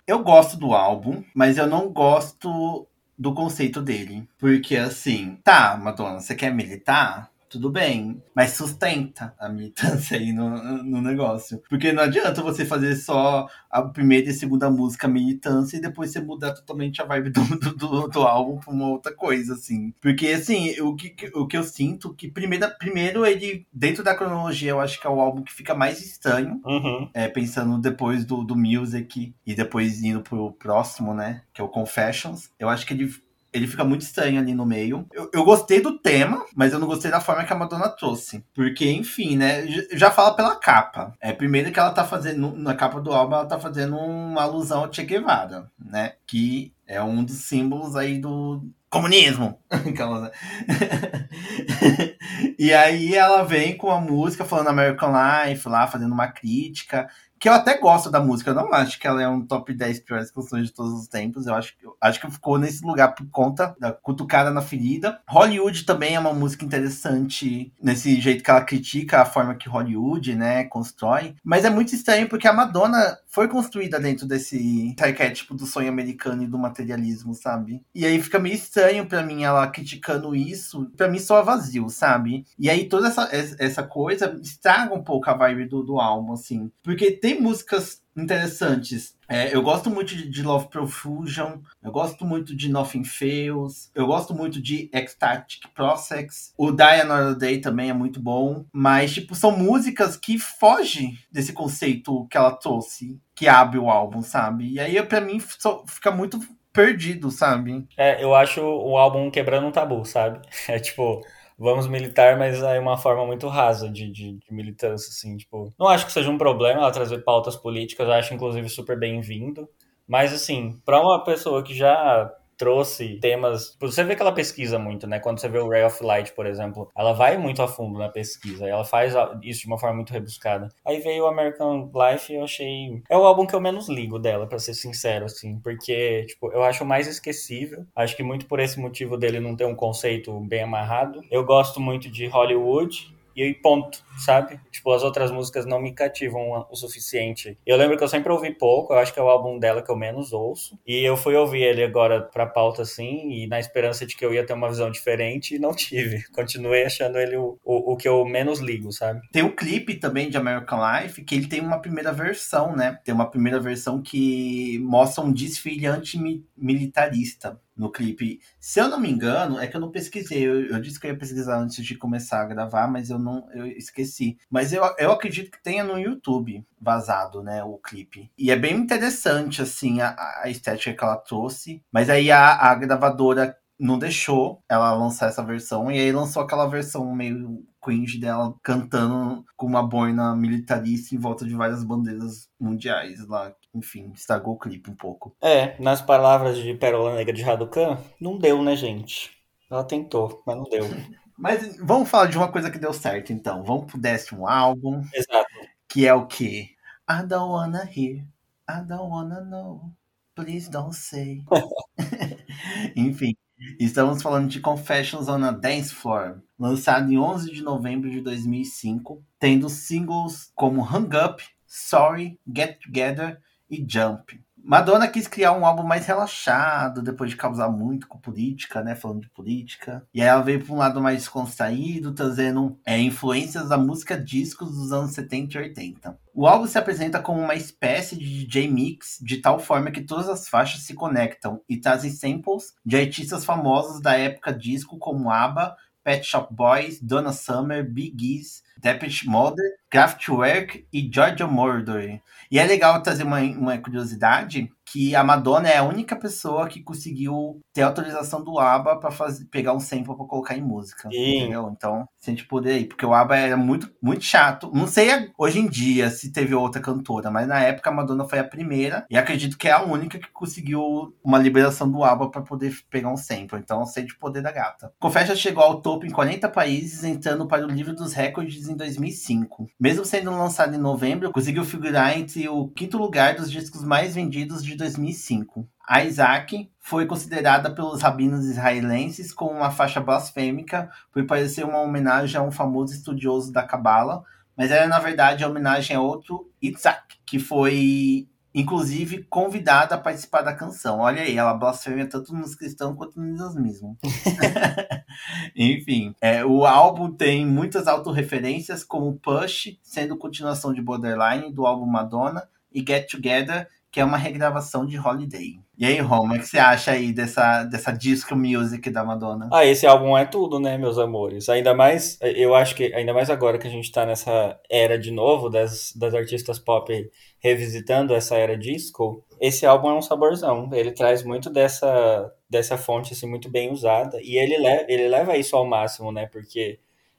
[0.06, 2.86] Eu gosto do álbum, mas eu não gosto
[3.18, 4.28] do conceito dele.
[4.38, 7.30] Porque assim, tá, Madonna, você quer militar?
[7.48, 11.62] Tudo bem, mas sustenta a militância aí no, no negócio.
[11.68, 16.20] Porque não adianta você fazer só a primeira e segunda música militância e depois você
[16.20, 17.42] mudar totalmente a vibe do,
[17.74, 19.92] do, do álbum pra uma outra coisa, assim.
[20.00, 24.70] Porque, assim, o que, o que eu sinto que primeiro, primeiro ele, dentro da cronologia,
[24.70, 26.60] eu acho que é o álbum que fica mais estranho.
[26.64, 27.08] Uhum.
[27.14, 31.42] É, pensando depois do, do Music e depois indo pro próximo, né?
[31.52, 32.50] Que é o Confessions.
[32.58, 33.12] Eu acho que ele
[33.52, 35.06] ele fica muito estranho ali no meio.
[35.12, 38.44] Eu, eu, gostei do tema, mas eu não gostei da forma que a Madonna trouxe.
[38.54, 39.66] Porque, enfim, né?
[39.92, 41.14] Já fala pela capa.
[41.20, 42.52] É primeiro que ela tá fazendo.
[42.56, 46.14] Na capa do álbum, ela tá fazendo uma alusão ao Che Guevara, né?
[46.26, 49.58] Que é um dos símbolos aí do comunismo.
[50.16, 50.30] Né?
[52.58, 57.08] e aí ela vem com a música falando American Life lá, fazendo uma crítica.
[57.38, 60.00] Que eu até gosto da música, eu não acho que ela é um top 10
[60.00, 61.46] piores canções de todos os tempos.
[61.46, 65.20] Eu acho, eu acho que ficou nesse lugar por conta da cutucada na ferida.
[65.28, 70.34] Hollywood também é uma música interessante nesse jeito que ela critica a forma que Hollywood,
[70.34, 71.34] né, constrói.
[71.44, 76.42] Mas é muito estranho porque a Madonna foi construída dentro desse arquétipo do sonho americano
[76.42, 77.82] e do materialismo, sabe?
[77.94, 80.90] E aí fica meio estranho para mim ela criticando isso.
[80.96, 82.46] para mim só vazio, sabe?
[82.58, 86.70] E aí toda essa, essa coisa estraga um pouco a vibe do, do álbum, assim.
[86.82, 89.14] Porque tem músicas interessantes.
[89.28, 94.34] É, eu gosto muito de Love Profusion, eu gosto muito de Nothing Fails, eu gosto
[94.34, 99.50] muito de Ecstatic Process, o Die Another Day também é muito bom, mas tipo, são
[99.50, 104.72] músicas que fogem desse conceito que ela trouxe, que abre o álbum, sabe?
[104.72, 106.40] E aí para mim fica muito
[106.72, 107.86] perdido, sabe?
[107.96, 110.40] É, eu acho o álbum quebrando um tabu, sabe?
[110.68, 111.24] É tipo,
[111.58, 115.88] vamos militar, mas é uma forma muito rasa de, de, de, militância, assim, tipo, não
[115.88, 119.68] acho que seja um problema ela trazer pautas políticas, acho inclusive super bem-vindo,
[120.06, 123.76] mas assim, para uma pessoa que já trouxe temas.
[123.80, 125.18] Você vê que ela pesquisa muito, né?
[125.18, 128.08] Quando você vê o Ray of Light, por exemplo, ela vai muito a fundo na
[128.08, 128.66] pesquisa.
[128.66, 130.68] Ela faz isso de uma forma muito rebuscada.
[130.84, 133.02] Aí veio o American Life e eu achei.
[133.08, 135.58] É o álbum que eu menos ligo dela, para ser sincero, assim.
[135.60, 137.84] Porque, tipo, eu acho mais esquecível.
[137.94, 141.20] Acho que muito por esse motivo dele não ter um conceito bem amarrado.
[141.30, 144.58] Eu gosto muito de Hollywood e ponto, sabe?
[144.70, 147.58] Tipo, as outras músicas não me cativam o suficiente.
[147.66, 149.90] Eu lembro que eu sempre ouvi pouco, eu acho que é o álbum dela que
[149.90, 150.78] eu menos ouço.
[150.86, 154.32] E eu fui ouvir ele agora pra pauta, assim, e na esperança de que eu
[154.32, 156.24] ia ter uma visão diferente, e não tive.
[156.32, 159.20] Continuei achando ele o, o, o que eu menos ligo, sabe?
[159.32, 162.98] Tem o clipe também de American Life, que ele tem uma primeira versão, né?
[163.04, 168.40] Tem uma primeira versão que mostra um desfile antimilitarista no clipe.
[168.58, 170.46] Se eu não me engano, é que eu não pesquisei.
[170.46, 173.46] Eu, eu, disse que eu ia pesquisar antes de começar a gravar, mas eu não
[173.52, 174.38] eu esqueci.
[174.50, 178.30] Mas eu, eu acredito que tenha no YouTube vazado, né, o clipe.
[178.38, 181.82] E é bem interessante, assim, a, a estética que ela trouxe.
[181.92, 186.66] Mas aí a, a gravadora não deixou ela lançar essa versão, e aí lançou aquela
[186.66, 193.24] versão meio cringe dela cantando com uma boina militarista em volta de várias bandeiras mundiais
[193.28, 193.54] lá.
[193.76, 195.36] Enfim, estragou o clipe um pouco.
[195.42, 199.30] É, nas palavras de Pérola Negra de Raducan, não deu, né, gente?
[199.70, 200.84] Ela tentou, mas não deu.
[201.36, 203.62] mas vamos falar de uma coisa que deu certo, então.
[203.62, 205.02] Vamos pro décimo álbum.
[205.12, 205.46] Exato.
[205.86, 206.70] Que é o quê?
[207.08, 208.24] I don't wanna hear,
[208.68, 209.92] I don't wanna know,
[210.34, 211.44] please don't say.
[212.96, 213.36] Enfim,
[213.80, 219.24] Estamos falando de Confessions on a Dance Floor, lançado em 11 de novembro de 2005,
[219.38, 223.40] tendo singles como Hang Up, Sorry, Get Together
[223.70, 224.46] e Jump.
[224.68, 228.96] Madonna quis criar um álbum mais relaxado, depois de causar muito com política, né?
[228.96, 230.04] Falando de política.
[230.12, 234.74] E aí ela veio para um lado mais descontraído, trazendo é, influências da música discos
[234.74, 236.18] dos anos 70 e 80.
[236.34, 240.28] O álbum se apresenta como uma espécie de DJ mix, de tal forma que todas
[240.28, 245.76] as faixas se conectam e trazem samples de artistas famosos da época disco como ABBA,
[246.06, 249.60] Pet Shop Boys, Donna Summer, Big Ease, Depeche Mode,
[249.90, 252.22] Kraftwerk e Giorgio Moroder.
[252.48, 256.82] E é legal trazer uma, uma curiosidade que a Madonna é a única pessoa que
[256.82, 259.10] conseguiu ter autorização do ABBA para
[259.50, 261.08] pegar um sample para colocar em música.
[261.10, 261.38] Sim.
[261.38, 261.70] Entendeu?
[261.74, 264.70] Então, se a gente poder aí, porque o ABBA era muito, muito chato.
[264.72, 265.06] Não sei
[265.38, 269.04] hoje em dia se teve outra cantora, mas na época a Madonna foi a primeira
[269.10, 273.12] e acredito que é a única que conseguiu uma liberação do ABBA para poder pegar
[273.12, 273.58] um sample.
[273.58, 274.92] Então, sei de poder da gata.
[274.98, 279.66] Confessa chegou ao topo em 40 países, entrando para o livro dos recordes em 2005.
[279.78, 284.62] Mesmo sendo lançado em novembro, conseguiu figurar entre o quinto lugar dos discos mais vendidos
[284.62, 285.68] de 2005.
[285.88, 292.40] A Isaac foi considerada pelos rabinos israelenses como uma faixa blasfêmica por parecer uma homenagem
[292.40, 294.24] a um famoso estudioso da Cabala,
[294.56, 300.40] mas era na verdade a homenagem a outro Isaac, que foi inclusive convidada a participar
[300.40, 301.00] da canção.
[301.00, 303.98] Olha aí, ela blasfêmia tanto nos cristãos quanto nos islamismo.
[305.54, 311.84] Enfim, é, o álbum tem muitas autorreferências, como Push, sendo continuação de Borderline, do álbum
[311.84, 315.58] Madonna, e Get Together, que é uma regravação de Holiday.
[315.78, 319.48] E aí, Roma, o que você acha aí dessa, dessa disco music da Madonna?
[319.50, 321.48] Ah, esse álbum é tudo, né, meus amores?
[321.48, 325.10] Ainda mais, eu acho que, ainda mais agora que a gente tá nessa era de
[325.10, 326.92] novo das, das artistas pop
[327.38, 330.68] revisitando essa era disco, esse álbum é um saborzão.
[330.74, 334.18] Ele traz muito dessa, dessa fonte, assim, muito bem usada.
[334.20, 336.78] E ele, le ele leva isso ao máximo, né, porque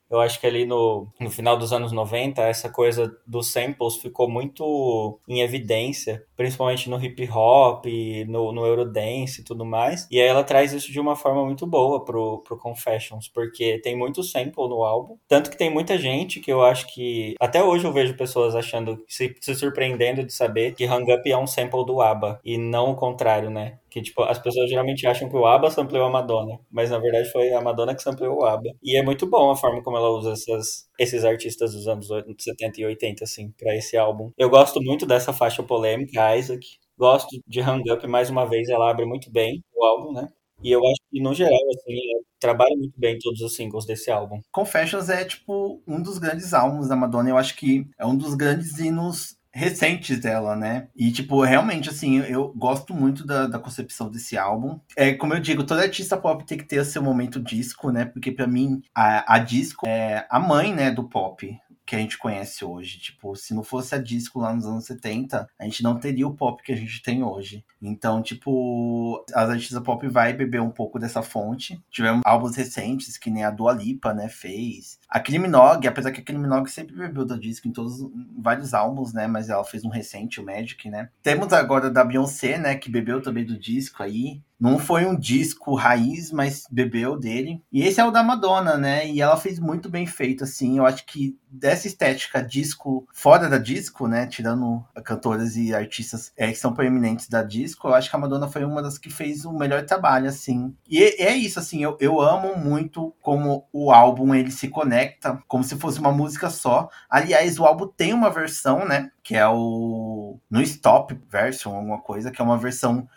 [0.10, 4.30] Eu acho que ali no, no final dos anos 90, essa coisa dos samples ficou
[4.30, 7.86] muito em evidência, principalmente no hip hop,
[8.28, 10.08] no, no Eurodance e tudo mais.
[10.10, 13.98] E aí ela traz isso de uma forma muito boa pro, pro Confessions, porque tem
[13.98, 15.18] muito sample no álbum.
[15.28, 17.36] Tanto que tem muita gente que eu acho que.
[17.40, 21.38] Até hoje eu vejo pessoas achando, se, se surpreendendo de saber que Hang Up é
[21.38, 23.78] um sample do ABBA, e não o contrário, né?
[23.98, 27.32] Que, tipo, as pessoas geralmente acham que o ABBA sampleou a Madonna, mas na verdade
[27.32, 28.70] foi a Madonna que sampleou o ABBA.
[28.84, 32.08] E é muito bom a forma como ela usa essas, esses artistas dos anos
[32.38, 34.32] 70 e 80, assim, pra esse álbum.
[34.38, 36.64] Eu gosto muito dessa faixa polêmica, Isaac.
[36.96, 40.28] Gosto de Hang Up, mais uma vez, ela abre muito bem o álbum, né?
[40.64, 41.96] E eu acho que, no geral, assim,
[42.40, 44.40] trabalha muito bem todos os singles desse álbum.
[44.52, 47.32] Confessions é, tipo, um dos grandes álbuns da Madonna.
[47.32, 50.88] Eu acho que é um dos grandes hinos recentes dela, né?
[50.96, 54.80] E, tipo, realmente, assim, eu gosto muito da, da concepção desse álbum.
[54.96, 58.06] É, como eu digo, todo artista pop tem que ter seu momento disco, né?
[58.06, 62.18] Porque para mim, a, a disco é a mãe, né, do pop que a gente
[62.18, 63.00] conhece hoje.
[63.00, 66.36] Tipo, se não fosse a disco lá nos anos 70, a gente não teria o
[66.36, 67.64] pop que a gente tem hoje.
[67.82, 71.82] Então, tipo, as artistas pop vai beber um pouco dessa fonte.
[71.90, 75.00] Tivemos álbuns recentes, que nem a Dua Lipa, né, fez.
[75.10, 79.14] A Kriminog, apesar que a Kriminog sempre bebeu da disco em todos, em vários álbuns,
[79.14, 81.10] né, mas ela fez um recente, o Magic, né.
[81.24, 84.42] Temos agora da Beyoncé, né, que bebeu também do disco aí.
[84.60, 87.62] Não foi um disco raiz, mas bebeu dele.
[87.72, 89.08] E esse é o da Madonna, né?
[89.08, 90.80] E ela fez muito bem feito, assim.
[90.80, 94.26] Eu acho que dessa estética disco, fora da disco, né?
[94.26, 98.48] Tirando cantoras e artistas é, que são proeminentes da disco, eu acho que a Madonna
[98.48, 100.76] foi uma das que fez o melhor trabalho, assim.
[100.90, 101.84] E é isso, assim.
[101.84, 104.97] Eu, eu amo muito como o álbum ele se conecta,
[105.48, 106.90] como se fosse uma música só.
[107.10, 109.12] Aliás, o álbum tem uma versão, né?
[109.24, 110.40] Que é o.
[110.50, 113.08] No Stop Version, alguma coisa, que é uma versão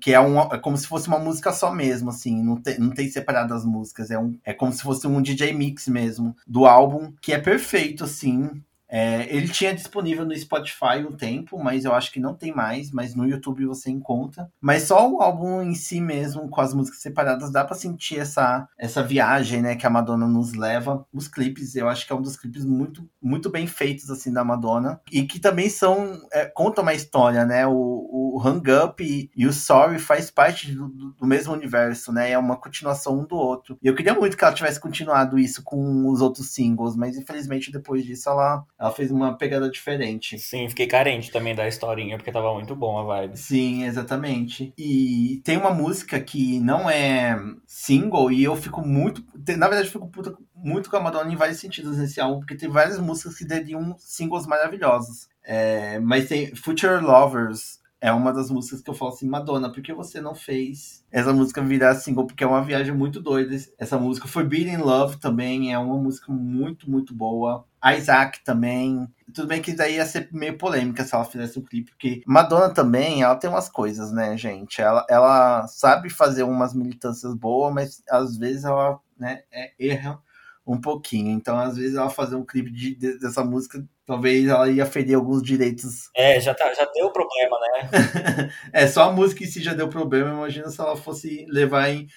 [0.00, 2.90] que é, um, é como se fosse uma música só mesmo, assim, não tem, não
[2.90, 6.66] tem separado as músicas, é, um, é como se fosse um DJ mix mesmo do
[6.66, 8.62] álbum, que é perfeito, assim,
[8.96, 12.90] é, ele tinha disponível no Spotify um tempo, mas eu acho que não tem mais,
[12.90, 14.50] mas no YouTube você encontra.
[14.58, 18.66] Mas só o álbum em si mesmo, com as músicas separadas, dá para sentir essa,
[18.78, 21.06] essa viagem, né, que a Madonna nos leva.
[21.12, 24.42] Os clipes, eu acho que é um dos clipes muito, muito bem feitos, assim, da
[24.42, 24.98] Madonna.
[25.12, 29.46] E que também são, é, conta uma história, né, o, o Hang Up e, e
[29.46, 33.76] o Sorry faz parte do, do, mesmo universo, né, é uma continuação um do outro.
[33.82, 37.70] E eu queria muito que ela tivesse continuado isso com os outros singles, mas infelizmente
[37.70, 40.38] depois disso ela ela fez uma pegada diferente.
[40.38, 43.36] Sim, fiquei carente também da historinha, porque tava muito bom a vibe.
[43.36, 44.72] Sim, exatamente.
[44.76, 49.24] E tem uma música que não é single e eu fico muito.
[49.56, 52.56] Na verdade, eu fico puta, muito com a Madonna em vários sentidos nesse álbum, porque
[52.56, 55.28] tem várias músicas que dariam singles maravilhosos.
[55.44, 59.82] É, mas tem Future Lovers, é uma das músicas que eu falo assim, Madonna, por
[59.82, 62.26] que você não fez essa música virar single?
[62.26, 63.56] Porque é uma viagem muito doida.
[63.78, 67.64] Essa música foi Beating Love também, é uma música muito, muito boa.
[67.94, 69.06] Isaac também.
[69.34, 72.72] Tudo bem que daí ia ser meio polêmica se ela fizesse um clipe, porque Madonna
[72.72, 74.80] também, ela tem umas coisas, né, gente?
[74.80, 80.20] Ela, ela sabe fazer umas militâncias boas, mas às vezes ela né, é, erra
[80.66, 81.30] um pouquinho.
[81.30, 85.14] Então, às vezes, ela fazer um clipe de, de, dessa música, talvez ela ia ferir
[85.14, 86.10] alguns direitos.
[86.14, 88.50] É, já, tá, já deu problema, né?
[88.72, 90.30] é, só a música em si já deu problema.
[90.30, 92.08] Imagina se ela fosse levar em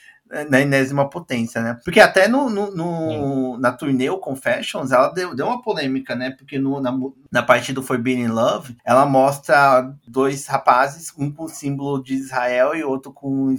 [0.49, 1.79] na enésima potência, né?
[1.83, 6.31] Porque até no, no, no na turnê o Confessions, ela deu, deu uma polêmica, né?
[6.31, 6.95] Porque no, na,
[7.31, 12.75] na parte do Forbidden Love, ela mostra dois rapazes, um com o símbolo de Israel
[12.75, 13.55] e outro com,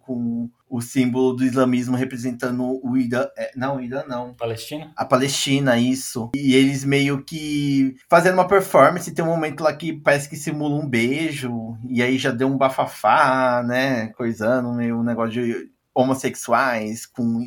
[0.00, 3.26] com o símbolo do islamismo representando o Irã.
[3.36, 4.32] É, não, o Irã não.
[4.34, 4.90] Palestina?
[4.96, 6.30] A Palestina, isso.
[6.34, 10.76] E eles meio que fazendo uma performance, tem um momento lá que parece que simula
[10.76, 14.08] um beijo, e aí já deu um bafafá, né?
[14.16, 17.44] Coisando, meio um negócio de homossexuais, com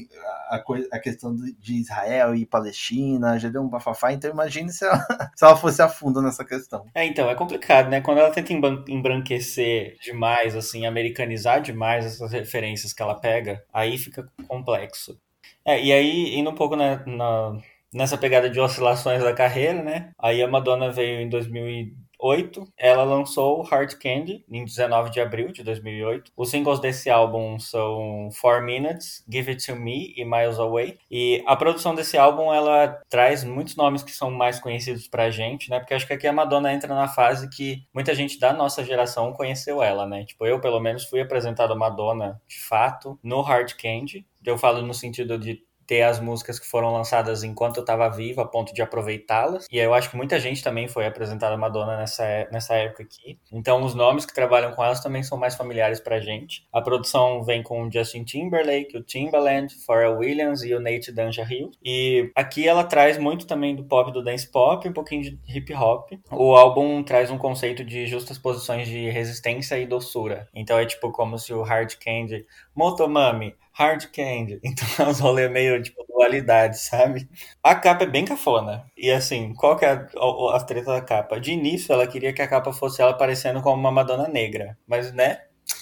[0.50, 4.86] a, coisa, a questão de Israel e Palestina, já deu um bafafá, então imagine se
[4.86, 5.00] ela,
[5.36, 6.86] se ela fosse a fundo nessa questão.
[6.94, 8.02] É, então, é complicado, né?
[8.02, 8.54] Quando ela tenta
[8.88, 15.20] embranquecer demais, assim, americanizar demais essas referências que ela pega, aí fica complexo.
[15.66, 17.58] É, e aí, indo um pouco na, na,
[17.92, 20.12] nessa pegada de oscilações da carreira, né?
[20.20, 25.52] Aí a Madonna veio em 2000 2008, ela lançou Hard Candy em 19 de abril
[25.52, 26.32] de 2008.
[26.36, 30.98] Os singles desse álbum são Four Minutes, Give It To Me e Miles Away.
[31.10, 35.70] E a produção desse álbum, ela traz muitos nomes que são mais conhecidos pra gente,
[35.70, 35.80] né?
[35.80, 39.34] Porque acho que aqui a Madonna entra na fase que muita gente da nossa geração
[39.34, 40.26] conheceu ela, né?
[40.26, 44.26] Tipo, eu pelo menos fui apresentado a Madonna de fato no Hard Candy.
[44.46, 48.42] Eu falo no sentido de ter as músicas que foram lançadas enquanto eu estava vivo,
[48.42, 49.68] a ponto de aproveitá-las.
[49.72, 53.40] E eu acho que muita gente também foi apresentada Madonna nessa, nessa época aqui.
[53.52, 56.68] Então os nomes que trabalham com elas também são mais familiares pra gente.
[56.72, 61.72] A produção vem com Justin Timberlake, o Timbaland, Pharrell Williams e o Nate Danja Hill.
[61.84, 65.74] E aqui ela traz muito também do pop, do dance pop, um pouquinho de hip
[65.74, 66.12] hop.
[66.32, 70.48] O álbum traz um conceito de justas posições de resistência e doçura.
[70.54, 72.46] Então é tipo como se o Hard Candy,
[72.76, 74.60] Motomami, Hard Candy.
[74.64, 77.28] Então é uns rolês meio tipo dualidade, sabe?
[77.64, 78.86] A capa é bem cafona.
[78.98, 81.40] E assim, qual que é a, a, a treta da capa?
[81.40, 84.78] De início ela queria que a capa fosse ela parecendo como uma Madonna negra.
[84.88, 85.40] Mas, né?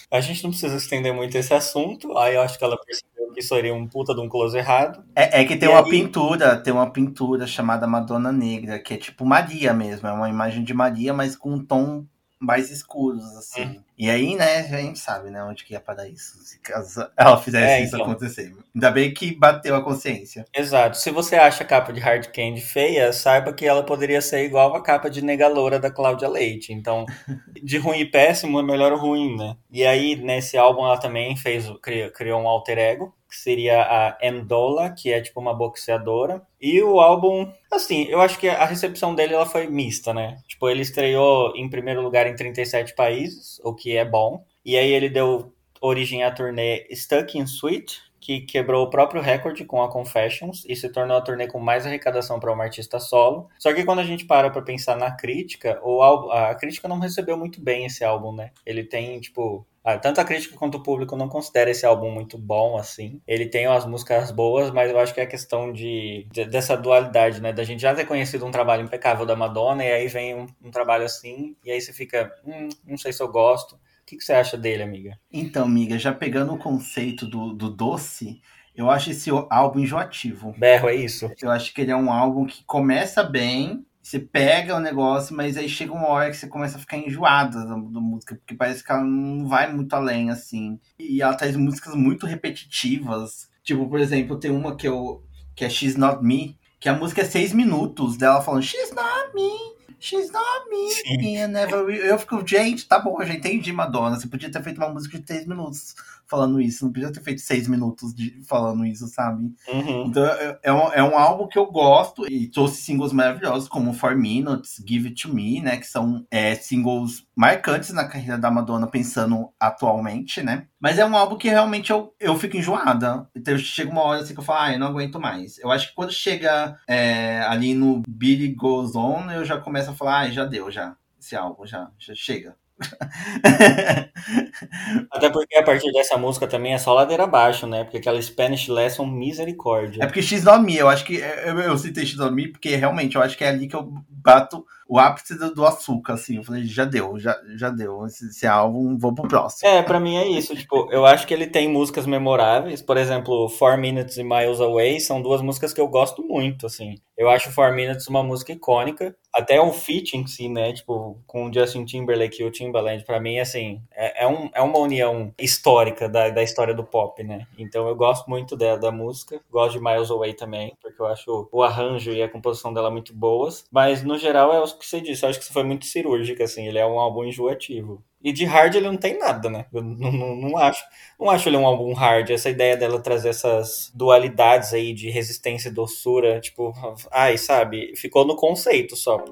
[0.10, 2.18] A gente não precisa estender muito esse assunto.
[2.18, 5.04] Aí eu acho que ela percebeu que seria um puta de um close errado.
[5.16, 5.90] É, é que tem e uma aí...
[5.90, 10.08] pintura, tem uma pintura chamada Madonna Negra, que é tipo Maria mesmo.
[10.08, 12.06] É uma imagem de Maria, mas com um tom
[12.44, 13.64] mais escuros, assim.
[13.64, 13.84] Hum.
[13.98, 17.38] E aí, né, a gente sabe, né, onde que ia parar isso, se caso ela
[17.38, 18.06] fizesse é, isso então.
[18.06, 18.54] acontecer.
[18.76, 20.46] Ainda bem que bateu a consciência.
[20.54, 20.98] Exato.
[20.98, 24.76] Se você acha a capa de Hard Candy feia, saiba que ela poderia ser igual
[24.76, 26.74] a capa de Negaloura da Cláudia Leite.
[26.74, 27.06] Então,
[27.64, 29.56] de ruim e péssimo é melhor o ruim, né?
[29.72, 34.18] E aí, nesse álbum, ela também fez, criou, criou um alter ego, que seria a
[34.22, 36.44] Endola, que é tipo uma boxeadora.
[36.62, 40.38] E o álbum, assim, eu acho que a recepção dele ela foi mista, né?
[40.48, 44.46] Tipo, ele estreou em primeiro lugar em 37 países, o que é bom.
[44.64, 45.52] E aí ele deu
[45.82, 50.76] origem à turnê Stuck in Sweet, que quebrou o próprio recorde com a Confessions e
[50.76, 53.50] se tornou a turnê com mais arrecadação para uma artista solo.
[53.58, 57.00] Só que quando a gente para para pensar na crítica, o álbum, a crítica não
[57.00, 58.52] recebeu muito bem esse álbum, né?
[58.64, 59.66] Ele tem, tipo,
[60.02, 63.22] tanto a crítica quanto o público não considera esse álbum muito bom, assim.
[63.28, 67.42] Ele tem umas músicas boas, mas eu acho que é questão de, de, dessa dualidade,
[67.42, 67.52] né?
[67.52, 70.72] Da gente já ter conhecido um trabalho impecável da Madonna, e aí vem um, um
[70.72, 73.76] trabalho assim, e aí você fica, hum, não sei se eu gosto.
[73.76, 75.18] O que, que você acha dele, amiga?
[75.32, 78.42] Então, amiga, já pegando o conceito do, do doce,
[78.76, 80.54] eu acho esse álbum enjoativo.
[80.58, 81.32] Berro, é isso?
[81.42, 85.56] Eu acho que ele é um álbum que começa bem, você pega o negócio, mas
[85.56, 88.92] aí chega uma hora que você começa a ficar enjoada da, música, porque parece que
[88.92, 90.78] ela não vai muito além, assim.
[91.00, 93.50] E ela traz músicas muito repetitivas.
[93.64, 95.24] Tipo, por exemplo, tem uma que, eu,
[95.56, 99.34] que é She's Not Me, que a música é seis minutos dela falando She's Not
[99.34, 99.74] Me.
[100.04, 101.48] She's not me.
[101.48, 101.90] Never...
[101.90, 104.20] Eu fico, gente, tá bom, eu já entendi, Madonna.
[104.20, 105.96] Você podia ter feito uma música de três minutos
[106.34, 106.84] falando isso.
[106.84, 109.54] Não podia ter feito seis minutos de falando isso, sabe?
[109.72, 110.06] Uhum.
[110.08, 113.94] Então é, é, um, é um álbum que eu gosto e trouxe singles maravilhosos, como
[113.94, 115.78] Four Minutes, Give It To Me, né?
[115.78, 120.66] Que são é, singles marcantes na carreira da Madonna, pensando atualmente, né?
[120.80, 123.28] Mas é um álbum que realmente eu, eu fico enjoada.
[123.36, 125.60] Então chega uma hora assim que eu falo, ah, eu não aguento mais.
[125.60, 129.94] Eu acho que quando chega é, ali no Billy Goes On, eu já começo a
[129.94, 130.96] falar, ah, já deu, já.
[131.20, 132.56] Esse álbum já, já chega.
[135.12, 137.84] Até porque a partir dessa música também é só ladeira abaixo, né?
[137.84, 140.04] Porque aquela Spanish Lesson misericórdia.
[140.04, 141.18] É porque X não Me, eu acho que.
[141.18, 143.92] Eu, eu citei X não Me porque realmente eu acho que é ali que eu
[144.10, 146.38] bato o ápice do, do, açúcar, assim.
[146.38, 148.06] Eu falei, já deu, já, já deu.
[148.06, 149.68] Esse, esse, álbum, vou pro próximo.
[149.68, 150.56] É, pra mim é isso.
[150.56, 152.80] Tipo, eu acho que ele tem músicas memoráveis.
[152.80, 156.96] Por exemplo, Four Minutes e Miles Away são duas músicas que eu gosto muito, assim.
[157.18, 159.16] Eu acho Four Minutes uma música icônica.
[159.34, 160.74] Até o feat em si, né?
[160.74, 164.62] Tipo, com o Justin Timberlake e o Timbaland, pra mim, assim, é, é, um, é
[164.62, 167.48] uma união histórica da, da história do pop, né?
[167.58, 169.42] Então eu gosto muito dela, da música.
[169.50, 173.12] Gosto de Miles Away também, porque eu acho o arranjo e a composição dela muito
[173.12, 173.66] boas.
[173.72, 175.26] Mas, no geral, é o que você disse.
[175.26, 176.68] Acho que isso foi muito cirúrgica, assim.
[176.68, 178.04] Ele é um álbum enjoativo.
[178.22, 179.66] E de hard ele não tem nada, né?
[179.74, 180.84] Eu não, não, não, acho.
[181.20, 182.30] Não acho ele um álbum hard.
[182.30, 186.74] Essa ideia dela trazer essas dualidades aí de resistência e doçura, tipo,
[187.12, 187.96] ai, sabe?
[187.96, 189.24] Ficou no conceito só.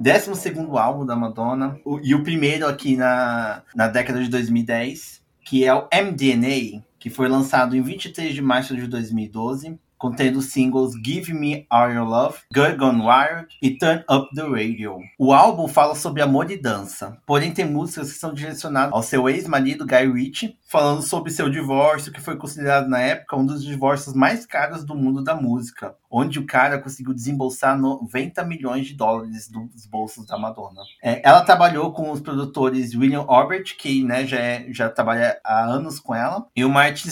[0.00, 1.78] Décimo segundo álbum da Madonna.
[2.02, 7.28] e o primeiro aqui na, na década de 2010, que é o MDNA, que foi
[7.28, 12.38] lançado em 23 de março de 2012 contendo os singles Give Me All Your Love,
[12.54, 14.98] Girl Gone Wild e Turn Up the Radio.
[15.18, 19.28] O álbum fala sobre amor e dança, porém tem músicas que são direcionadas ao seu
[19.28, 24.14] ex-marido Guy Ritchie, falando sobre seu divórcio, que foi considerado na época um dos divórcios
[24.14, 29.48] mais caros do mundo da música, onde o cara conseguiu desembolsar 90 milhões de dólares
[29.48, 30.82] dos bolsos da Madonna.
[31.02, 35.64] É, ela trabalhou com os produtores William Orbert, que né, já, é, já trabalha há
[35.64, 37.10] anos com ela, e o Martin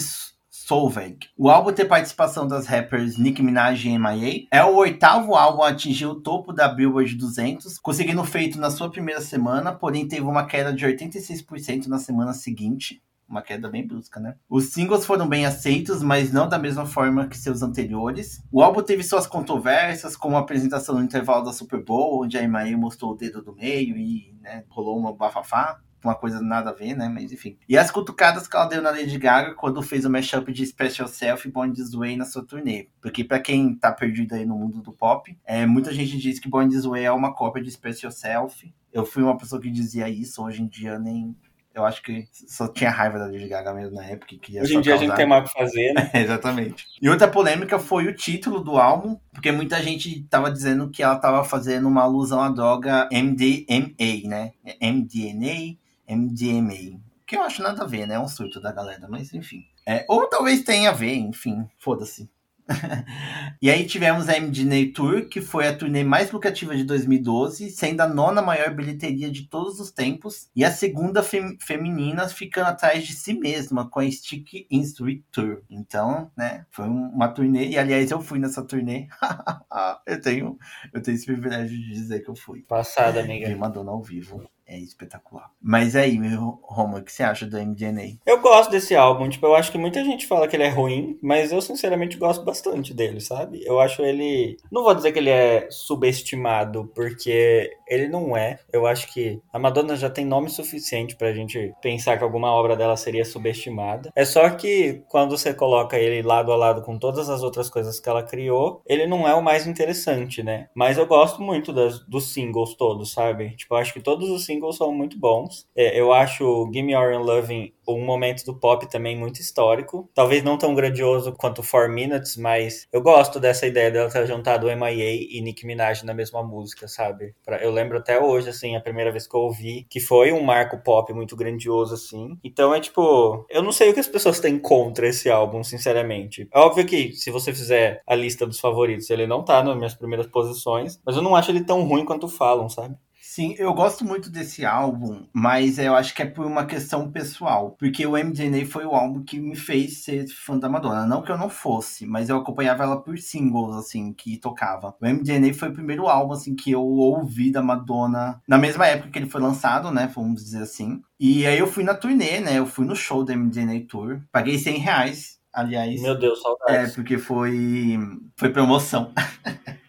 [0.65, 1.29] Solveig.
[1.37, 4.57] O álbum tem participação das rappers Nicki Minaj e M.I.A.
[4.57, 8.89] É o oitavo álbum a atingir o topo da Billboard 200, conseguindo feito na sua
[8.89, 12.99] primeira semana, porém teve uma queda de 86% na semana seguinte.
[13.29, 14.37] Uma queda bem brusca, né?
[14.49, 18.41] Os singles foram bem aceitos, mas não da mesma forma que seus anteriores.
[18.51, 22.41] O álbum teve suas controvérsias, como a apresentação no intervalo da Super Bowl, onde a
[22.41, 22.75] M.I.A.
[22.75, 26.95] mostrou o dedo do meio e né, rolou uma bafafá uma coisa nada a ver,
[26.95, 27.09] né?
[27.09, 27.57] Mas enfim.
[27.67, 31.07] E as cutucadas que ela deu na Lady Gaga quando fez o mashup de Special
[31.07, 32.89] Self e Born This Way na sua turnê.
[33.01, 36.49] Porque para quem tá perdido aí no mundo do pop, é, muita gente diz que
[36.49, 38.73] Born This Way é uma cópia de Special Self.
[38.93, 41.35] Eu fui uma pessoa que dizia isso, hoje em dia nem
[41.75, 44.33] eu acho que só tinha raiva da Lady Gaga mesmo na época.
[44.41, 45.05] Que Hoje em dia causar...
[45.05, 46.09] a gente tem mais o que fazer, né?
[46.13, 46.85] É, exatamente.
[47.01, 51.17] E outra polêmica foi o título do álbum, porque muita gente tava dizendo que ela
[51.17, 54.53] tava fazendo uma alusão à droga MDMA, né?
[54.81, 55.75] MDNA,
[56.09, 56.99] MDMA.
[57.25, 58.15] Que eu acho nada a ver, né?
[58.15, 59.63] É um surto da galera, mas enfim.
[59.87, 62.29] É, ou talvez tenha a ver, enfim, foda-se.
[63.61, 68.01] e aí tivemos a MDNA Tour, que foi a turnê mais lucrativa de 2012, sendo
[68.01, 73.05] a nona maior bilheteria de todos os tempos, e a segunda fem feminina ficando atrás
[73.05, 75.61] de si mesma, com a Stick in Street Tour.
[75.69, 79.07] Então, né, foi uma turnê, e aliás eu fui nessa turnê.
[80.05, 80.57] eu tenho
[80.93, 82.63] eu tenho esse privilégio de dizer que eu fui.
[82.63, 83.47] Passada, amiga.
[83.47, 85.51] Vi Madonna ao vivo é espetacular.
[85.61, 86.19] Mas aí,
[86.63, 88.17] Roma, o que você acha do MDNA?
[88.25, 91.17] Eu gosto desse álbum, tipo, eu acho que muita gente fala que ele é ruim,
[91.21, 93.61] mas eu sinceramente gosto bastante dele, sabe?
[93.65, 98.59] Eu acho ele, não vou dizer que ele é subestimado, porque ele não é.
[98.71, 102.75] Eu acho que a Madonna já tem nome suficiente pra gente pensar que alguma obra
[102.75, 104.11] dela seria subestimada.
[104.15, 107.99] É só que quando você coloca ele lado a lado com todas as outras coisas
[107.99, 110.67] que ela criou, ele não é o mais interessante, né?
[110.73, 113.55] Mas eu gosto muito das, dos singles todos, sabe?
[113.55, 115.67] Tipo, eu acho que todos os singles singles são muito bons.
[115.75, 120.09] É, eu acho Gimme Your Loving um momento do pop também muito histórico.
[120.13, 124.67] Talvez não tão grandioso quanto Four Minutes, mas eu gosto dessa ideia dela ter juntado
[124.67, 127.35] MIA e Nicki Minaj na mesma música, sabe?
[127.61, 130.81] Eu lembro até hoje, assim, a primeira vez que eu ouvi, que foi um marco
[130.83, 132.37] pop muito grandioso, assim.
[132.43, 136.47] Então é tipo, eu não sei o que as pessoas têm contra esse álbum, sinceramente.
[136.53, 139.93] É óbvio que se você fizer a lista dos favoritos, ele não tá nas minhas
[139.93, 142.95] primeiras posições, mas eu não acho ele tão ruim quanto falam, sabe?
[143.35, 147.75] Sim, eu gosto muito desse álbum, mas eu acho que é por uma questão pessoal.
[147.77, 151.05] Porque o MDNA foi o álbum que me fez ser fã da Madonna.
[151.05, 154.95] Não que eu não fosse, mas eu acompanhava ela por singles, assim, que tocava.
[155.01, 159.09] O MDNA foi o primeiro álbum, assim, que eu ouvi da Madonna na mesma época
[159.09, 160.09] que ele foi lançado, né?
[160.15, 161.01] Vamos dizer assim.
[161.19, 162.57] E aí eu fui na turnê, né?
[162.57, 164.21] Eu fui no show da MDNA Tour.
[164.31, 166.01] Paguei 100 reais, aliás.
[166.01, 166.91] Meu Deus, saudades.
[166.91, 167.99] É, porque foi,
[168.37, 169.11] foi promoção.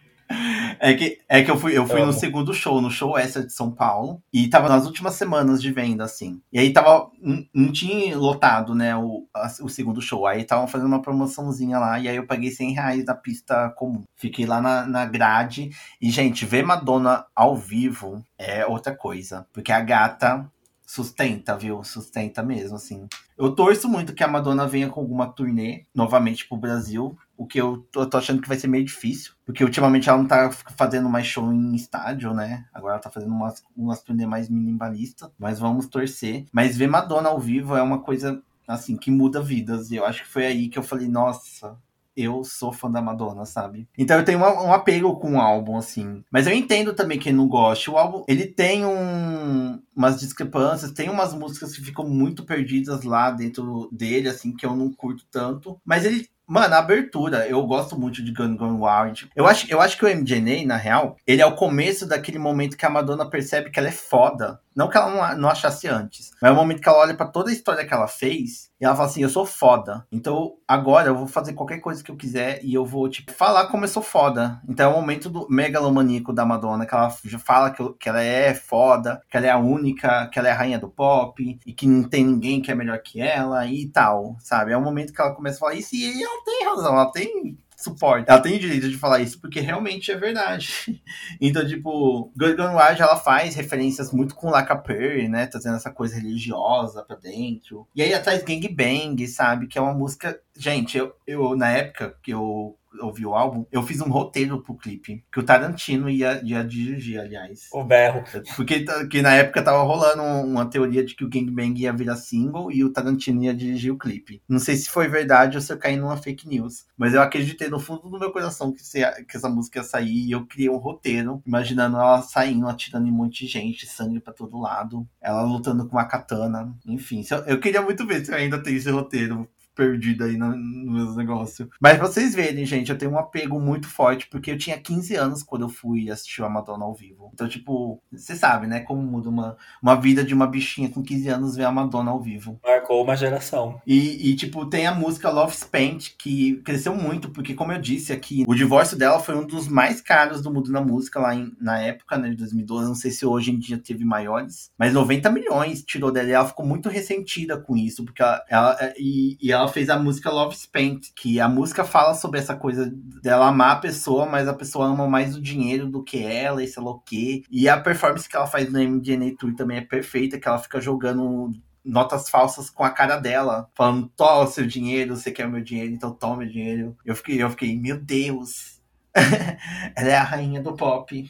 [0.79, 3.51] É que, é que eu fui, eu fui no segundo show, no show essa de
[3.51, 6.41] São Paulo, e tava nas últimas semanas de venda, assim.
[6.51, 7.09] E aí tava.
[7.53, 10.27] Não tinha lotado, né, o, a, o segundo show.
[10.27, 14.03] Aí estavam fazendo uma promoçãozinha lá, e aí eu paguei 100 reais na pista comum.
[14.15, 15.71] Fiquei lá na, na grade.
[16.01, 19.47] E, gente, ver Madonna ao vivo é outra coisa.
[19.53, 20.49] Porque a gata
[20.87, 21.83] sustenta, viu?
[21.83, 23.07] Sustenta mesmo, assim.
[23.37, 27.61] Eu torço muito que a Madonna venha com alguma turnê novamente pro Brasil, o que
[27.61, 31.07] eu tô, tô, achando que vai ser meio difícil, porque ultimamente ela não tá fazendo
[31.07, 32.65] mais show em estádio, né?
[32.73, 36.45] Agora ela tá fazendo umas, umas turnê mais minimalista, mas vamos torcer.
[36.51, 40.23] Mas ver Madonna ao vivo é uma coisa, assim, que muda vidas, e eu acho
[40.23, 41.77] que foi aí que eu falei, nossa,
[42.17, 43.87] eu sou fã da Madonna, sabe?
[43.95, 46.23] Então eu tenho um apego com o álbum, assim.
[46.31, 47.91] Mas eu entendo também quem não gosta.
[47.91, 53.29] O álbum, ele tem um, umas discrepâncias, tem umas músicas que ficam muito perdidas lá
[53.29, 55.79] dentro dele, assim, que eu não curto tanto.
[55.85, 59.29] Mas ele Mano, a abertura, eu gosto muito de Gun Gun Wild.
[59.35, 62.77] Eu acho, eu acho que o MJNA, na real, ele é o começo daquele momento
[62.77, 64.57] que a Madonna percebe que ela é foda.
[64.77, 67.25] Não que ela não, não achasse antes, mas é o momento que ela olha para
[67.25, 70.05] toda a história que ela fez e ela fala assim: eu sou foda.
[70.11, 73.67] Então agora eu vou fazer qualquer coisa que eu quiser e eu vou, tipo, falar
[73.67, 74.61] como eu sou foda.
[74.69, 78.21] Então é o momento do megalomaníaco da Madonna, que ela já fala que, que ela
[78.21, 81.73] é foda, que ela é a única, que ela é a rainha do pop e
[81.73, 84.73] que não tem ninguém que é melhor que ela e tal, sabe?
[84.73, 86.03] É o momento que ela começa a falar isso e
[86.37, 88.29] ela tem razão, ela tem suporte.
[88.29, 91.01] Ela tem direito de falar isso porque realmente é verdade.
[91.39, 95.45] então, tipo, Good Gone Wild, ela faz referências muito com La Capri, né?
[95.45, 97.87] Trazendo essa coisa religiosa pra dentro.
[97.95, 99.67] E aí atrás Gang Bang, sabe?
[99.67, 100.39] Que é uma música...
[100.55, 104.75] Gente, eu, eu na época que eu ouvi o álbum, eu fiz um roteiro pro
[104.75, 107.67] clipe, que o Tarantino ia, ia dirigir, aliás.
[107.71, 108.23] O berro.
[108.55, 112.71] Porque que na época tava rolando uma teoria de que o Gangbang ia virar single
[112.71, 114.41] e o Tarantino ia dirigir o clipe.
[114.47, 117.69] Não sei se foi verdade ou se eu caí numa fake news, mas eu acreditei
[117.69, 120.69] no fundo do meu coração que, se, que essa música ia sair e eu criei
[120.69, 125.07] um roteiro, imaginando ela saindo, atirando em um monte de gente, sangue para todo lado,
[125.21, 127.23] ela lutando com uma katana, enfim.
[127.29, 130.91] Eu, eu queria muito ver se eu ainda tenho esse roteiro perdido aí no, no
[130.91, 131.69] meus negócios.
[131.79, 135.15] Mas pra vocês verem, gente, eu tenho um apego muito forte, porque eu tinha 15
[135.15, 137.29] anos quando eu fui assistir a Madonna ao vivo.
[137.33, 138.79] Então, tipo, você sabe, né?
[138.79, 142.19] Como muda uma, uma vida de uma bichinha com 15 anos ver a Madonna ao
[142.19, 142.59] vivo.
[142.65, 143.79] Marcou uma geração.
[143.85, 148.11] E, e, tipo, tem a música Love Spent, que cresceu muito, porque, como eu disse
[148.11, 151.55] aqui, o divórcio dela foi um dos mais caros do mundo na música lá em,
[151.61, 152.87] na época, né, de 2012.
[152.87, 156.29] Não sei se hoje em dia teve maiores, mas 90 milhões tirou dela.
[156.29, 159.99] E ela ficou muito ressentida com isso, porque ela, ela e, e, ela fez a
[159.99, 162.91] música Love Spent, que a música fala sobre essa coisa
[163.21, 166.67] dela amar a pessoa, mas a pessoa ama mais o dinheiro do que ela, e
[166.67, 167.43] sei lá o quê.
[167.49, 170.79] E a performance que ela faz no MDNA Tour também é perfeita, que ela fica
[170.81, 171.51] jogando
[171.83, 175.93] notas falsas com a cara dela, falando, toma o seu dinheiro, você quer meu dinheiro,
[175.93, 176.97] então toma meu dinheiro.
[177.05, 178.81] Eu fiquei, eu fiquei, meu Deus,
[179.95, 181.29] ela é a rainha do pop.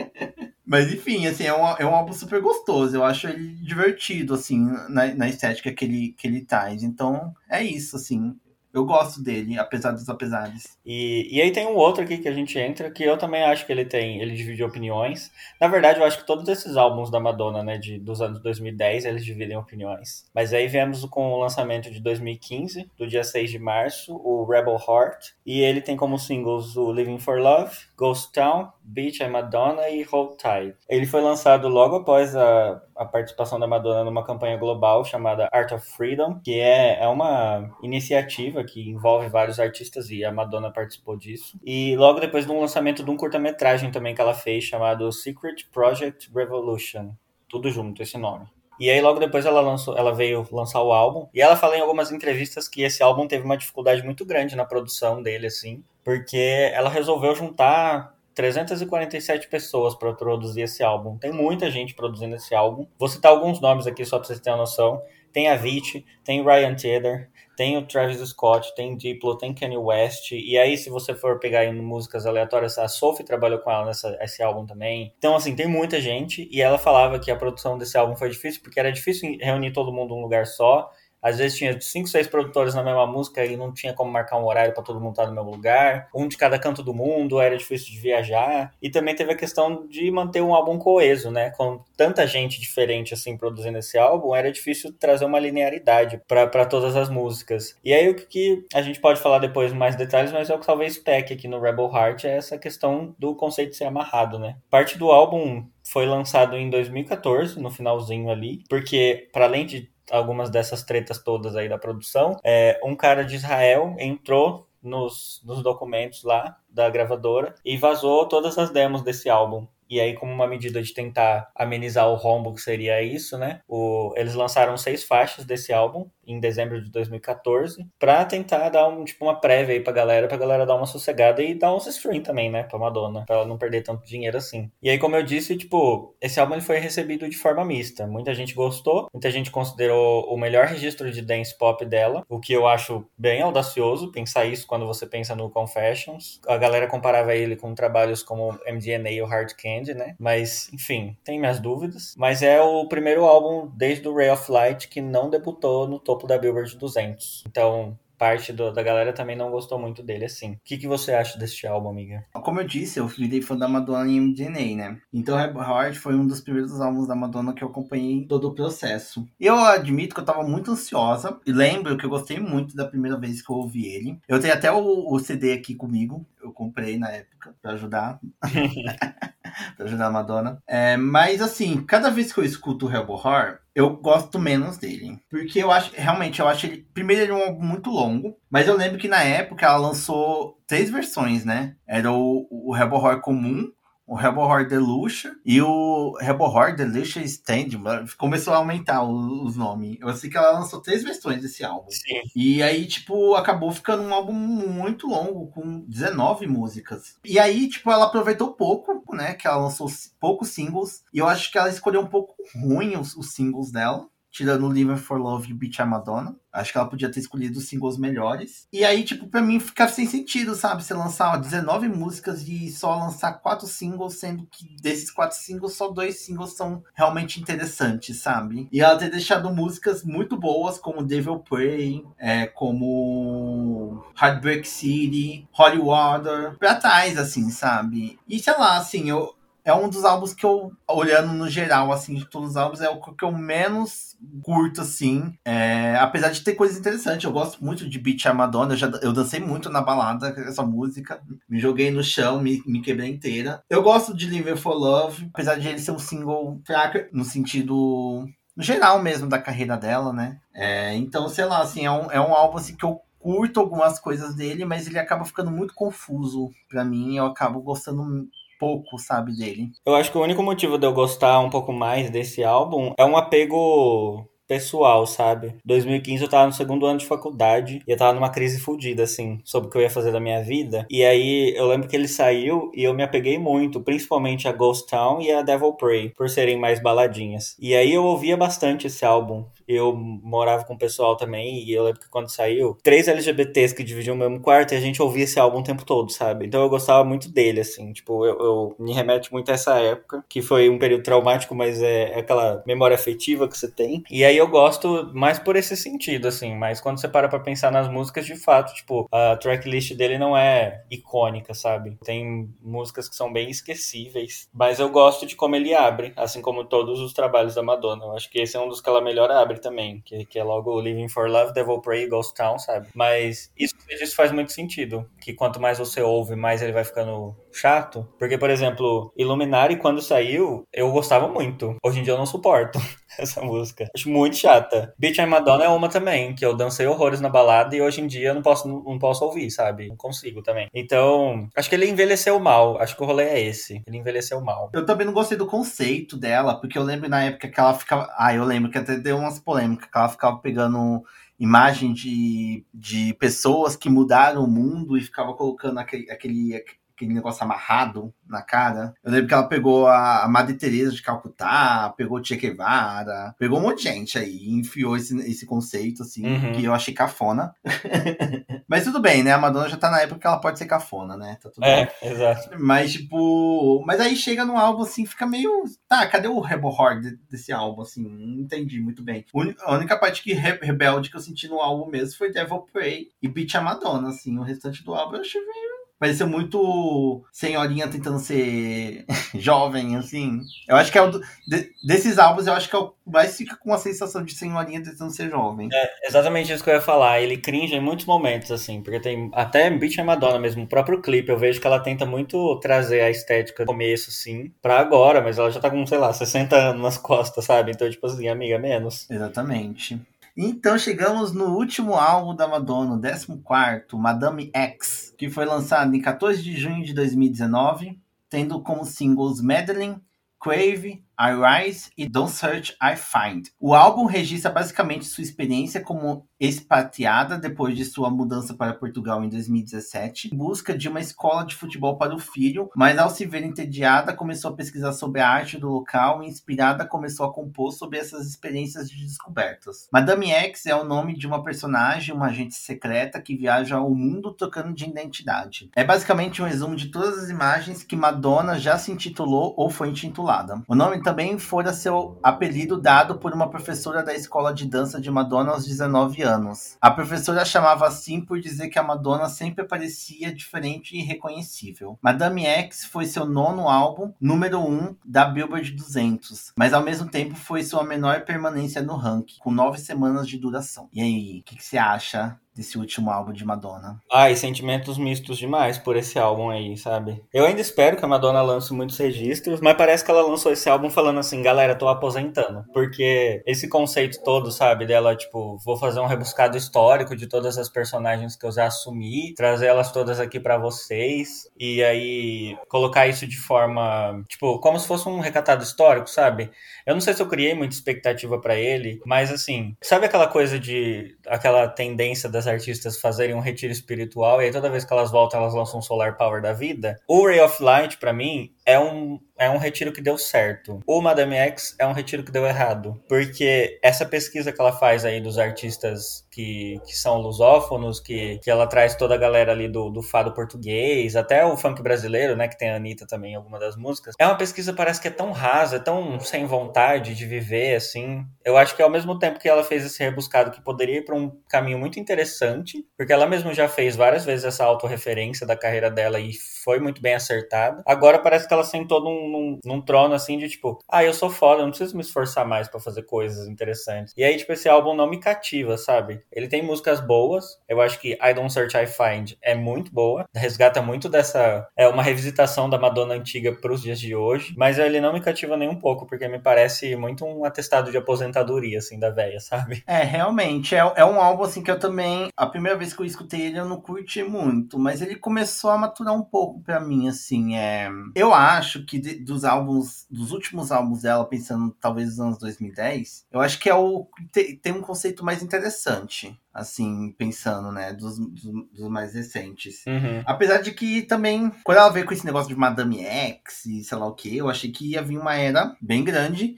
[0.73, 2.95] Mas enfim, assim, é um, é um álbum super gostoso.
[2.95, 6.81] Eu acho ele divertido, assim, na, na estética que ele, que ele traz.
[6.81, 8.35] Então, é isso, assim.
[8.73, 10.75] Eu gosto dele, apesar dos apesares.
[10.83, 13.65] E, e aí tem um outro aqui que a gente entra, que eu também acho
[13.67, 15.31] que ele tem, ele divide opiniões.
[15.61, 19.05] Na verdade, eu acho que todos esses álbuns da Madonna, né, de, dos anos 2010,
[19.05, 20.25] eles dividem opiniões.
[20.33, 24.77] Mas aí viemos com o lançamento de 2015, do dia 6 de março, o Rebel
[24.87, 25.33] Heart.
[25.45, 30.01] E ele tem como singles o Living for Love, Ghost Town, Beach I Madonna e
[30.03, 30.75] Hold Tight.
[30.89, 35.71] Ele foi lançado logo após a, a participação da Madonna numa campanha global chamada Art
[35.71, 41.17] of Freedom, que é, é uma iniciativa que envolve vários artistas e a Madonna participou
[41.17, 41.57] disso.
[41.63, 46.29] E logo depois do lançamento de um curta-metragem também que ela fez chamado Secret Project
[46.33, 47.11] Revolution.
[47.47, 48.47] Tudo junto, esse nome.
[48.79, 51.27] E aí logo depois ela lançou, ela veio lançar o álbum.
[51.33, 54.65] E ela falou em algumas entrevistas que esse álbum teve uma dificuldade muito grande na
[54.65, 61.17] produção dele, assim, porque ela resolveu juntar 347 pessoas para produzir esse álbum.
[61.17, 62.87] Tem muita gente produzindo esse álbum.
[62.97, 65.01] Vou citar alguns nomes aqui só para vocês terem uma noção.
[65.31, 70.31] Tem a Vit, tem Ryan Tedder, tem o Travis Scott, tem Diplo, tem Kanye West.
[70.31, 74.15] E aí, se você for pegar em músicas aleatórias, a Sophie trabalhou com ela nessa
[74.21, 75.13] esse álbum também.
[75.17, 76.47] Então, assim, tem muita gente.
[76.51, 79.91] E ela falava que a produção desse álbum foi difícil, porque era difícil reunir todo
[79.91, 80.89] mundo num lugar só.
[81.23, 84.45] Às vezes tinha cinco, seis produtores na mesma música e não tinha como marcar um
[84.45, 86.09] horário para todo mundo estar no mesmo lugar.
[86.13, 88.73] Um de cada canto do mundo, era difícil de viajar.
[88.81, 91.51] E também teve a questão de manter um álbum coeso, né?
[91.51, 96.95] Com tanta gente diferente assim produzindo esse álbum, era difícil trazer uma linearidade para todas
[96.95, 97.77] as músicas.
[97.83, 100.65] E aí o que a gente pode falar depois mais detalhes, mas é o que
[100.65, 104.57] talvez peque aqui no Rebel Heart é essa questão do conceito de ser amarrado, né?
[104.69, 110.49] Parte do álbum foi lançado em 2014, no finalzinho ali, porque para além de algumas
[110.49, 116.23] dessas tretas todas aí da produção, é, um cara de Israel entrou nos, nos documentos
[116.23, 119.65] lá da gravadora e vazou todas as demos desse álbum.
[119.93, 123.61] E aí, como uma medida de tentar amenizar o rombo que seria isso, né?
[123.67, 129.03] O, eles lançaram seis faixas desse álbum em dezembro de 2014 para tentar dar um,
[129.03, 132.23] tipo, uma prévia aí pra galera, pra galera dar uma sossegada e dar uns stream
[132.23, 132.63] também, né?
[132.63, 134.71] Pra Madonna, pra ela não perder tanto dinheiro assim.
[134.81, 138.07] E aí, como eu disse, tipo, esse álbum foi recebido de forma mista.
[138.07, 142.53] Muita gente gostou, muita gente considerou o melhor registro de dance pop dela, o que
[142.53, 146.39] eu acho bem audacioso pensar isso quando você pensa no Confessions.
[146.47, 150.15] A galera comparava ele com trabalhos como MDNA e o Hard Candy né?
[150.19, 152.13] Mas, enfim, tem minhas dúvidas.
[152.15, 156.27] Mas é o primeiro álbum desde o Ray of Light que não debutou no topo
[156.27, 157.43] da Billboard 200.
[157.47, 160.53] Então, parte do, da galera também não gostou muito dele, assim.
[160.53, 162.25] O que, que você acha deste álbum, amiga?
[162.31, 164.97] Como eu disse, eu virei fã da Madonna em MDNA, né?
[165.11, 168.55] Então Rebel Heart foi um dos primeiros álbuns da Madonna que eu acompanhei todo o
[168.55, 169.27] processo.
[169.37, 173.19] Eu admito que eu tava muito ansiosa e lembro que eu gostei muito da primeira
[173.19, 174.17] vez que eu ouvi ele.
[174.25, 178.21] Eu tenho até o, o CD aqui comigo, eu comprei na época para ajudar.
[179.75, 180.57] pra ajudar a Madonna.
[180.67, 185.19] É, mas assim, cada vez que eu escuto o Rebel Heart, eu gosto menos dele.
[185.29, 186.87] Porque eu acho, realmente, eu acho ele.
[186.93, 188.37] Primeiro, ele é um álbum muito longo.
[188.49, 191.75] Mas eu lembro que na época ela lançou três versões, né?
[191.87, 193.71] Era o, o Rebel Horror comum,
[194.05, 197.69] o Rebel Horror Deluxe e o Rebel Horror Deluxe Stand.
[198.17, 199.97] Começou a aumentar os nomes.
[199.99, 201.89] Eu sei que ela lançou três versões desse álbum.
[201.89, 202.21] Sim.
[202.35, 207.15] E aí, tipo, acabou ficando um álbum muito longo, com 19 músicas.
[207.23, 209.33] E aí, tipo, ela aproveitou pouco, né?
[209.33, 209.87] Que ela lançou
[210.19, 211.03] poucos singles.
[211.13, 214.97] E eu acho que ela escolheu um pouco ruim os, os singles dela tirando Living
[214.97, 216.35] for Love e Beach a Madonna.
[216.51, 218.67] Acho que ela podia ter escolhido os singles melhores.
[218.73, 220.83] E aí, tipo, pra mim fica sem sentido, sabe?
[220.83, 225.75] Você lançar ó, 19 músicas e só lançar quatro singles, sendo que desses quatro singles,
[225.75, 228.67] só dois singles são realmente interessantes, sabe?
[228.71, 235.79] E ela ter deixado músicas muito boas, como Devil Pray, é, como Heartbreak City, Holy
[235.79, 238.19] Water, pra trás, assim, sabe?
[238.27, 239.35] E sei lá, assim, eu
[239.65, 242.89] é um dos álbuns que eu, olhando no geral, assim, de todos os álbuns, é
[242.89, 245.33] o que eu menos curto, assim.
[245.45, 248.87] É, apesar de ter coisas interessantes, eu gosto muito de Beat a Madonna, eu, já,
[249.01, 253.63] eu dancei muito na balada essa música, me joguei no chão, me, me quebrei inteira.
[253.69, 258.27] Eu gosto de Live for Love, apesar de ele ser um single fraco, no sentido
[258.55, 260.39] no geral mesmo da carreira dela, né?
[260.53, 263.99] É, então, sei lá, assim, é um, é um álbum assim, que eu curto algumas
[263.99, 267.15] coisas dele, mas ele acaba ficando muito confuso para mim.
[267.15, 268.27] Eu acabo gostando
[268.63, 269.69] pouco, sabe, dele.
[269.85, 273.05] Eu acho que o único motivo de eu gostar um pouco mais desse álbum é
[273.05, 275.55] um apego pessoal, sabe?
[275.65, 279.39] 2015 eu tava no segundo ano de faculdade e eu tava numa crise fodida, assim,
[279.43, 280.85] sobre o que eu ia fazer da minha vida.
[280.89, 284.87] E aí eu lembro que ele saiu e eu me apeguei muito, principalmente a Ghost
[284.87, 287.55] Town e a Devil Prey, por serem mais baladinhas.
[287.59, 291.83] E aí eu ouvia bastante esse álbum eu morava com o pessoal também, e eu
[291.83, 295.23] lembro que quando saiu, três LGBTs que dividiam o mesmo quarto, e a gente ouvia
[295.23, 296.45] esse álbum o tempo todo, sabe?
[296.45, 300.23] Então eu gostava muito dele, assim, tipo, eu, eu me remete muito a essa época,
[300.27, 304.03] que foi um período traumático, mas é, é, aquela memória afetiva que você tem.
[304.09, 307.71] E aí eu gosto mais por esse sentido, assim, mas quando você para pra pensar
[307.71, 311.97] nas músicas, de fato, tipo, a tracklist dele não é icônica, sabe?
[312.03, 316.65] Tem músicas que são bem esquecíveis, mas eu gosto de como ele abre, assim como
[316.65, 318.05] todos os trabalhos da Madonna.
[318.05, 320.43] Eu acho que esse é um dos que ela melhor abre também, que, que é
[320.43, 322.87] logo Living for Love, Devil Pray e Ghost Town, sabe?
[322.93, 327.35] Mas isso disse faz muito sentido, que quanto mais você ouve, mais ele vai ficando
[327.51, 328.07] chato.
[328.17, 331.75] Porque, por exemplo, Illuminati, quando saiu, eu gostava muito.
[331.83, 332.79] Hoje em dia eu não suporto
[333.19, 333.87] essa música.
[333.95, 334.93] Acho muito chata.
[334.97, 338.07] Beach and Madonna é uma também, que eu dancei horrores na balada e hoje em
[338.07, 339.89] dia eu não posso, não posso ouvir, sabe?
[339.89, 340.67] Não consigo também.
[340.73, 342.79] Então, acho que ele envelheceu mal.
[342.79, 343.81] Acho que o rolê é esse.
[343.87, 344.69] Ele envelheceu mal.
[344.73, 348.09] Eu também não gostei do conceito dela, porque eu lembro na época que ela ficava.
[348.17, 351.03] Ah, eu lembro que até deu umas polêmicas, que ela ficava pegando
[351.39, 356.55] imagem de, de pessoas que mudaram o mundo e ficava colocando aquele, aquele,
[356.95, 358.93] aquele negócio amarrado na cara.
[359.03, 363.63] Eu lembro que ela pegou a Madre Teresa de Calcutá, pegou Che Guevara, pegou um
[363.63, 366.53] monte de gente aí, enfiou esse, esse conceito, assim, uhum.
[366.53, 367.53] que eu achei cafona.
[368.67, 369.31] Mas tudo bem, né?
[369.31, 371.37] A Madonna já tá na época que ela pode ser cafona, né?
[371.41, 372.11] Tá tudo é, bem.
[372.11, 372.49] exato.
[372.59, 373.83] Mas, tipo.
[373.85, 375.63] Mas aí chega no álbum, assim, fica meio.
[375.87, 378.03] Tá, cadê o Rebel Horde desse álbum, assim?
[378.03, 379.25] Não entendi muito bem.
[379.61, 383.07] A única parte que re rebelde que eu senti no álbum mesmo foi Devil Prey
[383.21, 384.37] e Beat a Madonna, assim.
[384.37, 385.72] O restante do álbum eu achei meio
[386.03, 389.05] parecia muito senhorinha tentando ser
[389.35, 390.41] jovem, assim.
[390.67, 393.37] Eu acho que é o do, de, desses álbuns, eu acho que é o mais
[393.37, 395.69] fica com a sensação de senhorinha tentando ser jovem.
[395.71, 397.21] É exatamente isso que eu ia falar.
[397.21, 401.01] Ele cringe em muitos momentos, assim, porque tem até Beach and Madonna mesmo, o próprio
[401.01, 405.21] clipe, eu vejo que ela tenta muito trazer a estética do começo, assim, pra agora,
[405.21, 407.71] mas ela já tá com, sei lá, 60 anos nas costas, sabe?
[407.71, 409.09] Então, tipo assim, amiga, menos.
[409.09, 410.01] Exatamente.
[410.35, 416.01] Então chegamos no último álbum da Madonna, o 14, Madame X, que foi lançado em
[416.01, 418.01] 14 de junho de 2019,
[418.31, 420.01] tendo como singles Madeline,
[420.41, 423.47] Crave, I Rise e Don't Search, I Find.
[423.59, 429.29] O álbum registra basicamente sua experiência como expatriada depois de sua mudança para Portugal em
[429.29, 433.43] 2017, em busca de uma escola de futebol para o filho, mas ao se ver
[433.43, 437.97] entediada, começou a pesquisar sobre a arte do local e, inspirada, começou a compor sobre
[437.97, 439.87] essas experiências de descobertas.
[439.91, 444.33] Madame X é o nome de uma personagem, uma agente secreta que viaja ao mundo
[444.33, 445.69] trocando de identidade.
[445.75, 449.89] É basicamente um resumo de todas as imagens que Madonna já se intitulou ou foi
[449.89, 450.61] intitulada.
[450.67, 455.11] O nome também fora seu apelido dado por uma professora da escola de dança de
[455.11, 456.77] Madonna aos 19 anos.
[456.81, 461.99] A professora chamava assim por dizer que a Madonna sempre parecia diferente e irreconhecível.
[462.01, 467.09] Madame X foi seu nono álbum, número 1 um da Billboard 200, mas ao mesmo
[467.09, 470.87] tempo foi sua menor permanência no ranking, com nove semanas de duração.
[470.93, 473.99] E aí, o que, que você acha desse último álbum de Madonna.
[474.11, 477.23] Ai, sentimentos mistos demais por esse álbum aí, sabe?
[477.33, 480.69] Eu ainda espero que a Madonna lance muitos registros, mas parece que ela lançou esse
[480.69, 482.63] álbum falando assim, galera, tô aposentando.
[482.73, 487.69] Porque esse conceito todo, sabe, dela, tipo, vou fazer um rebuscado histórico de todas as
[487.69, 493.25] personagens que eu já assumi, trazer elas todas aqui para vocês, e aí colocar isso
[493.27, 496.51] de forma, tipo, como se fosse um recatado histórico, sabe?
[496.85, 500.59] Eu não sei se eu criei muita expectativa para ele, mas assim, sabe aquela coisa
[500.59, 505.11] de, aquela tendência das artistas fazerem um retiro espiritual e aí toda vez que elas
[505.11, 506.99] voltam elas lançam um Solar Power da vida.
[507.07, 510.79] O Ray of Light para mim é um é um retiro que deu certo.
[510.85, 513.01] O Madame X é um retiro que deu errado.
[513.07, 518.49] Porque essa pesquisa que ela faz aí dos artistas que, que são lusófonos, que, que
[518.49, 522.47] ela traz toda a galera ali do, do fado português, até o funk brasileiro, né?
[522.47, 524.15] Que tem a Anitta também em alguma das músicas.
[524.19, 528.25] É uma pesquisa parece que é tão rasa, tão sem vontade de viver, assim.
[528.43, 531.15] Eu acho que ao mesmo tempo que ela fez esse rebuscado que poderia ir para
[531.15, 535.89] um caminho muito interessante, porque ela mesma já fez várias vezes essa autorreferência da carreira
[535.89, 536.33] dela e
[536.63, 537.83] foi muito bem acertada.
[537.85, 541.29] Agora parece que ela sentou num num, num trono assim de tipo, ah, eu sou
[541.29, 544.13] foda, eu não preciso me esforçar mais para fazer coisas interessantes.
[544.15, 546.21] E aí, tipo, esse álbum não me cativa, sabe?
[546.31, 550.25] Ele tem músicas boas, eu acho que I Don't Search, I Find é muito boa,
[550.33, 551.67] resgata muito dessa.
[551.75, 555.57] É uma revisitação da Madonna antiga pros dias de hoje, mas ele não me cativa
[555.57, 559.83] nem um pouco, porque me parece muito um atestado de aposentadoria, assim, da velha, sabe?
[559.87, 560.75] É, realmente.
[560.75, 562.27] É, é um álbum, assim, que eu também.
[562.37, 565.77] A primeira vez que eu escutei ele, eu não curti muito, mas ele começou a
[565.77, 567.55] maturar um pouco para mim, assim.
[567.57, 567.89] É...
[568.15, 573.25] Eu acho que de, dos álbuns, dos últimos álbuns dela, pensando talvez nos anos 2010,
[573.31, 574.07] eu acho que é o.
[574.31, 579.83] Tem, tem um conceito mais interessante assim, pensando, né, dos, dos, dos mais recentes.
[579.87, 580.21] Uhum.
[580.25, 583.97] Apesar de que também, quando ela veio com esse negócio de Madame X e sei
[583.97, 586.57] lá o que, eu achei que ia vir uma era bem grande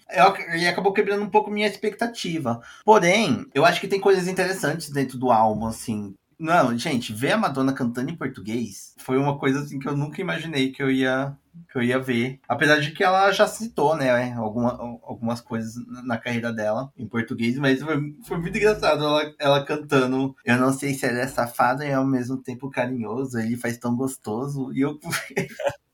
[0.58, 2.62] e acabou quebrando um pouco minha expectativa.
[2.84, 6.14] Porém, eu acho que tem coisas interessantes dentro do álbum, assim.
[6.38, 10.20] Não, gente, ver a Madonna cantando em português foi uma coisa assim que eu nunca
[10.20, 11.34] imaginei que eu ia
[11.72, 12.40] que eu ia ver.
[12.48, 14.72] Apesar de que ela já citou, né, alguma,
[15.04, 15.76] algumas coisas
[16.06, 20.36] na carreira dela em português, mas foi, foi muito engraçado ela, ela cantando.
[20.46, 23.96] Eu não sei se ela é safada e ao mesmo tempo carinhoso, ele faz tão
[23.96, 24.72] gostoso.
[24.74, 25.00] E eu.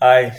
[0.00, 0.32] Ai.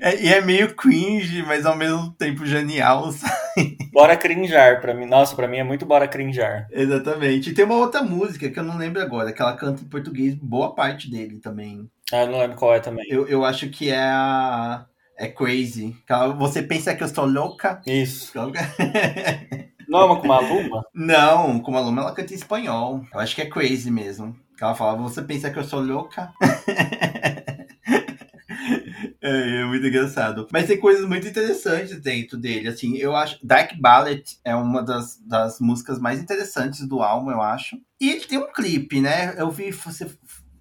[0.00, 3.78] É, e é meio cringe, mas ao mesmo tempo genial, sabe?
[3.92, 5.06] Bora crinjar pra mim.
[5.06, 6.66] Nossa, pra mim é muito bora crinjar.
[6.70, 7.50] Exatamente.
[7.50, 10.34] E tem uma outra música que eu não lembro agora, que ela canta em português
[10.34, 11.88] boa parte dele também.
[12.12, 13.06] Ah, eu não lembro qual é também.
[13.08, 14.86] Eu, eu acho que é a.
[15.16, 15.96] É Crazy.
[16.38, 17.80] Você pensa que eu estou louca?
[17.84, 18.32] Isso.
[19.88, 20.84] Não é uma com Maluma?
[20.94, 23.02] Não, com Maluma ela canta em espanhol.
[23.12, 24.36] Eu acho que é Crazy mesmo.
[24.60, 26.30] Ela fala, você pensa que eu sou louca?
[29.28, 30.48] É, é, muito engraçado.
[30.50, 32.68] Mas tem coisas muito interessantes dentro dele.
[32.68, 33.38] Assim, eu acho.
[33.44, 37.76] Dark Ballet é uma das, das músicas mais interessantes do álbum, eu acho.
[38.00, 39.34] E ele tem um clipe, né?
[39.38, 40.10] Eu vi você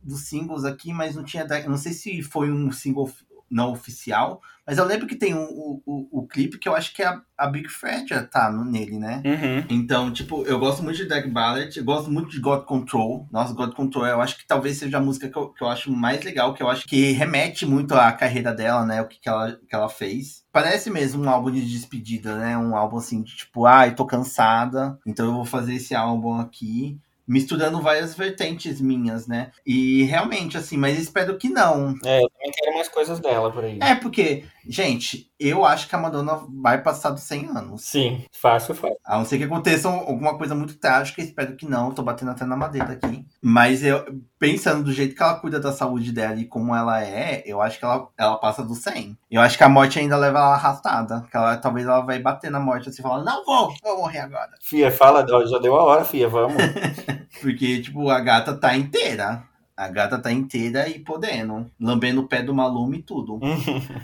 [0.04, 1.46] dos singles aqui, mas não tinha.
[1.68, 3.12] Não sei se foi um single
[3.50, 6.94] não oficial, mas eu lembro que tem o, o, o, o clipe que eu acho
[6.94, 9.24] que a, a Big Fred tá no, nele, né?
[9.26, 9.66] Uhum.
[9.70, 13.26] Então, tipo, eu gosto muito de Dark Ballet, eu gosto muito de God Control.
[13.32, 15.90] Nossa, God Control eu acho que talvez seja a música que eu, que eu acho
[15.90, 19.02] mais legal, que eu acho que remete muito à carreira dela, né?
[19.02, 20.44] O que, que, ela, que ela fez.
[20.52, 22.58] Parece mesmo um álbum de despedida, né?
[22.58, 26.42] Um álbum assim, de tipo, ai, ah, tô cansada, então eu vou fazer esse álbum
[26.42, 29.52] aqui misturando várias vertentes minhas, né?
[29.66, 31.94] E realmente, assim, mas espero que não.
[32.06, 33.78] É, eu também quero mais coisas dela por aí.
[33.82, 37.84] É, porque, gente, eu acho que a Madonna vai passar dos 100 anos.
[37.84, 38.98] Sim, fácil, fácil.
[39.06, 41.92] A não ser que aconteça alguma coisa muito trágica, espero que não.
[41.92, 43.26] Tô batendo até na madeira aqui.
[43.42, 44.06] Mas eu,
[44.40, 47.80] pensando do jeito que ela cuida da saúde dela e como ela é, eu acho
[47.80, 49.18] que ela, ela passa dos 100.
[49.30, 51.26] Eu acho que a morte ainda leva ela arrastada.
[51.30, 54.20] Que ela, talvez ela vai bater na morte assim e falar: Não vou, vou morrer
[54.20, 54.52] agora.
[54.62, 56.58] Fia, fala, já deu a hora, Fia, vamos.
[57.42, 59.44] Porque, tipo, a gata tá inteira.
[59.78, 61.70] A gata tá inteira e podendo.
[61.80, 63.40] Lambendo o pé do Malume e tudo.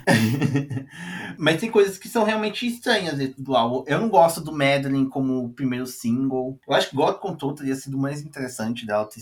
[1.36, 3.84] Mas tem coisas que são realmente estranhas dentro do álbum.
[3.86, 6.58] Eu não gosto do Madeline como o primeiro single.
[6.66, 9.20] Eu acho que God Control teria sido mais interessante dela ter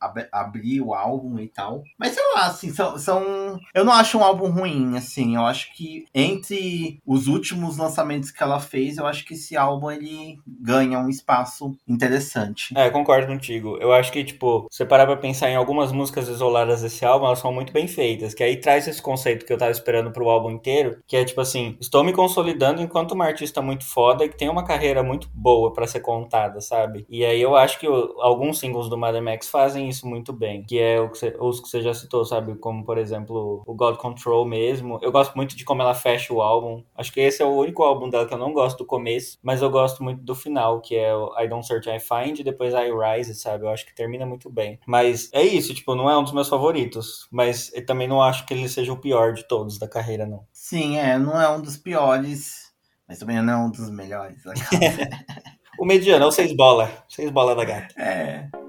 [0.00, 1.82] ab abrir o álbum e tal.
[1.98, 3.58] Mas sei lá, assim, são, são.
[3.74, 5.36] Eu não acho um álbum ruim, assim.
[5.36, 9.90] Eu acho que entre os últimos lançamentos que ela fez, eu acho que esse álbum
[9.90, 12.76] ele ganha um espaço interessante.
[12.76, 13.76] É, concordo contigo.
[13.80, 17.38] Eu acho que, tipo, você parar pra pensar em algumas músicas isoladas desse álbum, elas
[17.38, 18.34] são muito bem feitas.
[18.34, 21.40] Que aí traz esse conceito que eu tava esperando pro álbum inteiro, que é tipo
[21.40, 25.28] assim, estou me consolidando enquanto uma artista muito foda e que tem uma carreira muito
[25.32, 27.06] boa para ser contada, sabe?
[27.08, 30.78] E aí eu acho que alguns singles do Madame Max fazem isso muito bem, que
[30.78, 32.54] é que os que você já citou, sabe?
[32.56, 34.98] Como, por exemplo, o God Control mesmo.
[35.02, 36.84] Eu gosto muito de como ela fecha o álbum.
[36.94, 39.62] Acho que esse é o único álbum dela que eu não gosto do começo, mas
[39.62, 42.74] eu gosto muito do final, que é o I Don't Search, I Find, e depois
[42.74, 43.64] I Rise, sabe?
[43.64, 44.78] Eu acho que termina muito bem.
[44.86, 48.44] Mas é isso, tipo, não é um dos meus favoritos, mas eu também não acho
[48.46, 50.44] que ele seja o pior de todos da carreira, não.
[50.52, 52.72] Sim, é, não é um dos piores,
[53.08, 54.42] mas também não é um dos melhores.
[55.78, 57.94] o mediano é o seis bola, seis bola da gata.
[58.00, 58.61] É.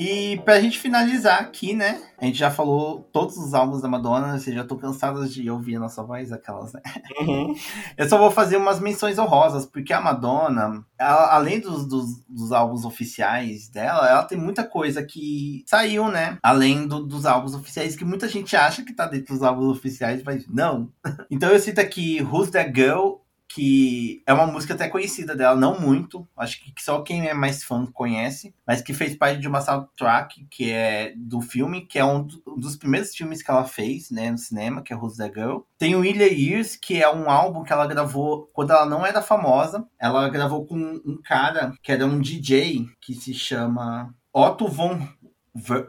[0.00, 2.00] E pra gente finalizar aqui, né?
[2.16, 5.76] A gente já falou todos os álbuns da Madonna, vocês já estão cansadas de ouvir
[5.76, 6.80] a nossa voz, aquelas, né?
[7.20, 7.54] Uhum.
[7.98, 12.50] Eu só vou fazer umas menções honrosas, porque a Madonna, ela, além dos, dos, dos,
[12.50, 16.38] álbuns oficiais dela, ela tem muita coisa que saiu, né?
[16.42, 20.22] Além do, dos álbuns oficiais, que muita gente acha que tá dentro dos álbuns oficiais,
[20.22, 20.88] mas não.
[21.30, 23.19] então eu cito aqui Who's That Girl?
[23.52, 27.64] Que é uma música até conhecida dela, não muito, acho que só quem é mais
[27.64, 32.04] fã conhece, mas que fez parte de uma soundtrack que é do filme, que é
[32.04, 35.62] um dos primeiros filmes que ela fez, né, no cinema, que é Who's That Girl.
[35.76, 39.20] Tem o Ilha Years, que é um álbum que ela gravou quando ela não era
[39.20, 45.08] famosa, ela gravou com um cara que era um DJ que se chama Otto von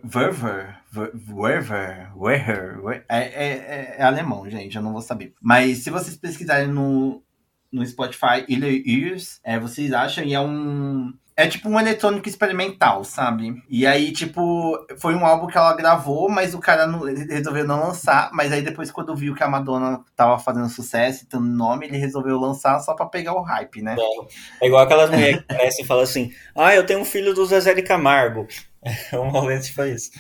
[0.04, 0.80] Werver,
[1.30, 5.36] Werver, Werver, é, é, é, alemão, gente, eu não vou saber.
[5.40, 7.24] Mas se vocês pesquisarem no,
[7.72, 13.04] no Spotify Iller Ears, é, vocês acham e é um é tipo um eletrônico experimental,
[13.04, 13.64] sabe?
[13.70, 17.80] E aí, tipo, foi um álbum que ela gravou, mas o cara não, resolveu não
[17.80, 18.30] lançar.
[18.34, 22.38] Mas aí depois, quando viu que a Madonna tava fazendo sucesso tendo nome, ele resolveu
[22.38, 23.96] lançar só pra pegar o hype, né?
[23.98, 27.34] É, é igual aquelas mulheres que crescem e falam assim: Ah, eu tenho um filho
[27.34, 28.48] do Zezé de Camargo.
[29.12, 30.12] É um momento tipo isso.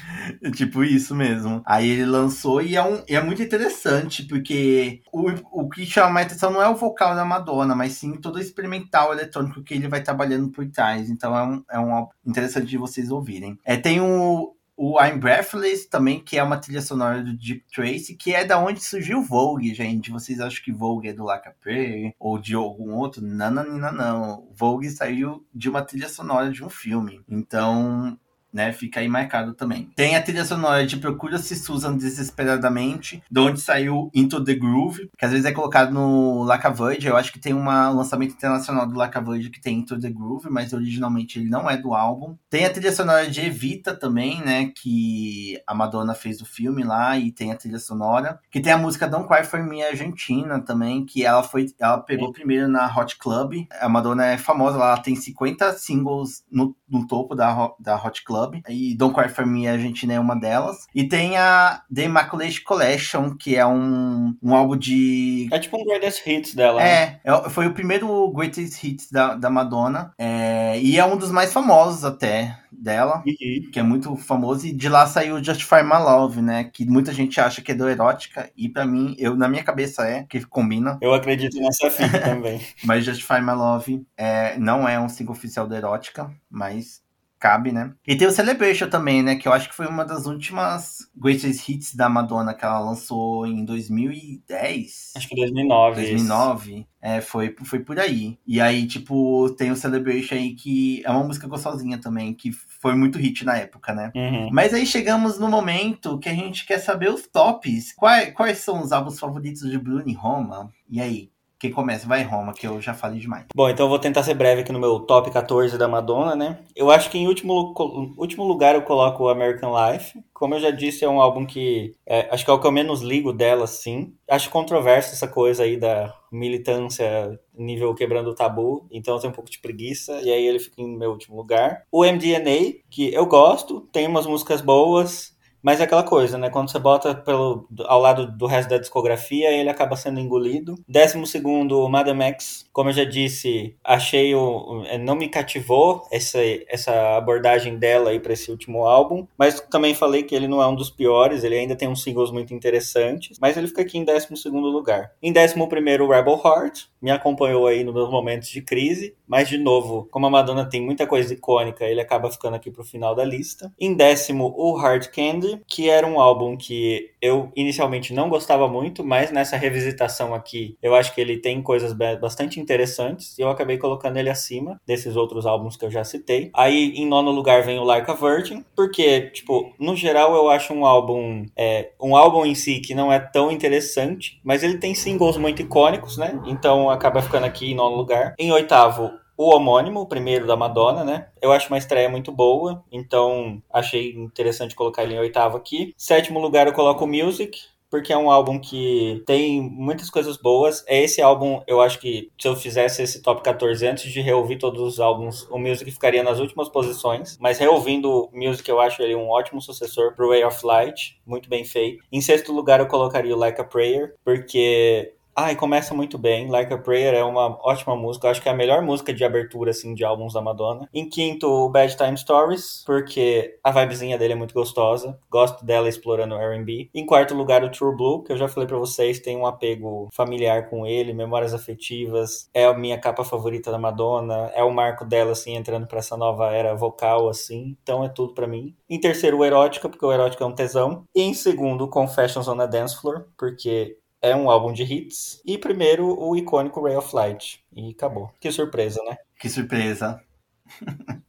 [0.56, 1.62] Tipo isso mesmo.
[1.66, 5.32] Aí ele lançou e é, um, é muito interessante, porque o,
[5.64, 8.40] o que chama a atenção não é o vocal da Madonna, mas sim todo o
[8.40, 11.10] experimental eletrônico que ele vai trabalhando por trás.
[11.10, 13.58] Então é um, é um interessante de vocês ouvirem.
[13.66, 18.16] É, tem o, o I'm Breathless também, que é uma trilha sonora do Deep Tracy,
[18.16, 20.12] que é da onde surgiu o Vogue, gente.
[20.12, 23.22] Vocês acham que Vogue é do Lacapé ou de algum outro?
[23.22, 24.48] Não, não, não, não.
[24.56, 27.22] Vogue saiu de uma trilha sonora de um filme.
[27.30, 28.18] Então,
[28.54, 28.72] né?
[28.74, 29.90] Fica aí marcado também.
[29.96, 35.26] Tem a trilha sonora de Procura-se Susan Desesperadamente, de onde saiu Into the Groove, que
[35.26, 37.08] às vezes é colocado no Lacaverde.
[37.08, 40.74] Eu acho que tem um lançamento internacional do Lacaverde que tem Into the Groove, mas
[40.74, 42.36] originalmente ele não é do álbum.
[42.50, 44.72] Tem a trilha sonora de Evita também, né?
[44.76, 48.40] Que a Madonna fez do filme lá e tem a trilha sonora.
[48.50, 51.68] Que tem a música Don't Cry For Me Argentina também, que ela foi.
[51.80, 53.66] Ela pegou primeiro na Hot Club.
[53.80, 58.41] A Madonna é famosa, ela tem 50 singles no, no topo da, da Hot Club.
[58.42, 58.62] Club.
[58.68, 60.88] E Don't Cry For Me, a Argentina é uma delas.
[60.94, 65.48] E tem a The Immaculate Collection, que é um, um álbum de...
[65.52, 66.82] É tipo um Greatest Hits dela.
[66.82, 67.20] É, né?
[67.24, 70.14] é foi o primeiro Greatest Hits da, da Madonna.
[70.18, 73.72] É, e é um dos mais famosos até dela, uhum.
[73.72, 76.64] que é muito famoso, e de lá saiu Justify My Love, né?
[76.64, 80.04] Que muita gente acha que é do erótica, e para mim, eu na minha cabeça
[80.08, 80.98] é, que combina.
[81.02, 82.62] Eu acredito nessa fita também.
[82.84, 87.01] mas Justify My Love é, não é um single oficial da erótica, mas
[87.42, 87.92] cabe, né?
[88.08, 89.36] E tem o Celebration também, né?
[89.36, 93.48] Que eu acho que foi uma das últimas greatest hits da Madonna que ela lançou
[93.48, 95.14] em 2010.
[95.18, 95.96] Acho que 2009.
[95.96, 96.88] 2009.
[97.02, 98.38] É, foi, foi por aí.
[98.46, 102.96] E aí, tipo, tem o Celebration aí que é uma música gostosinha também, que foi
[102.96, 104.12] muito hit na época, né?
[104.16, 104.50] Uhum.
[104.52, 107.92] Mas aí chegamos no momento que a gente quer saber os tops.
[107.94, 110.72] Quais, quais são os álbuns favoritos de Bruno e Roma?
[110.88, 111.32] E aí?
[111.62, 112.08] Quem começa?
[112.08, 113.46] Vai Roma, que eu já falei demais.
[113.54, 116.58] Bom, então eu vou tentar ser breve aqui no meu top 14 da Madonna, né?
[116.76, 117.72] Eu acho que em último,
[118.18, 120.20] último lugar eu coloco o American Life.
[120.34, 122.72] Como eu já disse, é um álbum que é, acho que é o que eu
[122.72, 124.12] menos ligo dela, sim.
[124.28, 129.36] Acho controverso essa coisa aí da militância nível quebrando o tabu, então eu tenho um
[129.36, 131.84] pouco de preguiça, e aí ele fica em meu último lugar.
[131.92, 136.50] O MDNA, que eu gosto, tem umas músicas boas, mas é aquela coisa, né?
[136.50, 140.76] Quando você bota pelo, ao lado do resto da discografia, ele acaba sendo engolido.
[140.88, 142.66] Décimo segundo, Madame X.
[142.74, 144.84] Como eu já disse, achei o.
[144.88, 149.28] É, não me cativou essa, essa abordagem dela aí para esse último álbum.
[149.38, 152.32] Mas também falei que ele não é um dos piores, ele ainda tem uns singles
[152.32, 153.38] muito interessantes.
[153.40, 155.12] Mas ele fica aqui em décimo segundo lugar.
[155.22, 156.86] Em décimo primeiro, Rebel Heart.
[157.02, 159.16] Me acompanhou aí nos meus momentos de crise.
[159.28, 162.84] Mas, de novo, como a Madonna tem muita coisa icônica, ele acaba ficando aqui pro
[162.84, 163.72] final da lista.
[163.80, 169.04] Em décimo, o Hard Candy que era um álbum que eu inicialmente não gostava muito,
[169.04, 173.78] mas nessa revisitação aqui eu acho que ele tem coisas bastante interessantes e eu acabei
[173.78, 176.50] colocando ele acima desses outros álbuns que eu já citei.
[176.54, 180.74] Aí em nono lugar vem o Like a Virgin, porque, tipo, no geral eu acho
[180.74, 184.96] um álbum, é, um álbum em si que não é tão interessante, mas ele tem
[184.96, 186.40] singles muito icônicos, né?
[186.46, 188.34] Então acaba ficando aqui em nono lugar.
[188.38, 189.12] Em oitavo,
[189.42, 191.28] o homônimo, o primeiro da Madonna, né?
[191.42, 195.94] Eu acho uma estreia muito boa, então achei interessante colocar ele em oitavo aqui.
[195.98, 197.60] Sétimo lugar eu coloco o Music,
[197.90, 200.86] porque é um álbum que tem muitas coisas boas.
[200.88, 204.60] É esse álbum, eu acho que se eu fizesse esse top 14 antes de reouvir
[204.60, 207.38] todos os álbuns, o Music ficaria nas últimas posições.
[207.42, 211.50] Mas reouvindo o Music, eu acho ele um ótimo sucessor pro Way of Light, muito
[211.50, 212.04] bem feito.
[212.12, 216.50] Em sexto lugar, eu colocaria o Like a Prayer, porque Ai, começa muito bem.
[216.50, 218.28] Like a Prayer é uma ótima música.
[218.28, 220.90] Eu acho que é a melhor música de abertura, assim, de álbuns da Madonna.
[220.94, 225.18] Em quinto, Bad Time Stories, porque a vibezinha dele é muito gostosa.
[225.30, 226.90] Gosto dela explorando o R&B.
[226.94, 230.10] Em quarto lugar, o True Blue, que eu já falei para vocês, tem um apego
[230.14, 232.50] familiar com ele, memórias afetivas.
[232.54, 234.52] É a minha capa favorita da Madonna.
[234.54, 237.78] É o marco dela, assim, entrando para essa nova era vocal, assim.
[237.82, 238.76] Então é tudo para mim.
[238.90, 241.04] Em terceiro, o Erótica, porque o Erótica é um tesão.
[241.16, 245.42] E em segundo, Confessions on a Dance Floor, porque é um álbum de hits.
[245.46, 247.64] E primeiro, o icônico Ray of Light.
[247.76, 248.32] E acabou.
[248.40, 249.18] Que surpresa, né?
[249.40, 250.24] Que surpresa.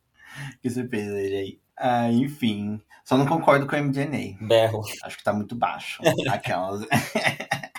[0.61, 1.61] que surpresa ele aí.
[1.77, 2.81] Ah, enfim.
[3.05, 4.37] Só não concordo com o MDNA.
[4.47, 4.83] Berro.
[5.03, 6.01] Acho que tá muito baixo.
[6.31, 6.87] Aquelas.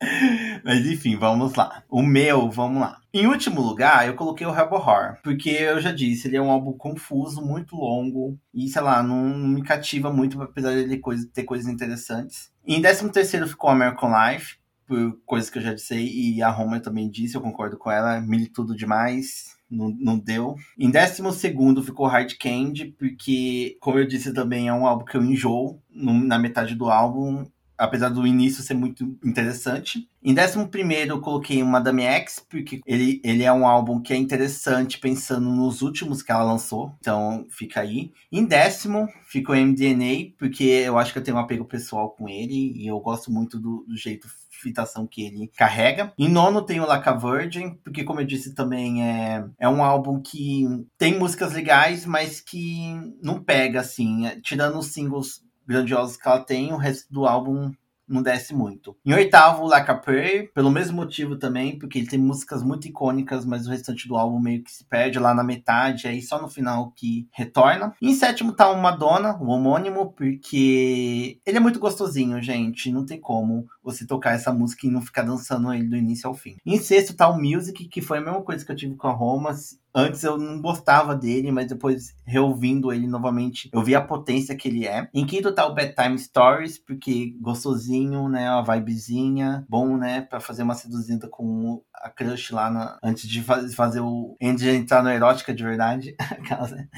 [0.64, 1.82] Mas enfim, vamos lá.
[1.88, 3.00] O meu, vamos lá.
[3.12, 6.50] Em último lugar, eu coloquei o Rebel Horror, porque eu já disse, ele é um
[6.50, 11.02] álbum confuso, muito longo, e sei lá, não, me cativa muito, apesar de ele
[11.32, 12.50] ter coisas interessantes.
[12.66, 14.56] Em 13 terceiro ficou American Life,
[14.86, 18.20] por coisas que eu já disse, e a Roma também disse, eu concordo com ela,
[18.20, 20.54] mil tudo demais, não, não deu.
[20.78, 25.16] Em décimo segundo ficou Hard Candy, porque, como eu disse também, é um álbum que
[25.16, 27.46] eu enjoo na metade do álbum
[27.78, 30.08] apesar do início ser muito interessante.
[30.22, 34.12] Em décimo primeiro eu coloquei uma Madame X, porque ele, ele é um álbum que
[34.12, 38.12] é interessante pensando nos últimos que ela lançou, então fica aí.
[38.32, 42.72] Em décimo ficou MDNA, porque eu acho que eu tenho um apego pessoal com ele
[42.76, 46.12] e eu gosto muito do, do jeito fitação que ele carrega.
[46.18, 50.20] Em nono tem o Laca Virgin, porque como eu disse também é, é um álbum
[50.20, 50.64] que
[50.98, 56.72] tem músicas legais, mas que não pega assim, tirando os singles grandiosos que ela tem,
[56.72, 57.72] o resto do álbum
[58.08, 58.96] não desce muito.
[59.04, 63.44] Em oitavo, Like a Prayer, pelo mesmo motivo também, porque ele tem músicas muito icônicas,
[63.44, 66.48] mas o restante do álbum meio que se perde lá na metade, aí só no
[66.48, 67.94] final que retorna.
[68.00, 73.20] Em sétimo tá o Madonna, o homônimo, porque ele é muito gostosinho, gente, não tem
[73.20, 76.56] como você tocar essa música e não ficar dançando ele do início ao fim.
[76.64, 79.12] Em sexto tá o Music, que foi a mesma coisa que eu tive com a
[79.12, 79.52] Roma,
[79.96, 84.68] Antes eu não gostava dele, mas depois reouvindo ele novamente, eu vi a potência que
[84.68, 85.08] ele é.
[85.14, 88.50] Em quinto tá o Bedtime Stories, porque gostosinho, né?
[88.50, 90.20] Uma vibezinha, bom, né?
[90.20, 94.68] Pra fazer uma seduzida com a crush lá na, antes de faz, fazer o Andy
[94.68, 96.14] entrar no erótica de verdade.
[96.66, 96.88] Né?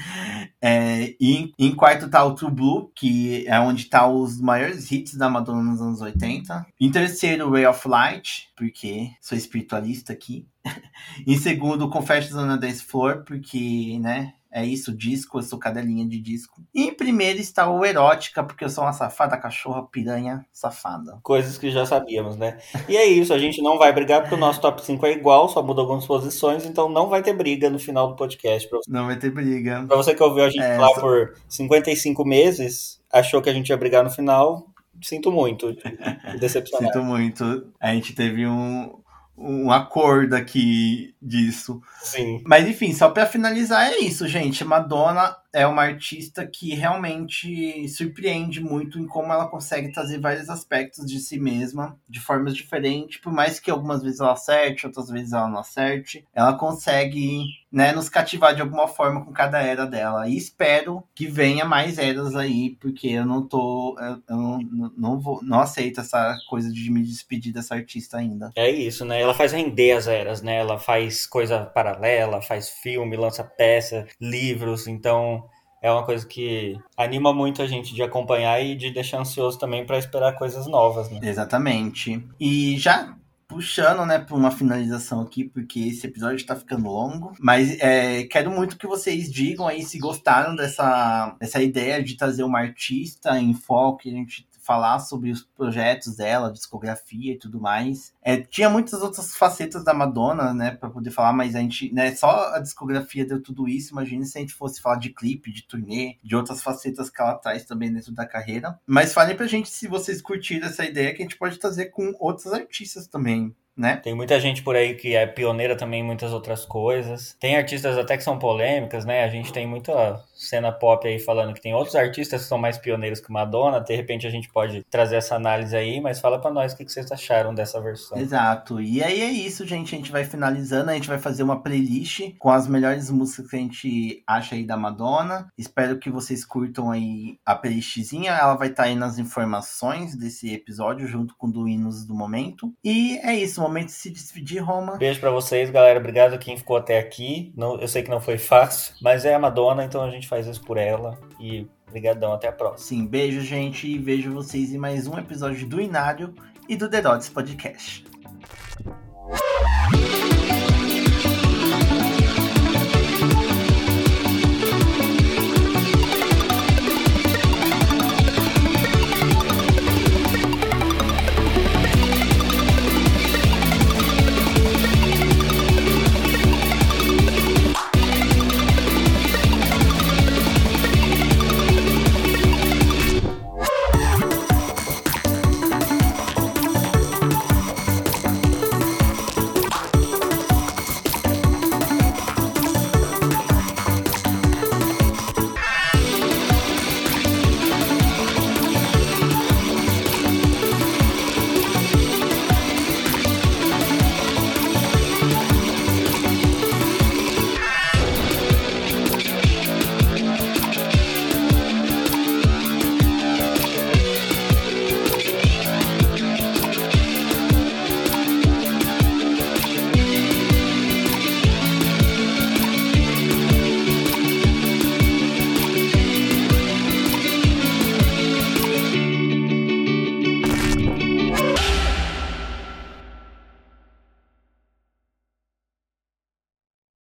[0.61, 5.15] é, e em quarto tá o True Blue, que é onde tá os maiores hits
[5.15, 6.65] da Madonna nos anos 80.
[6.79, 10.47] Em terceiro, Ray of Light, porque sou espiritualista aqui.
[11.27, 16.07] em segundo, Confessions on a Dance Floor, porque, né, é isso, disco, eu sou cadelinha
[16.07, 16.61] de disco.
[16.73, 21.19] E em primeiro está o Erótica, porque eu sou uma safada cachorra piranha safada.
[21.21, 22.57] Coisas que já sabíamos, né?
[22.87, 25.47] E é isso, a gente não vai brigar porque o nosso top 5 é igual,
[25.49, 28.67] só muda algumas posições, então não vai ter briga no final do podcast.
[28.87, 29.85] Não vai ter briga.
[29.87, 31.01] Pra você que ouviu a gente é, lá só...
[31.01, 34.67] por 55 meses, achou que a gente ia brigar no final,
[35.01, 35.75] sinto muito.
[36.39, 36.93] Decepcionado.
[36.93, 37.67] sinto muito.
[37.79, 38.98] A gente teve um,
[39.39, 41.81] um acordo aqui disso.
[42.01, 42.43] Sim.
[42.45, 44.65] Mas enfim, só para finalizar é isso, gente.
[44.65, 51.05] Madonna é uma artista que realmente surpreende muito em como ela consegue trazer vários aspectos
[51.05, 55.33] de si mesma de formas diferentes, por mais que algumas vezes ela acerte, outras vezes
[55.33, 60.27] ela não acerte, ela consegue, né, nos cativar de alguma forma com cada era dela.
[60.27, 64.59] E espero que venha mais eras aí, porque eu não tô, eu, não,
[64.95, 68.51] não vou, não aceito essa coisa de me despedir dessa artista ainda.
[68.55, 69.21] É isso, né?
[69.21, 70.57] Ela faz render as eras, né?
[70.57, 75.39] Ela faz coisa paralela, faz filme, lança peça, livros, então
[75.81, 79.85] é uma coisa que anima muito a gente de acompanhar e de deixar ansioso também
[79.85, 81.19] para esperar coisas novas, né?
[81.23, 82.23] Exatamente.
[82.39, 83.15] E já
[83.49, 87.33] puxando, né, para uma finalização aqui, porque esse episódio está ficando longo.
[87.39, 92.43] Mas é, quero muito que vocês digam aí se gostaram dessa, dessa ideia de trazer
[92.43, 97.59] uma artista em foco, que a gente falar sobre os projetos dela, discografia e tudo
[97.59, 98.13] mais.
[98.21, 102.13] É, tinha muitas outras facetas da Madonna, né, para poder falar, mas a gente, né,
[102.13, 103.93] só a discografia deu tudo isso.
[103.93, 107.33] Imagina se a gente fosse falar de clipe, de turnê, de outras facetas que ela
[107.33, 108.79] traz também dentro da carreira.
[108.85, 112.15] Mas falem pra gente se vocês curtiram essa ideia que a gente pode trazer com
[112.19, 113.95] outros artistas também né?
[113.95, 117.35] Tem muita gente por aí que é pioneira também em muitas outras coisas.
[117.39, 119.23] Tem artistas até que são polêmicas, né?
[119.23, 122.77] A gente tem muita cena pop aí falando que tem outros artistas que são mais
[122.77, 123.79] pioneiros que Madonna.
[123.79, 126.89] De repente a gente pode trazer essa análise aí, mas fala para nós o que
[126.89, 128.17] vocês acharam dessa versão.
[128.17, 128.81] Exato.
[128.81, 129.95] E aí é isso, gente.
[129.95, 130.91] A gente vai finalizando.
[130.91, 134.65] A gente vai fazer uma playlist com as melhores músicas que a gente acha aí
[134.65, 135.47] da Madonna.
[135.57, 138.31] Espero que vocês curtam aí a playlistzinha.
[138.33, 142.13] Ela vai estar tá aí nas informações desse episódio, junto com o do Hinos do
[142.13, 142.73] Momento.
[142.83, 144.97] E é isso momento de se despedir, Roma.
[144.97, 145.99] Beijo para vocês, galera.
[145.99, 147.53] Obrigado a quem ficou até aqui.
[147.55, 150.47] Não, eu sei que não foi fácil, mas é a Madonna, então a gente faz
[150.47, 151.17] isso por ela.
[151.39, 152.87] E Obrigadão, até a próxima.
[152.87, 153.87] Sim, beijo, gente.
[153.87, 156.35] E vejo vocês em mais um episódio do Inário
[156.67, 158.05] e do The Dots Podcast.